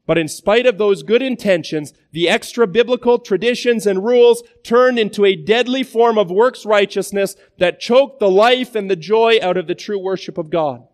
But 0.05 0.17
in 0.17 0.27
spite 0.27 0.65
of 0.65 0.77
those 0.77 1.03
good 1.03 1.21
intentions, 1.21 1.93
the 2.11 2.27
extra 2.27 2.67
biblical 2.67 3.17
traditions 3.17 3.87
and 3.87 4.03
rules 4.03 4.43
turned 4.61 4.99
into 4.99 5.23
a 5.23 5.37
deadly 5.37 5.83
form 5.83 6.17
of 6.17 6.29
works 6.29 6.65
righteousness 6.65 7.37
that 7.59 7.79
choked 7.79 8.19
the 8.19 8.29
life 8.29 8.75
and 8.75 8.91
the 8.91 8.97
joy 8.97 9.39
out 9.41 9.55
of 9.55 9.67
the 9.67 9.75
true 9.75 9.99
worship 9.99 10.37
of 10.37 10.49
God. 10.49 10.85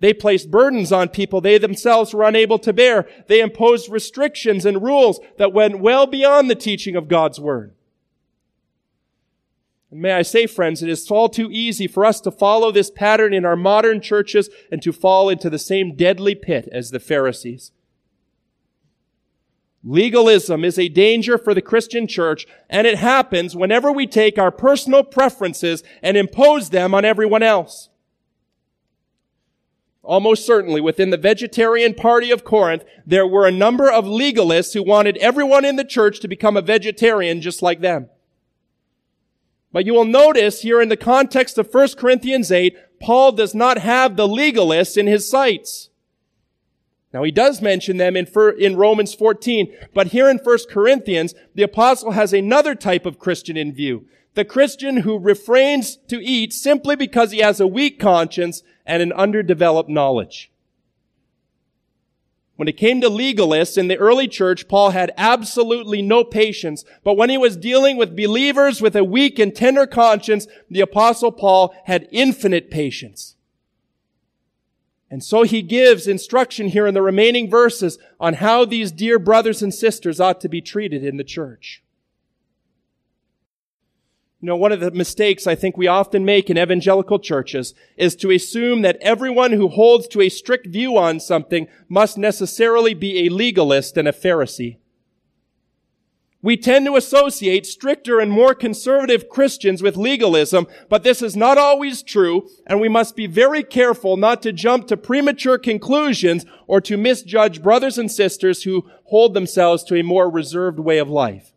They 0.00 0.14
placed 0.14 0.50
burdens 0.50 0.92
on 0.92 1.08
people 1.08 1.40
they 1.40 1.58
themselves 1.58 2.14
were 2.14 2.22
unable 2.22 2.58
to 2.60 2.72
bear. 2.72 3.08
They 3.26 3.40
imposed 3.40 3.90
restrictions 3.90 4.64
and 4.64 4.82
rules 4.82 5.18
that 5.38 5.52
went 5.52 5.80
well 5.80 6.06
beyond 6.06 6.48
the 6.48 6.54
teaching 6.54 6.94
of 6.94 7.08
God's 7.08 7.40
Word. 7.40 7.74
And 9.90 10.00
may 10.00 10.12
I 10.12 10.22
say, 10.22 10.46
friends, 10.46 10.82
it 10.82 10.88
is 10.88 11.10
all 11.10 11.28
too 11.28 11.50
easy 11.50 11.86
for 11.86 12.04
us 12.04 12.20
to 12.20 12.30
follow 12.30 12.70
this 12.70 12.90
pattern 12.90 13.32
in 13.32 13.44
our 13.44 13.56
modern 13.56 14.00
churches 14.00 14.50
and 14.70 14.82
to 14.82 14.92
fall 14.92 15.28
into 15.28 15.50
the 15.50 15.58
same 15.58 15.96
deadly 15.96 16.34
pit 16.34 16.68
as 16.70 16.90
the 16.90 17.00
Pharisees. 17.00 17.72
Legalism 19.82 20.64
is 20.64 20.78
a 20.78 20.88
danger 20.88 21.38
for 21.38 21.54
the 21.54 21.62
Christian 21.62 22.06
church, 22.06 22.46
and 22.68 22.86
it 22.86 22.98
happens 22.98 23.56
whenever 23.56 23.90
we 23.90 24.06
take 24.06 24.38
our 24.38 24.50
personal 24.50 25.02
preferences 25.02 25.82
and 26.02 26.16
impose 26.16 26.70
them 26.70 26.94
on 26.94 27.04
everyone 27.04 27.42
else. 27.42 27.88
Almost 30.08 30.46
certainly 30.46 30.80
within 30.80 31.10
the 31.10 31.18
vegetarian 31.18 31.92
party 31.92 32.30
of 32.30 32.42
Corinth, 32.42 32.82
there 33.04 33.26
were 33.26 33.46
a 33.46 33.52
number 33.52 33.92
of 33.92 34.06
legalists 34.06 34.72
who 34.72 34.82
wanted 34.82 35.18
everyone 35.18 35.66
in 35.66 35.76
the 35.76 35.84
church 35.84 36.20
to 36.20 36.28
become 36.28 36.56
a 36.56 36.62
vegetarian 36.62 37.42
just 37.42 37.60
like 37.60 37.82
them. 37.82 38.08
But 39.70 39.84
you 39.84 39.92
will 39.92 40.06
notice 40.06 40.62
here 40.62 40.80
in 40.80 40.88
the 40.88 40.96
context 40.96 41.58
of 41.58 41.68
1 41.70 41.88
Corinthians 41.98 42.50
8, 42.50 42.74
Paul 43.02 43.32
does 43.32 43.54
not 43.54 43.76
have 43.76 44.16
the 44.16 44.26
legalists 44.26 44.96
in 44.96 45.06
his 45.06 45.28
sights. 45.28 45.90
Now 47.12 47.22
he 47.22 47.30
does 47.30 47.60
mention 47.60 47.98
them 47.98 48.16
in, 48.16 48.26
in 48.58 48.76
Romans 48.76 49.12
14, 49.12 49.70
but 49.92 50.06
here 50.06 50.30
in 50.30 50.38
1 50.38 50.58
Corinthians, 50.70 51.34
the 51.54 51.64
apostle 51.64 52.12
has 52.12 52.32
another 52.32 52.74
type 52.74 53.04
of 53.04 53.18
Christian 53.18 53.58
in 53.58 53.74
view. 53.74 54.06
The 54.32 54.46
Christian 54.46 54.98
who 54.98 55.18
refrains 55.18 55.96
to 56.08 56.24
eat 56.24 56.54
simply 56.54 56.96
because 56.96 57.30
he 57.30 57.40
has 57.40 57.60
a 57.60 57.66
weak 57.66 58.00
conscience 58.00 58.62
and 58.88 59.02
an 59.02 59.12
underdeveloped 59.12 59.90
knowledge. 59.90 60.50
When 62.56 62.66
it 62.66 62.76
came 62.76 63.00
to 63.02 63.08
legalists 63.08 63.78
in 63.78 63.86
the 63.86 63.98
early 63.98 64.26
church, 64.26 64.66
Paul 64.66 64.90
had 64.90 65.12
absolutely 65.16 66.02
no 66.02 66.24
patience. 66.24 66.84
But 67.04 67.16
when 67.16 67.30
he 67.30 67.38
was 67.38 67.56
dealing 67.56 67.96
with 67.96 68.16
believers 68.16 68.82
with 68.82 68.96
a 68.96 69.04
weak 69.04 69.38
and 69.38 69.54
tender 69.54 69.86
conscience, 69.86 70.48
the 70.68 70.80
apostle 70.80 71.30
Paul 71.30 71.72
had 71.84 72.08
infinite 72.10 72.68
patience. 72.68 73.36
And 75.08 75.22
so 75.22 75.44
he 75.44 75.62
gives 75.62 76.08
instruction 76.08 76.68
here 76.68 76.86
in 76.86 76.94
the 76.94 77.02
remaining 77.02 77.48
verses 77.48 77.96
on 78.18 78.34
how 78.34 78.64
these 78.64 78.90
dear 78.90 79.20
brothers 79.20 79.62
and 79.62 79.72
sisters 79.72 80.18
ought 80.18 80.40
to 80.40 80.48
be 80.48 80.60
treated 80.60 81.04
in 81.04 81.16
the 81.16 81.24
church. 81.24 81.84
You 84.40 84.46
know, 84.46 84.56
one 84.56 84.70
of 84.70 84.78
the 84.78 84.92
mistakes 84.92 85.48
I 85.48 85.56
think 85.56 85.76
we 85.76 85.88
often 85.88 86.24
make 86.24 86.48
in 86.48 86.56
evangelical 86.56 87.18
churches 87.18 87.74
is 87.96 88.14
to 88.16 88.30
assume 88.30 88.82
that 88.82 88.98
everyone 89.00 89.52
who 89.52 89.66
holds 89.66 90.06
to 90.08 90.20
a 90.20 90.28
strict 90.28 90.68
view 90.68 90.96
on 90.96 91.18
something 91.18 91.66
must 91.88 92.16
necessarily 92.16 92.94
be 92.94 93.26
a 93.26 93.30
legalist 93.30 93.96
and 93.96 94.06
a 94.06 94.12
Pharisee. 94.12 94.76
We 96.40 96.56
tend 96.56 96.86
to 96.86 96.94
associate 96.94 97.66
stricter 97.66 98.20
and 98.20 98.30
more 98.30 98.54
conservative 98.54 99.28
Christians 99.28 99.82
with 99.82 99.96
legalism, 99.96 100.68
but 100.88 101.02
this 101.02 101.20
is 101.20 101.34
not 101.34 101.58
always 101.58 102.00
true, 102.00 102.48
and 102.64 102.80
we 102.80 102.88
must 102.88 103.16
be 103.16 103.26
very 103.26 103.64
careful 103.64 104.16
not 104.16 104.40
to 104.42 104.52
jump 104.52 104.86
to 104.86 104.96
premature 104.96 105.58
conclusions 105.58 106.46
or 106.68 106.80
to 106.82 106.96
misjudge 106.96 107.60
brothers 107.60 107.98
and 107.98 108.10
sisters 108.10 108.62
who 108.62 108.88
hold 109.06 109.34
themselves 109.34 109.82
to 109.82 109.96
a 109.96 110.04
more 110.04 110.30
reserved 110.30 110.78
way 110.78 110.98
of 110.98 111.10
life. 111.10 111.54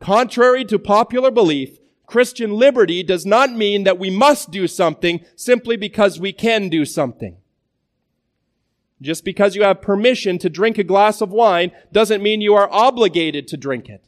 Contrary 0.00 0.64
to 0.64 0.78
popular 0.78 1.30
belief, 1.30 1.78
Christian 2.06 2.52
liberty 2.52 3.02
does 3.02 3.26
not 3.26 3.52
mean 3.52 3.84
that 3.84 3.98
we 3.98 4.10
must 4.10 4.50
do 4.50 4.68
something 4.68 5.24
simply 5.34 5.76
because 5.76 6.20
we 6.20 6.32
can 6.32 6.68
do 6.68 6.84
something. 6.84 7.36
Just 9.02 9.24
because 9.24 9.54
you 9.54 9.62
have 9.62 9.82
permission 9.82 10.38
to 10.38 10.48
drink 10.48 10.78
a 10.78 10.84
glass 10.84 11.20
of 11.20 11.30
wine 11.30 11.72
doesn't 11.92 12.22
mean 12.22 12.40
you 12.40 12.54
are 12.54 12.70
obligated 12.72 13.46
to 13.48 13.56
drink 13.56 13.88
it. 13.88 14.06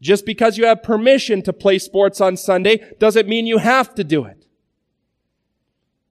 Just 0.00 0.24
because 0.24 0.56
you 0.56 0.64
have 0.64 0.82
permission 0.82 1.42
to 1.42 1.52
play 1.52 1.78
sports 1.78 2.20
on 2.20 2.36
Sunday 2.36 2.94
doesn't 2.98 3.28
mean 3.28 3.46
you 3.46 3.58
have 3.58 3.94
to 3.96 4.04
do 4.04 4.24
it. 4.24 4.46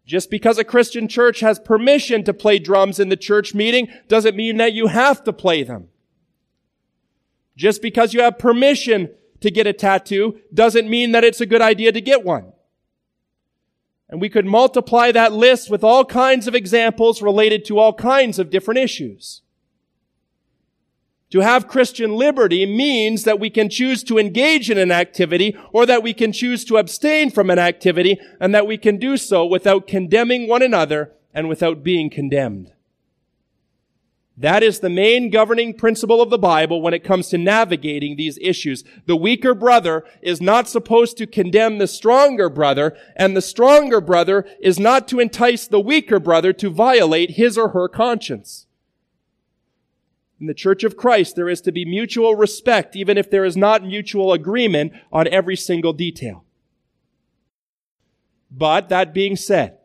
Just 0.06 0.30
because 0.30 0.58
a 0.58 0.64
Christian 0.64 1.08
church 1.08 1.40
has 1.40 1.60
permission 1.60 2.24
to 2.24 2.34
play 2.34 2.60
drums 2.60 3.00
in 3.00 3.10
the 3.10 3.18
church 3.18 3.56
meeting 3.56 3.88
doesn't 4.08 4.36
mean 4.36 4.58
that 4.58 4.74
you 4.74 4.88
have 4.88 5.24
to 5.24 5.34
play 5.34 5.64
them. 5.64 5.88
Just 7.60 7.82
because 7.82 8.14
you 8.14 8.22
have 8.22 8.40
permission 8.40 9.10
to 9.42 9.52
get 9.52 9.68
a 9.68 9.74
tattoo 9.74 10.40
doesn't 10.54 10.90
mean 10.90 11.12
that 11.12 11.26
it's 11.26 11.42
a 11.42 11.46
good 11.46 11.62
idea 11.62 11.92
to 11.92 12.00
get 12.00 12.24
one. 12.24 12.54
And 14.08 14.22
we 14.22 14.30
could 14.30 14.46
multiply 14.46 15.12
that 15.12 15.34
list 15.34 15.70
with 15.70 15.84
all 15.84 16.06
kinds 16.06 16.48
of 16.48 16.56
examples 16.56 17.22
related 17.22 17.66
to 17.66 17.78
all 17.78 17.92
kinds 17.92 18.40
of 18.40 18.50
different 18.50 18.78
issues. 18.78 19.42
To 21.32 21.42
have 21.42 21.68
Christian 21.68 22.16
liberty 22.16 22.66
means 22.66 23.26
that 23.26 23.42
we 23.42 23.50
can 23.50 23.70
choose 23.70 24.06
to 24.06 24.18
engage 24.18 24.70
in 24.70 24.78
an 24.78 24.94
activity 24.94 25.54
or 25.74 25.86
that 25.86 26.02
we 26.02 26.14
can 26.14 26.32
choose 26.32 26.64
to 26.64 26.78
abstain 26.78 27.30
from 27.30 27.50
an 27.50 27.60
activity 27.60 28.18
and 28.40 28.56
that 28.56 28.68
we 28.68 28.78
can 28.78 28.96
do 28.96 29.18
so 29.18 29.46
without 29.46 29.86
condemning 29.86 30.48
one 30.48 30.62
another 30.62 31.12
and 31.34 31.50
without 31.50 31.84
being 31.84 32.10
condemned. 32.10 32.72
That 34.40 34.64
is 34.64 34.80
the 34.80 34.90
main 34.90 35.30
governing 35.30 35.74
principle 35.74 36.22
of 36.22 36.30
the 36.30 36.38
Bible 36.38 36.82
when 36.82 36.94
it 36.94 37.04
comes 37.04 37.28
to 37.28 37.38
navigating 37.38 38.16
these 38.16 38.40
issues. 38.42 38.86
The 39.06 39.18
weaker 39.18 39.54
brother 39.54 40.06
is 40.22 40.40
not 40.40 40.70
supposed 40.70 41.18
to 41.18 41.28
condemn 41.28 41.78
the 41.78 41.88
stronger 41.88 42.50
brother, 42.50 42.96
and 43.18 43.36
the 43.36 43.42
stronger 43.42 44.00
brother 44.00 44.46
is 44.62 44.80
not 44.80 45.10
to 45.10 45.20
entice 45.20 45.68
the 45.68 45.82
weaker 45.82 46.22
brother 46.22 46.54
to 46.54 46.70
violate 46.70 47.32
his 47.32 47.58
or 47.58 47.70
her 47.70 47.90
conscience. 47.90 48.66
In 50.40 50.48
the 50.48 50.54
Church 50.54 50.86
of 50.86 50.96
Christ, 50.96 51.36
there 51.36 51.50
is 51.50 51.60
to 51.62 51.74
be 51.74 51.84
mutual 51.84 52.36
respect, 52.36 52.96
even 52.96 53.18
if 53.18 53.30
there 53.30 53.44
is 53.44 53.58
not 53.58 53.84
mutual 53.84 54.32
agreement 54.32 54.94
on 55.12 55.28
every 55.28 55.58
single 55.58 55.92
detail. 55.92 56.46
But 58.50 58.88
that 58.88 59.14
being 59.14 59.36
said, 59.36 59.79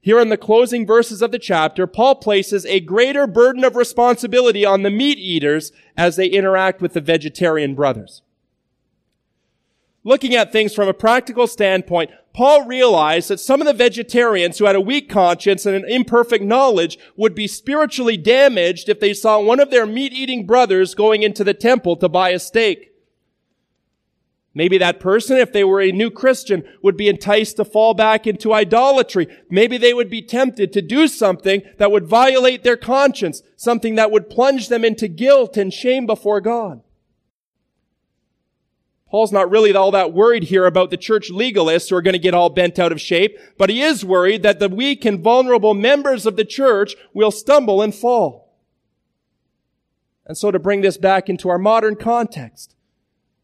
here 0.00 0.18
in 0.18 0.30
the 0.30 0.38
closing 0.38 0.86
verses 0.86 1.20
of 1.20 1.30
the 1.30 1.38
chapter, 1.38 1.86
Paul 1.86 2.14
places 2.16 2.64
a 2.64 2.80
greater 2.80 3.26
burden 3.26 3.64
of 3.64 3.76
responsibility 3.76 4.64
on 4.64 4.82
the 4.82 4.90
meat 4.90 5.18
eaters 5.18 5.72
as 5.96 6.16
they 6.16 6.26
interact 6.26 6.80
with 6.80 6.94
the 6.94 7.02
vegetarian 7.02 7.74
brothers. 7.74 8.22
Looking 10.02 10.34
at 10.34 10.50
things 10.50 10.74
from 10.74 10.88
a 10.88 10.94
practical 10.94 11.46
standpoint, 11.46 12.10
Paul 12.32 12.64
realized 12.64 13.28
that 13.28 13.40
some 13.40 13.60
of 13.60 13.66
the 13.66 13.74
vegetarians 13.74 14.56
who 14.56 14.64
had 14.64 14.76
a 14.76 14.80
weak 14.80 15.10
conscience 15.10 15.66
and 15.66 15.76
an 15.76 15.84
imperfect 15.86 16.42
knowledge 16.42 16.98
would 17.16 17.34
be 17.34 17.46
spiritually 17.46 18.16
damaged 18.16 18.88
if 18.88 19.00
they 19.00 19.12
saw 19.12 19.38
one 19.38 19.60
of 19.60 19.70
their 19.70 19.84
meat-eating 19.84 20.46
brothers 20.46 20.94
going 20.94 21.22
into 21.22 21.44
the 21.44 21.52
temple 21.52 21.96
to 21.96 22.08
buy 22.08 22.30
a 22.30 22.38
steak. 22.38 22.89
Maybe 24.52 24.78
that 24.78 24.98
person, 24.98 25.36
if 25.36 25.52
they 25.52 25.62
were 25.62 25.80
a 25.80 25.92
new 25.92 26.10
Christian, 26.10 26.64
would 26.82 26.96
be 26.96 27.08
enticed 27.08 27.56
to 27.56 27.64
fall 27.64 27.94
back 27.94 28.26
into 28.26 28.52
idolatry. 28.52 29.28
Maybe 29.48 29.78
they 29.78 29.94
would 29.94 30.10
be 30.10 30.22
tempted 30.22 30.72
to 30.72 30.82
do 30.82 31.06
something 31.06 31.62
that 31.78 31.92
would 31.92 32.06
violate 32.06 32.64
their 32.64 32.76
conscience, 32.76 33.42
something 33.56 33.94
that 33.94 34.10
would 34.10 34.28
plunge 34.28 34.68
them 34.68 34.84
into 34.84 35.06
guilt 35.06 35.56
and 35.56 35.72
shame 35.72 36.04
before 36.04 36.40
God. 36.40 36.82
Paul's 39.08 39.32
not 39.32 39.50
really 39.50 39.74
all 39.74 39.90
that 39.92 40.12
worried 40.12 40.44
here 40.44 40.66
about 40.66 40.90
the 40.90 40.96
church 40.96 41.30
legalists 41.30 41.90
who 41.90 41.96
are 41.96 42.02
going 42.02 42.12
to 42.12 42.18
get 42.18 42.34
all 42.34 42.48
bent 42.48 42.78
out 42.78 42.92
of 42.92 43.00
shape, 43.00 43.38
but 43.58 43.70
he 43.70 43.82
is 43.82 44.04
worried 44.04 44.42
that 44.42 44.60
the 44.60 44.68
weak 44.68 45.04
and 45.04 45.20
vulnerable 45.20 45.74
members 45.74 46.26
of 46.26 46.36
the 46.36 46.44
church 46.44 46.94
will 47.12 47.32
stumble 47.32 47.82
and 47.82 47.94
fall. 47.94 48.52
And 50.26 50.38
so 50.38 50.52
to 50.52 50.60
bring 50.60 50.80
this 50.80 50.96
back 50.96 51.28
into 51.28 51.48
our 51.48 51.58
modern 51.58 51.96
context, 51.96 52.76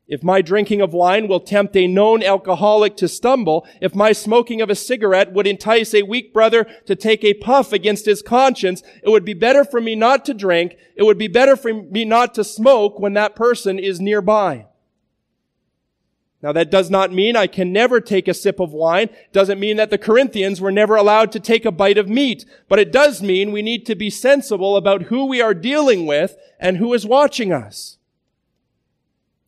if 0.08 0.22
my 0.22 0.40
drinking 0.40 0.80
of 0.80 0.92
wine 0.92 1.26
will 1.26 1.40
tempt 1.40 1.76
a 1.76 1.88
known 1.88 2.22
alcoholic 2.22 2.96
to 2.98 3.08
stumble, 3.08 3.66
if 3.80 3.94
my 3.94 4.12
smoking 4.12 4.60
of 4.60 4.70
a 4.70 4.76
cigarette 4.76 5.32
would 5.32 5.48
entice 5.48 5.94
a 5.94 6.04
weak 6.04 6.32
brother 6.32 6.64
to 6.86 6.94
take 6.94 7.24
a 7.24 7.34
puff 7.34 7.72
against 7.72 8.06
his 8.06 8.22
conscience, 8.22 8.84
it 9.02 9.10
would 9.10 9.24
be 9.24 9.34
better 9.34 9.64
for 9.64 9.80
me 9.80 9.96
not 9.96 10.24
to 10.26 10.34
drink. 10.34 10.76
It 10.94 11.02
would 11.02 11.18
be 11.18 11.26
better 11.26 11.56
for 11.56 11.72
me 11.72 12.04
not 12.04 12.34
to 12.34 12.44
smoke 12.44 13.00
when 13.00 13.14
that 13.14 13.34
person 13.34 13.80
is 13.80 14.00
nearby. 14.00 14.66
Now 16.40 16.52
that 16.52 16.70
does 16.70 16.88
not 16.88 17.12
mean 17.12 17.34
I 17.34 17.48
can 17.48 17.72
never 17.72 18.00
take 18.00 18.28
a 18.28 18.34
sip 18.34 18.60
of 18.60 18.72
wine. 18.72 19.08
Doesn't 19.32 19.58
mean 19.58 19.76
that 19.78 19.90
the 19.90 19.98
Corinthians 19.98 20.60
were 20.60 20.70
never 20.70 20.94
allowed 20.94 21.32
to 21.32 21.40
take 21.40 21.64
a 21.64 21.72
bite 21.72 21.98
of 21.98 22.08
meat. 22.08 22.44
But 22.68 22.78
it 22.78 22.92
does 22.92 23.20
mean 23.20 23.50
we 23.50 23.62
need 23.62 23.84
to 23.86 23.96
be 23.96 24.10
sensible 24.10 24.76
about 24.76 25.04
who 25.04 25.26
we 25.26 25.40
are 25.40 25.54
dealing 25.54 26.06
with 26.06 26.36
and 26.60 26.76
who 26.76 26.94
is 26.94 27.04
watching 27.04 27.52
us. 27.52 27.95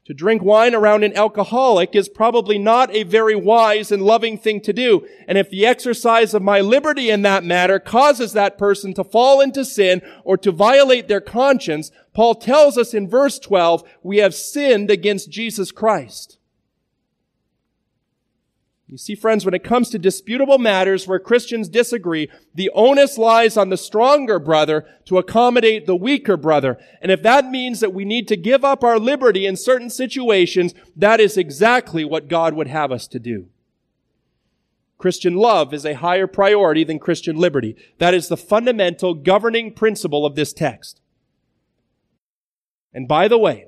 To 0.09 0.15
drink 0.15 0.43
wine 0.43 0.75
around 0.75 1.05
an 1.05 1.15
alcoholic 1.15 1.95
is 1.95 2.09
probably 2.09 2.57
not 2.57 2.91
a 2.95 3.03
very 3.03 3.37
wise 3.37 3.93
and 3.93 4.01
loving 4.01 4.39
thing 4.39 4.63
to 4.63 4.73
do. 4.73 5.07
And 5.29 5.37
if 5.37 5.51
the 5.51 5.67
exercise 5.67 6.33
of 6.33 6.41
my 6.41 6.63
liberty 6.63 7.11
in 7.11 7.21
that 7.23 7.45
matter 7.45 7.79
causes 7.79 8.33
that 8.33 8.57
person 8.57 8.95
to 8.95 9.05
fall 9.05 9.43
into 9.43 9.67
sin 9.67 10.01
or 10.25 10.39
to 10.39 10.51
violate 10.51 11.09
their 11.09 11.21
conscience, 11.21 11.91
Paul 12.15 12.37
tells 12.37 12.79
us 12.79 12.95
in 12.95 13.07
verse 13.07 13.39
12, 13.39 13.85
we 14.03 14.17
have 14.17 14.35
sinned 14.35 14.91
against 14.91 15.29
Jesus 15.29 15.71
Christ. 15.71 16.38
You 18.89 18.97
see, 18.97 19.15
friends, 19.15 19.45
when 19.45 19.53
it 19.53 19.63
comes 19.63 19.91
to 19.91 19.99
disputable 19.99 20.57
matters 20.57 21.07
where 21.07 21.19
Christians 21.19 21.69
disagree, 21.69 22.31
the 22.55 22.71
onus 22.75 23.19
lies 23.19 23.59
on 23.59 23.69
the 23.69 23.77
stronger 23.77 24.39
brother 24.39 24.87
to 25.05 25.19
accommodate 25.19 25.85
the 25.85 25.95
weaker 25.95 26.39
brother. 26.39 26.79
And 27.03 27.13
if 27.13 27.23
that 27.23 27.51
means 27.51 27.81
that 27.81 27.93
we 27.93 28.07
need 28.07 28.27
to 28.29 28.37
give 28.37 28.65
up 28.65 28.83
our 28.83 28.99
liberty 28.99 29.45
in 29.45 29.57
certain 29.57 29.91
situations, 29.91 30.73
that 30.97 31.21
is 31.21 31.37
exactly 31.37 32.03
what 32.03 32.29
God 32.29 32.55
would 32.55 32.69
have 32.69 32.91
us 32.91 33.07
to 33.09 33.19
do. 33.19 33.49
Christian 34.97 35.37
love 35.37 35.75
is 35.75 35.85
a 35.85 35.95
higher 35.95 36.27
priority 36.27 36.83
than 36.83 36.99
Christian 36.99 37.37
liberty. 37.37 37.77
That 37.99 38.15
is 38.15 38.29
the 38.29 38.39
fundamental 38.39 39.13
governing 39.13 39.75
principle 39.75 40.25
of 40.25 40.35
this 40.35 40.55
text. 40.55 41.03
And 42.95 43.07
by 43.07 43.29
the 43.29 43.39
way, 43.39 43.68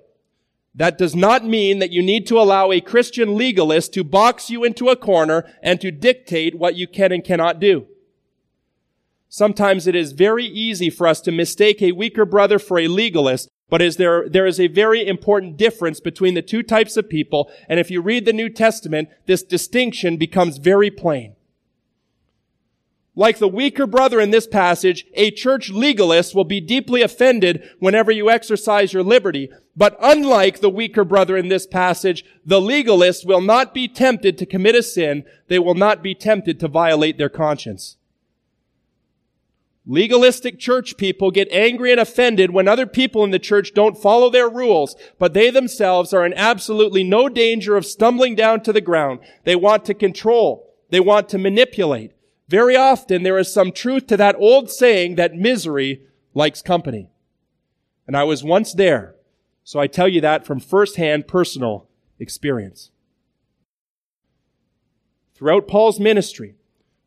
that 0.74 0.98
does 0.98 1.16
not 1.16 1.44
mean 1.44 1.78
that 1.80 1.90
you 1.90 2.02
need 2.02 2.26
to 2.28 2.38
allow 2.38 2.70
a 2.70 2.80
Christian 2.80 3.36
legalist 3.36 3.92
to 3.94 4.04
box 4.04 4.50
you 4.50 4.64
into 4.64 4.88
a 4.88 4.96
corner 4.96 5.44
and 5.62 5.80
to 5.80 5.90
dictate 5.90 6.54
what 6.54 6.76
you 6.76 6.86
can 6.86 7.12
and 7.12 7.24
cannot 7.24 7.60
do. 7.60 7.86
Sometimes 9.28 9.86
it 9.86 9.94
is 9.94 10.12
very 10.12 10.44
easy 10.44 10.90
for 10.90 11.06
us 11.06 11.20
to 11.22 11.32
mistake 11.32 11.80
a 11.80 11.92
weaker 11.92 12.24
brother 12.24 12.58
for 12.58 12.78
a 12.78 12.88
legalist, 12.88 13.48
but 13.68 13.80
is 13.80 13.96
there, 13.96 14.28
there 14.28 14.46
is 14.46 14.58
a 14.58 14.66
very 14.66 15.06
important 15.06 15.56
difference 15.56 16.00
between 16.00 16.34
the 16.34 16.42
two 16.42 16.62
types 16.62 16.96
of 16.96 17.08
people, 17.08 17.50
and 17.68 17.78
if 17.78 17.90
you 17.90 18.00
read 18.00 18.24
the 18.24 18.32
New 18.32 18.48
Testament, 18.48 19.08
this 19.26 19.44
distinction 19.44 20.16
becomes 20.16 20.58
very 20.58 20.90
plain. 20.90 21.36
Like 23.20 23.36
the 23.36 23.48
weaker 23.48 23.86
brother 23.86 24.18
in 24.18 24.30
this 24.30 24.46
passage, 24.46 25.04
a 25.12 25.30
church 25.30 25.68
legalist 25.68 26.34
will 26.34 26.46
be 26.46 26.58
deeply 26.58 27.02
offended 27.02 27.68
whenever 27.78 28.10
you 28.10 28.30
exercise 28.30 28.94
your 28.94 29.02
liberty. 29.02 29.50
But 29.76 29.98
unlike 30.00 30.60
the 30.60 30.70
weaker 30.70 31.04
brother 31.04 31.36
in 31.36 31.48
this 31.48 31.66
passage, 31.66 32.24
the 32.46 32.62
legalist 32.62 33.26
will 33.26 33.42
not 33.42 33.74
be 33.74 33.88
tempted 33.88 34.38
to 34.38 34.46
commit 34.46 34.74
a 34.74 34.82
sin. 34.82 35.24
They 35.48 35.58
will 35.58 35.74
not 35.74 36.02
be 36.02 36.14
tempted 36.14 36.58
to 36.60 36.68
violate 36.68 37.18
their 37.18 37.28
conscience. 37.28 37.98
Legalistic 39.84 40.58
church 40.58 40.96
people 40.96 41.30
get 41.30 41.52
angry 41.52 41.92
and 41.92 42.00
offended 42.00 42.52
when 42.52 42.66
other 42.66 42.86
people 42.86 43.22
in 43.22 43.32
the 43.32 43.38
church 43.38 43.74
don't 43.74 44.00
follow 44.00 44.30
their 44.30 44.48
rules, 44.48 44.96
but 45.18 45.34
they 45.34 45.50
themselves 45.50 46.14
are 46.14 46.24
in 46.24 46.32
absolutely 46.32 47.04
no 47.04 47.28
danger 47.28 47.76
of 47.76 47.84
stumbling 47.84 48.34
down 48.34 48.62
to 48.62 48.72
the 48.72 48.80
ground. 48.80 49.20
They 49.44 49.56
want 49.56 49.84
to 49.84 49.92
control. 49.92 50.74
They 50.88 51.00
want 51.00 51.28
to 51.28 51.36
manipulate. 51.36 52.12
Very 52.50 52.74
often 52.74 53.22
there 53.22 53.38
is 53.38 53.52
some 53.52 53.70
truth 53.70 54.08
to 54.08 54.16
that 54.16 54.34
old 54.34 54.72
saying 54.72 55.14
that 55.14 55.36
misery 55.36 56.02
likes 56.34 56.60
company. 56.60 57.08
And 58.08 58.16
I 58.16 58.24
was 58.24 58.42
once 58.42 58.74
there, 58.74 59.14
so 59.62 59.78
I 59.78 59.86
tell 59.86 60.08
you 60.08 60.20
that 60.22 60.44
from 60.44 60.58
firsthand 60.58 61.28
personal 61.28 61.86
experience. 62.18 62.90
Throughout 65.32 65.68
Paul's 65.68 66.00
ministry, 66.00 66.56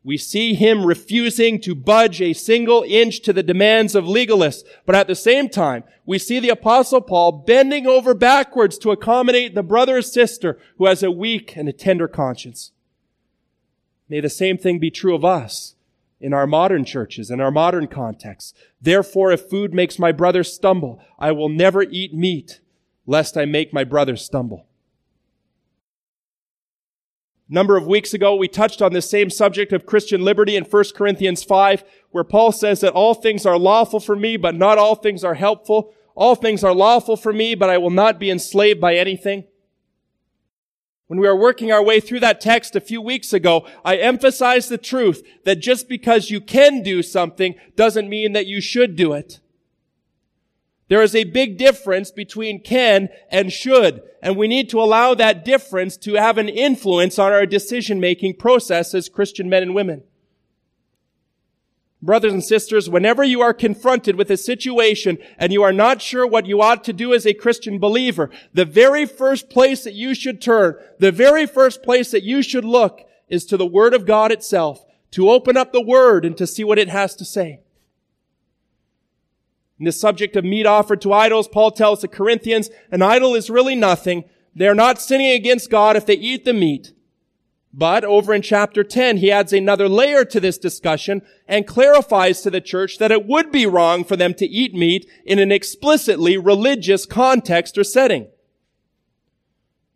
we 0.02 0.16
see 0.16 0.54
him 0.54 0.86
refusing 0.86 1.60
to 1.60 1.74
budge 1.74 2.22
a 2.22 2.32
single 2.32 2.82
inch 2.88 3.20
to 3.20 3.34
the 3.34 3.42
demands 3.42 3.94
of 3.94 4.04
legalists. 4.04 4.64
But 4.86 4.96
at 4.96 5.08
the 5.08 5.14
same 5.14 5.50
time, 5.50 5.84
we 6.06 6.18
see 6.18 6.40
the 6.40 6.48
apostle 6.48 7.02
Paul 7.02 7.32
bending 7.32 7.86
over 7.86 8.14
backwards 8.14 8.78
to 8.78 8.92
accommodate 8.92 9.54
the 9.54 9.62
brother 9.62 9.98
or 9.98 10.02
sister 10.02 10.58
who 10.78 10.86
has 10.86 11.02
a 11.02 11.10
weak 11.10 11.54
and 11.54 11.68
a 11.68 11.72
tender 11.74 12.08
conscience. 12.08 12.70
May 14.08 14.20
the 14.20 14.30
same 14.30 14.58
thing 14.58 14.78
be 14.78 14.90
true 14.90 15.14
of 15.14 15.24
us 15.24 15.74
in 16.20 16.32
our 16.32 16.46
modern 16.46 16.84
churches, 16.84 17.30
in 17.30 17.40
our 17.40 17.50
modern 17.50 17.86
contexts. 17.86 18.54
Therefore, 18.80 19.32
if 19.32 19.48
food 19.48 19.74
makes 19.74 19.98
my 19.98 20.12
brother 20.12 20.44
stumble, 20.44 21.00
I 21.18 21.32
will 21.32 21.48
never 21.48 21.82
eat 21.82 22.14
meat, 22.14 22.60
lest 23.06 23.36
I 23.36 23.44
make 23.44 23.72
my 23.72 23.84
brother 23.84 24.16
stumble. 24.16 24.66
A 27.50 27.52
number 27.52 27.76
of 27.76 27.86
weeks 27.86 28.14
ago, 28.14 28.34
we 28.34 28.48
touched 28.48 28.80
on 28.80 28.94
this 28.94 29.08
same 29.08 29.28
subject 29.28 29.72
of 29.72 29.84
Christian 29.84 30.22
liberty 30.22 30.56
in 30.56 30.64
1 30.64 30.84
Corinthians 30.94 31.44
5, 31.44 31.84
where 32.10 32.24
Paul 32.24 32.52
says 32.52 32.80
that 32.80 32.94
all 32.94 33.12
things 33.12 33.44
are 33.44 33.58
lawful 33.58 34.00
for 34.00 34.16
me, 34.16 34.38
but 34.38 34.54
not 34.54 34.78
all 34.78 34.94
things 34.94 35.24
are 35.24 35.34
helpful. 35.34 35.92
All 36.14 36.36
things 36.36 36.64
are 36.64 36.74
lawful 36.74 37.16
for 37.16 37.32
me, 37.32 37.54
but 37.54 37.68
I 37.68 37.76
will 37.76 37.90
not 37.90 38.18
be 38.18 38.30
enslaved 38.30 38.80
by 38.80 38.94
anything. 38.94 39.44
When 41.06 41.20
we 41.20 41.28
were 41.28 41.36
working 41.36 41.70
our 41.70 41.82
way 41.82 42.00
through 42.00 42.20
that 42.20 42.40
text 42.40 42.74
a 42.74 42.80
few 42.80 43.00
weeks 43.00 43.32
ago, 43.32 43.66
I 43.84 43.96
emphasized 43.96 44.70
the 44.70 44.78
truth 44.78 45.22
that 45.44 45.56
just 45.56 45.88
because 45.88 46.30
you 46.30 46.40
can 46.40 46.82
do 46.82 47.02
something 47.02 47.54
doesn't 47.76 48.08
mean 48.08 48.32
that 48.32 48.46
you 48.46 48.60
should 48.60 48.96
do 48.96 49.12
it. 49.12 49.40
There 50.88 51.02
is 51.02 51.14
a 51.14 51.24
big 51.24 51.58
difference 51.58 52.10
between 52.10 52.62
can 52.62 53.08
and 53.30 53.52
should, 53.52 54.02
and 54.22 54.36
we 54.36 54.48
need 54.48 54.70
to 54.70 54.80
allow 54.80 55.14
that 55.14 55.44
difference 55.44 55.96
to 55.98 56.14
have 56.14 56.38
an 56.38 56.48
influence 56.48 57.18
on 57.18 57.32
our 57.32 57.46
decision-making 57.46 58.36
process 58.36 58.94
as 58.94 59.08
Christian 59.08 59.48
men 59.48 59.62
and 59.62 59.74
women. 59.74 60.04
Brothers 62.04 62.34
and 62.34 62.44
sisters, 62.44 62.90
whenever 62.90 63.24
you 63.24 63.40
are 63.40 63.54
confronted 63.54 64.16
with 64.16 64.30
a 64.30 64.36
situation 64.36 65.16
and 65.38 65.54
you 65.54 65.62
are 65.62 65.72
not 65.72 66.02
sure 66.02 66.26
what 66.26 66.44
you 66.44 66.60
ought 66.60 66.84
to 66.84 66.92
do 66.92 67.14
as 67.14 67.26
a 67.26 67.32
Christian 67.32 67.78
believer, 67.78 68.28
the 68.52 68.66
very 68.66 69.06
first 69.06 69.48
place 69.48 69.84
that 69.84 69.94
you 69.94 70.14
should 70.14 70.42
turn, 70.42 70.76
the 70.98 71.10
very 71.10 71.46
first 71.46 71.82
place 71.82 72.10
that 72.10 72.22
you 72.22 72.42
should 72.42 72.66
look 72.66 73.00
is 73.30 73.46
to 73.46 73.56
the 73.56 73.64
Word 73.64 73.94
of 73.94 74.04
God 74.04 74.30
itself, 74.30 74.84
to 75.12 75.30
open 75.30 75.56
up 75.56 75.72
the 75.72 75.80
Word 75.80 76.26
and 76.26 76.36
to 76.36 76.46
see 76.46 76.62
what 76.62 76.78
it 76.78 76.90
has 76.90 77.16
to 77.16 77.24
say. 77.24 77.60
In 79.78 79.86
the 79.86 79.92
subject 79.92 80.36
of 80.36 80.44
meat 80.44 80.66
offered 80.66 81.00
to 81.00 81.12
idols, 81.14 81.48
Paul 81.48 81.70
tells 81.70 82.02
the 82.02 82.08
Corinthians, 82.08 82.68
an 82.90 83.00
idol 83.00 83.34
is 83.34 83.48
really 83.48 83.74
nothing. 83.74 84.24
They're 84.54 84.74
not 84.74 85.00
sinning 85.00 85.30
against 85.30 85.70
God 85.70 85.96
if 85.96 86.04
they 86.04 86.16
eat 86.16 86.44
the 86.44 86.52
meat. 86.52 86.92
But 87.76 88.04
over 88.04 88.32
in 88.32 88.42
chapter 88.42 88.84
10, 88.84 89.16
he 89.16 89.32
adds 89.32 89.52
another 89.52 89.88
layer 89.88 90.24
to 90.26 90.38
this 90.38 90.58
discussion 90.58 91.22
and 91.48 91.66
clarifies 91.66 92.40
to 92.42 92.50
the 92.50 92.60
church 92.60 92.98
that 92.98 93.10
it 93.10 93.26
would 93.26 93.50
be 93.50 93.66
wrong 93.66 94.04
for 94.04 94.14
them 94.14 94.32
to 94.34 94.46
eat 94.46 94.74
meat 94.74 95.10
in 95.26 95.40
an 95.40 95.50
explicitly 95.50 96.36
religious 96.36 97.04
context 97.04 97.76
or 97.76 97.82
setting. 97.82 98.28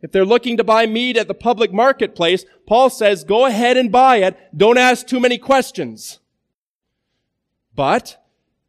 If 0.03 0.11
they're 0.11 0.25
looking 0.25 0.57
to 0.57 0.65
buy 0.65 0.87
meat 0.87 1.17
at 1.17 1.29
the 1.29 1.35
public 1.35 1.73
marketplace, 1.73 2.45
Paul 2.67 2.91
says, 2.91 3.23
go 3.23 3.47
ahead 3.47 3.77
and 3.77 3.93
buy 3.93 4.17
it. 4.17 4.37
Don't 4.57 4.79
ask 4.79 5.07
too 5.07 5.21
many 5.21 5.39
questions. 5.39 6.19
But 7.77 8.21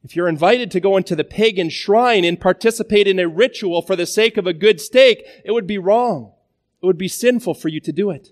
if 0.03 0.16
you're 0.16 0.30
invited 0.30 0.70
to 0.70 0.80
go 0.80 0.97
into 0.97 1.16
the 1.16 1.24
pagan 1.24 1.70
shrine 1.70 2.24
and 2.24 2.39
participate 2.39 3.07
in 3.07 3.18
a 3.18 3.28
ritual 3.28 3.82
for 3.82 3.95
the 3.95 4.05
sake 4.05 4.38
of 4.38 4.45
a 4.45 4.53
good 4.53 4.80
steak, 4.80 5.26
it 5.43 5.51
would 5.51 5.66
be 5.66 5.80
wrong. 5.80 6.34
It 6.84 6.86
would 6.86 6.97
be 6.99 7.07
sinful 7.07 7.55
for 7.55 7.70
you 7.70 7.80
to 7.80 7.91
do 7.91 8.12
it. 8.12 8.30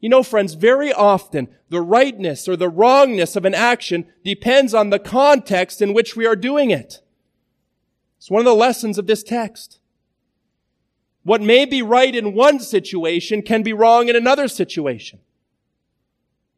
You 0.00 0.08
know, 0.08 0.22
friends, 0.22 0.54
very 0.54 0.92
often 0.92 1.48
the 1.68 1.82
rightness 1.82 2.48
or 2.48 2.56
the 2.56 2.70
wrongness 2.70 3.36
of 3.36 3.44
an 3.44 3.54
action 3.54 4.06
depends 4.24 4.74
on 4.74 4.90
the 4.90 4.98
context 4.98 5.82
in 5.82 5.92
which 5.92 6.16
we 6.16 6.26
are 6.26 6.36
doing 6.36 6.70
it. 6.70 7.00
It's 8.18 8.30
one 8.30 8.40
of 8.40 8.46
the 8.46 8.54
lessons 8.54 8.98
of 8.98 9.06
this 9.06 9.22
text. 9.22 9.78
What 11.22 11.42
may 11.42 11.66
be 11.66 11.82
right 11.82 12.14
in 12.14 12.34
one 12.34 12.60
situation 12.60 13.42
can 13.42 13.62
be 13.62 13.74
wrong 13.74 14.08
in 14.08 14.16
another 14.16 14.48
situation. 14.48 15.20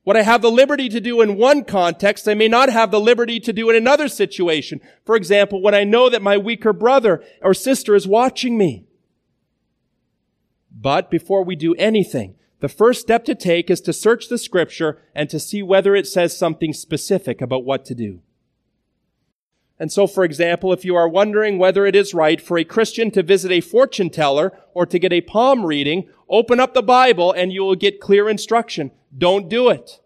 What 0.05 0.17
I 0.17 0.23
have 0.23 0.43
the 0.43 0.51
liberty 0.51 0.89
to 0.89 1.01
do 1.01 1.21
in 1.21 1.37
one 1.37 1.65
context, 1.65 2.29
I 2.29 2.35
may 2.35 2.49
not 2.49 2.69
have 2.69 2.91
the 2.91 3.01
liberty 3.01 3.39
to 3.41 3.53
do 3.53 3.71
in 3.71 3.77
another 3.77 4.09
situation. 4.09 4.81
For 5.05 5.15
example, 5.15 5.63
when 5.63 5.75
I 5.75 5.85
know 5.85 6.09
that 6.09 6.23
my 6.23 6.37
weaker 6.37 6.73
brother 6.73 7.23
or 7.41 7.55
sister 7.55 7.95
is 7.95 8.07
watching 8.07 8.59
me. 8.59 8.85
But 10.75 11.11
before 11.11 11.45
we 11.45 11.55
do 11.55 11.75
anything, 11.75 12.35
the 12.63 12.69
first 12.69 13.01
step 13.01 13.25
to 13.25 13.35
take 13.35 13.71
is 13.71 13.81
to 13.81 13.93
search 13.93 14.29
the 14.29 14.39
scripture 14.39 15.03
and 15.17 15.29
to 15.29 15.41
see 15.41 15.65
whether 15.65 15.97
it 15.97 16.07
says 16.07 16.37
something 16.37 16.73
specific 16.73 17.43
about 17.43 17.65
what 17.65 17.85
to 17.87 17.95
do. 17.95 18.21
And 19.81 19.91
so, 19.91 20.07
for 20.07 20.23
example, 20.23 20.73
if 20.73 20.85
you 20.85 20.95
are 20.95 21.09
wondering 21.09 21.59
whether 21.59 21.87
it 21.87 21.97
is 21.97 22.15
right 22.15 22.41
for 22.41 22.57
a 22.57 22.63
Christian 22.63 23.11
to 23.11 23.25
visit 23.25 23.51
a 23.51 23.61
fortune 23.61 24.11
teller 24.11 24.57
or 24.75 24.87
to 24.87 25.01
get 25.01 25.13
a 25.13 25.23
palm 25.23 25.67
reading, 25.67 26.09
open 26.29 26.61
up 26.61 26.73
the 26.73 26.85
Bible 26.85 27.33
and 27.33 27.53
you 27.53 27.65
will 27.65 27.75
get 27.75 28.01
clear 28.01 28.29
instruction. 28.29 28.93
Don't 29.19 29.49
do 29.49 29.69
it. 29.69 29.99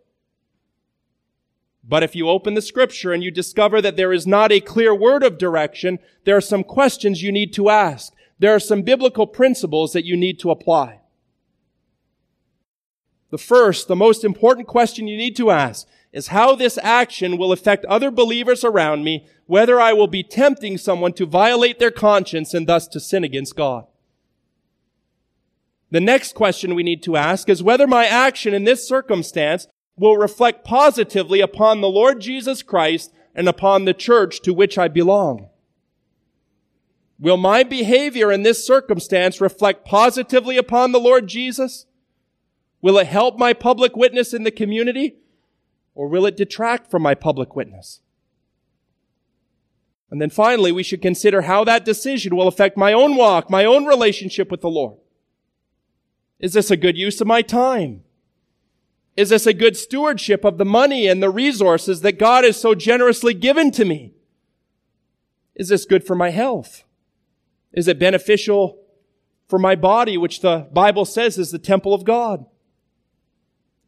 But 1.84 2.02
if 2.02 2.16
you 2.16 2.30
open 2.30 2.54
the 2.54 2.62
scripture 2.62 3.12
and 3.12 3.22
you 3.22 3.30
discover 3.30 3.82
that 3.82 3.96
there 3.96 4.14
is 4.14 4.26
not 4.26 4.50
a 4.50 4.60
clear 4.60 4.94
word 4.94 5.22
of 5.22 5.36
direction, 5.36 5.98
there 6.24 6.38
are 6.38 6.40
some 6.40 6.64
questions 6.64 7.22
you 7.22 7.32
need 7.32 7.52
to 7.52 7.68
ask. 7.68 8.14
There 8.38 8.54
are 8.54 8.60
some 8.60 8.80
biblical 8.80 9.26
principles 9.26 9.92
that 9.92 10.06
you 10.06 10.16
need 10.16 10.38
to 10.40 10.50
apply. 10.50 11.00
The 13.30 13.38
first, 13.38 13.88
the 13.88 13.96
most 13.96 14.24
important 14.24 14.68
question 14.68 15.08
you 15.08 15.16
need 15.16 15.36
to 15.36 15.50
ask 15.50 15.86
is 16.12 16.28
how 16.28 16.54
this 16.54 16.78
action 16.82 17.36
will 17.36 17.52
affect 17.52 17.84
other 17.86 18.10
believers 18.10 18.64
around 18.64 19.04
me, 19.04 19.26
whether 19.46 19.80
I 19.80 19.92
will 19.92 20.06
be 20.06 20.22
tempting 20.22 20.78
someone 20.78 21.12
to 21.14 21.26
violate 21.26 21.78
their 21.78 21.90
conscience 21.90 22.54
and 22.54 22.66
thus 22.66 22.86
to 22.88 23.00
sin 23.00 23.24
against 23.24 23.56
God. 23.56 23.86
The 25.90 26.00
next 26.00 26.34
question 26.34 26.74
we 26.74 26.82
need 26.82 27.02
to 27.04 27.16
ask 27.16 27.48
is 27.48 27.62
whether 27.62 27.86
my 27.86 28.06
action 28.06 28.54
in 28.54 28.64
this 28.64 28.86
circumstance 28.86 29.68
will 29.96 30.16
reflect 30.16 30.64
positively 30.64 31.40
upon 31.40 31.80
the 31.80 31.88
Lord 31.88 32.20
Jesus 32.20 32.62
Christ 32.62 33.12
and 33.34 33.48
upon 33.48 33.84
the 33.84 33.94
church 33.94 34.40
to 34.42 34.54
which 34.54 34.78
I 34.78 34.88
belong. 34.88 35.48
Will 37.18 37.36
my 37.36 37.62
behavior 37.62 38.30
in 38.30 38.42
this 38.42 38.66
circumstance 38.66 39.40
reflect 39.40 39.84
positively 39.84 40.56
upon 40.56 40.92
the 40.92 41.00
Lord 41.00 41.28
Jesus? 41.28 41.86
Will 42.86 42.98
it 42.98 43.08
help 43.08 43.36
my 43.36 43.52
public 43.52 43.96
witness 43.96 44.32
in 44.32 44.44
the 44.44 44.52
community? 44.52 45.16
Or 45.96 46.06
will 46.06 46.24
it 46.24 46.36
detract 46.36 46.88
from 46.88 47.02
my 47.02 47.16
public 47.16 47.56
witness? 47.56 48.00
And 50.08 50.22
then 50.22 50.30
finally, 50.30 50.70
we 50.70 50.84
should 50.84 51.02
consider 51.02 51.42
how 51.42 51.64
that 51.64 51.84
decision 51.84 52.36
will 52.36 52.46
affect 52.46 52.76
my 52.76 52.92
own 52.92 53.16
walk, 53.16 53.50
my 53.50 53.64
own 53.64 53.86
relationship 53.86 54.52
with 54.52 54.60
the 54.60 54.70
Lord. 54.70 54.98
Is 56.38 56.52
this 56.52 56.70
a 56.70 56.76
good 56.76 56.96
use 56.96 57.20
of 57.20 57.26
my 57.26 57.42
time? 57.42 58.04
Is 59.16 59.30
this 59.30 59.48
a 59.48 59.52
good 59.52 59.76
stewardship 59.76 60.44
of 60.44 60.56
the 60.56 60.64
money 60.64 61.08
and 61.08 61.20
the 61.20 61.28
resources 61.28 62.02
that 62.02 62.20
God 62.20 62.44
has 62.44 62.56
so 62.56 62.76
generously 62.76 63.34
given 63.34 63.72
to 63.72 63.84
me? 63.84 64.12
Is 65.56 65.70
this 65.70 65.86
good 65.86 66.06
for 66.06 66.14
my 66.14 66.30
health? 66.30 66.84
Is 67.72 67.88
it 67.88 67.98
beneficial 67.98 68.78
for 69.48 69.58
my 69.58 69.74
body, 69.74 70.16
which 70.16 70.40
the 70.40 70.68
Bible 70.72 71.04
says 71.04 71.36
is 71.36 71.50
the 71.50 71.58
temple 71.58 71.92
of 71.92 72.04
God? 72.04 72.46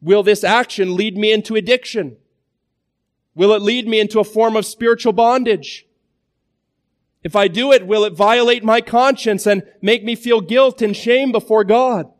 Will 0.01 0.23
this 0.23 0.43
action 0.43 0.95
lead 0.95 1.17
me 1.17 1.31
into 1.31 1.55
addiction? 1.55 2.17
Will 3.35 3.53
it 3.53 3.61
lead 3.61 3.87
me 3.87 3.99
into 3.99 4.19
a 4.19 4.23
form 4.23 4.55
of 4.55 4.65
spiritual 4.65 5.13
bondage? 5.13 5.85
If 7.23 7.35
I 7.35 7.47
do 7.47 7.71
it, 7.71 7.85
will 7.85 8.05
it 8.05 8.13
violate 8.13 8.63
my 8.63 8.79
conscience 8.79 9.45
and 9.45 9.63
make 9.81 10.03
me 10.03 10.15
feel 10.15 10.39
guilt 10.39 10.81
and 10.81 10.95
shame 10.95 11.31
before 11.31 11.63
God? 11.63 12.11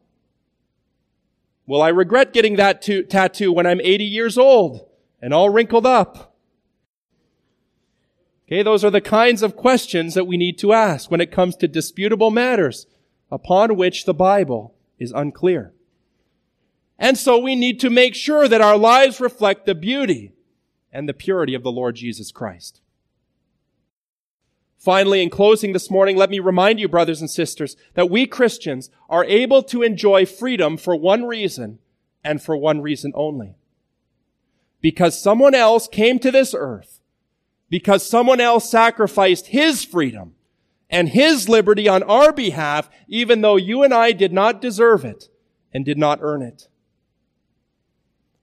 Will 1.66 1.82
I 1.82 1.90
regret 1.90 2.34
getting 2.34 2.56
that 2.58 2.82
to- 2.84 3.04
tattoo 3.04 3.54
when 3.54 3.66
I'm 3.66 3.80
80 3.80 4.04
years 4.04 4.38
old 4.38 4.88
and 5.22 5.34
all 5.34 5.50
wrinkled 5.50 5.86
up? 5.86 6.36
Okay, 8.48 8.64
those 8.64 8.84
are 8.84 8.90
the 8.90 9.02
kinds 9.02 9.44
of 9.44 9.56
questions 9.56 10.16
that 10.16 10.26
we 10.26 10.36
need 10.36 10.58
to 10.58 10.74
ask 10.74 11.12
when 11.12 11.22
it 11.22 11.32
comes 11.32 11.56
to 11.58 11.68
disputable 11.68 12.32
matters 12.32 12.88
upon 13.32 13.76
which 13.76 14.06
the 14.06 14.14
Bible 14.14 14.74
is 14.98 15.12
unclear. 15.12 15.74
And 17.00 17.18
so 17.18 17.40
we 17.40 17.56
need 17.56 17.80
to 17.80 17.90
make 17.90 18.14
sure 18.14 18.50
that 18.50 18.60
our 18.60 18.78
lives 18.78 19.22
reflect 19.22 19.66
the 19.66 19.74
beauty 19.74 20.34
and 20.92 21.08
the 21.08 21.14
purity 21.14 21.56
of 21.56 21.64
the 21.64 21.72
Lord 21.72 21.96
Jesus 21.96 22.30
Christ. 22.32 22.82
Finally, 24.78 25.24
in 25.24 25.30
closing 25.30 25.72
this 25.72 25.90
morning, 25.90 26.18
let 26.18 26.30
me 26.30 26.40
remind 26.40 26.80
you, 26.80 26.90
brothers 26.90 27.22
and 27.22 27.30
sisters, 27.30 27.78
that 27.94 28.10
we 28.10 28.26
Christians 28.26 28.90
are 29.10 29.24
able 29.26 29.64
to 29.64 29.82
enjoy 29.82 30.26
freedom 30.26 30.76
for 30.78 30.96
one 30.96 31.24
reason 31.24 31.80
and 32.24 32.42
for 32.42 32.56
one 32.56 32.82
reason 32.82 33.14
only. 33.16 33.56
Because 34.82 35.22
someone 35.22 35.56
else 35.56 35.88
came 35.88 36.20
to 36.20 36.32
this 36.32 36.54
earth, 36.58 37.02
because 37.70 38.10
someone 38.10 38.42
else 38.42 38.70
sacrificed 38.70 39.48
his 39.48 39.86
freedom 39.86 40.36
and 40.90 41.10
his 41.10 41.48
liberty 41.48 41.88
on 41.88 42.04
our 42.04 42.34
behalf, 42.34 42.90
even 43.08 43.42
though 43.42 43.58
you 43.58 43.84
and 43.84 43.94
I 43.94 44.12
did 44.12 44.34
not 44.34 44.62
deserve 44.62 45.06
it 45.06 45.30
and 45.74 45.86
did 45.86 45.98
not 45.98 46.20
earn 46.22 46.42
it 46.42 46.69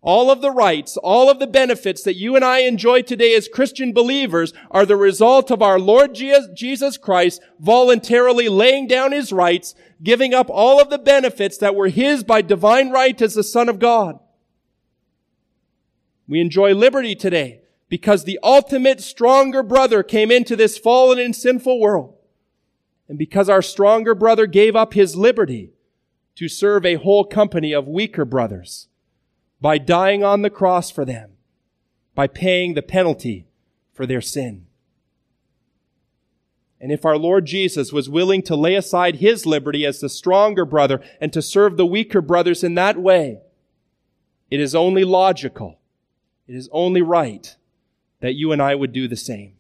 all 0.07 0.31
of 0.31 0.41
the 0.41 0.53
rights, 0.53 0.97
all 0.99 1.29
of 1.29 1.41
the 1.41 1.49
benefits 1.49 2.05
that 2.05 2.15
you 2.15 2.37
and 2.37 2.45
I 2.45 2.61
enjoy 2.61 3.03
today 3.03 3.35
as 3.35 3.49
Christian 3.49 3.93
believers 3.93 4.53
are 4.71 4.87
the 4.87 4.97
result 4.97 5.51
of 5.51 5.61
our 5.61 5.81
Lord 5.81 6.15
Jesus 6.15 6.97
Christ 6.97 7.43
voluntarily 7.59 8.49
laying 8.49 8.87
down 8.87 9.11
his 9.11 9.33
rights, 9.33 9.75
giving 10.01 10.33
up 10.33 10.47
all 10.49 10.81
of 10.81 10.91
the 10.91 10.99
benefits 10.99 11.59
that 11.59 11.75
were 11.75 11.89
his 11.89 12.23
by 12.23 12.41
divine 12.41 12.91
right 12.91 13.21
as 13.21 13.35
the 13.35 13.43
Son 13.43 13.69
of 13.69 13.81
God. 13.81 14.21
We 16.29 16.41
enjoy 16.41 16.73
liberty 16.73 17.17
today 17.17 17.63
because 17.89 18.23
the 18.23 18.39
ultimate 18.45 19.01
stronger 19.01 19.65
brother 19.65 20.05
came 20.05 20.31
into 20.31 20.55
this 20.55 20.79
fallen 20.79 21.19
and 21.19 21.35
sinful 21.35 21.81
world. 21.81 22.15
And 23.09 23.19
because 23.19 23.49
our 23.49 23.63
stronger 23.63 24.15
brother 24.15 24.47
gave 24.47 24.77
up 24.77 24.95
his 24.95 25.17
liberty 25.17 25.73
to 26.37 26.49
serve 26.49 26.87
a 26.87 26.95
whole 26.95 27.25
company 27.25 27.73
of 27.73 27.89
weaker 27.89 28.25
brothers 28.25 28.87
by 29.61 29.79
dying 29.79 30.23
on 30.23 30.43
the 30.43 30.51
cross 30.51 30.91
for 30.91 31.05
them, 31.05 31.33
by 32.15 32.27
paying 32.27 32.75
the 32.75 32.83
penalty 32.83 33.47
for 33.93 34.07
their 34.07 34.21
sin. 34.21 34.67
And 36.81 36.93
if 36.93 37.05
our 37.05 37.17
Lord 37.17 37.47
Jesus 37.47 37.93
was 37.93 38.09
willing 38.09 38.43
to 38.43 38.55
lay 38.55 38.75
aside 38.75 39.17
his 39.17 39.47
liberty 39.47 39.87
as 39.87 40.01
the 40.01 40.09
stronger 40.09 40.65
brother 40.65 41.01
and 41.21 41.33
to 41.33 41.41
serve 41.41 41.77
the 41.77 41.87
weaker 41.87 42.21
brothers 42.21 42.63
in 42.63 42.75
that 42.75 42.99
way, 42.99 43.41
it 44.51 44.61
is 44.61 44.75
only 44.75 45.03
logical, 45.05 45.79
it 46.47 46.55
is 46.55 46.69
only 46.73 47.03
right 47.03 47.57
that 48.21 48.35
you 48.35 48.53
and 48.53 48.61
I 48.63 48.75
would 48.75 48.93
do 48.93 49.09
the 49.09 49.17
same. 49.17 49.55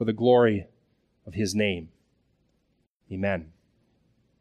for 0.00 0.06
the 0.06 0.14
glory 0.14 0.66
of 1.26 1.34
his 1.34 1.54
name. 1.54 1.90
Amen. 3.12 3.52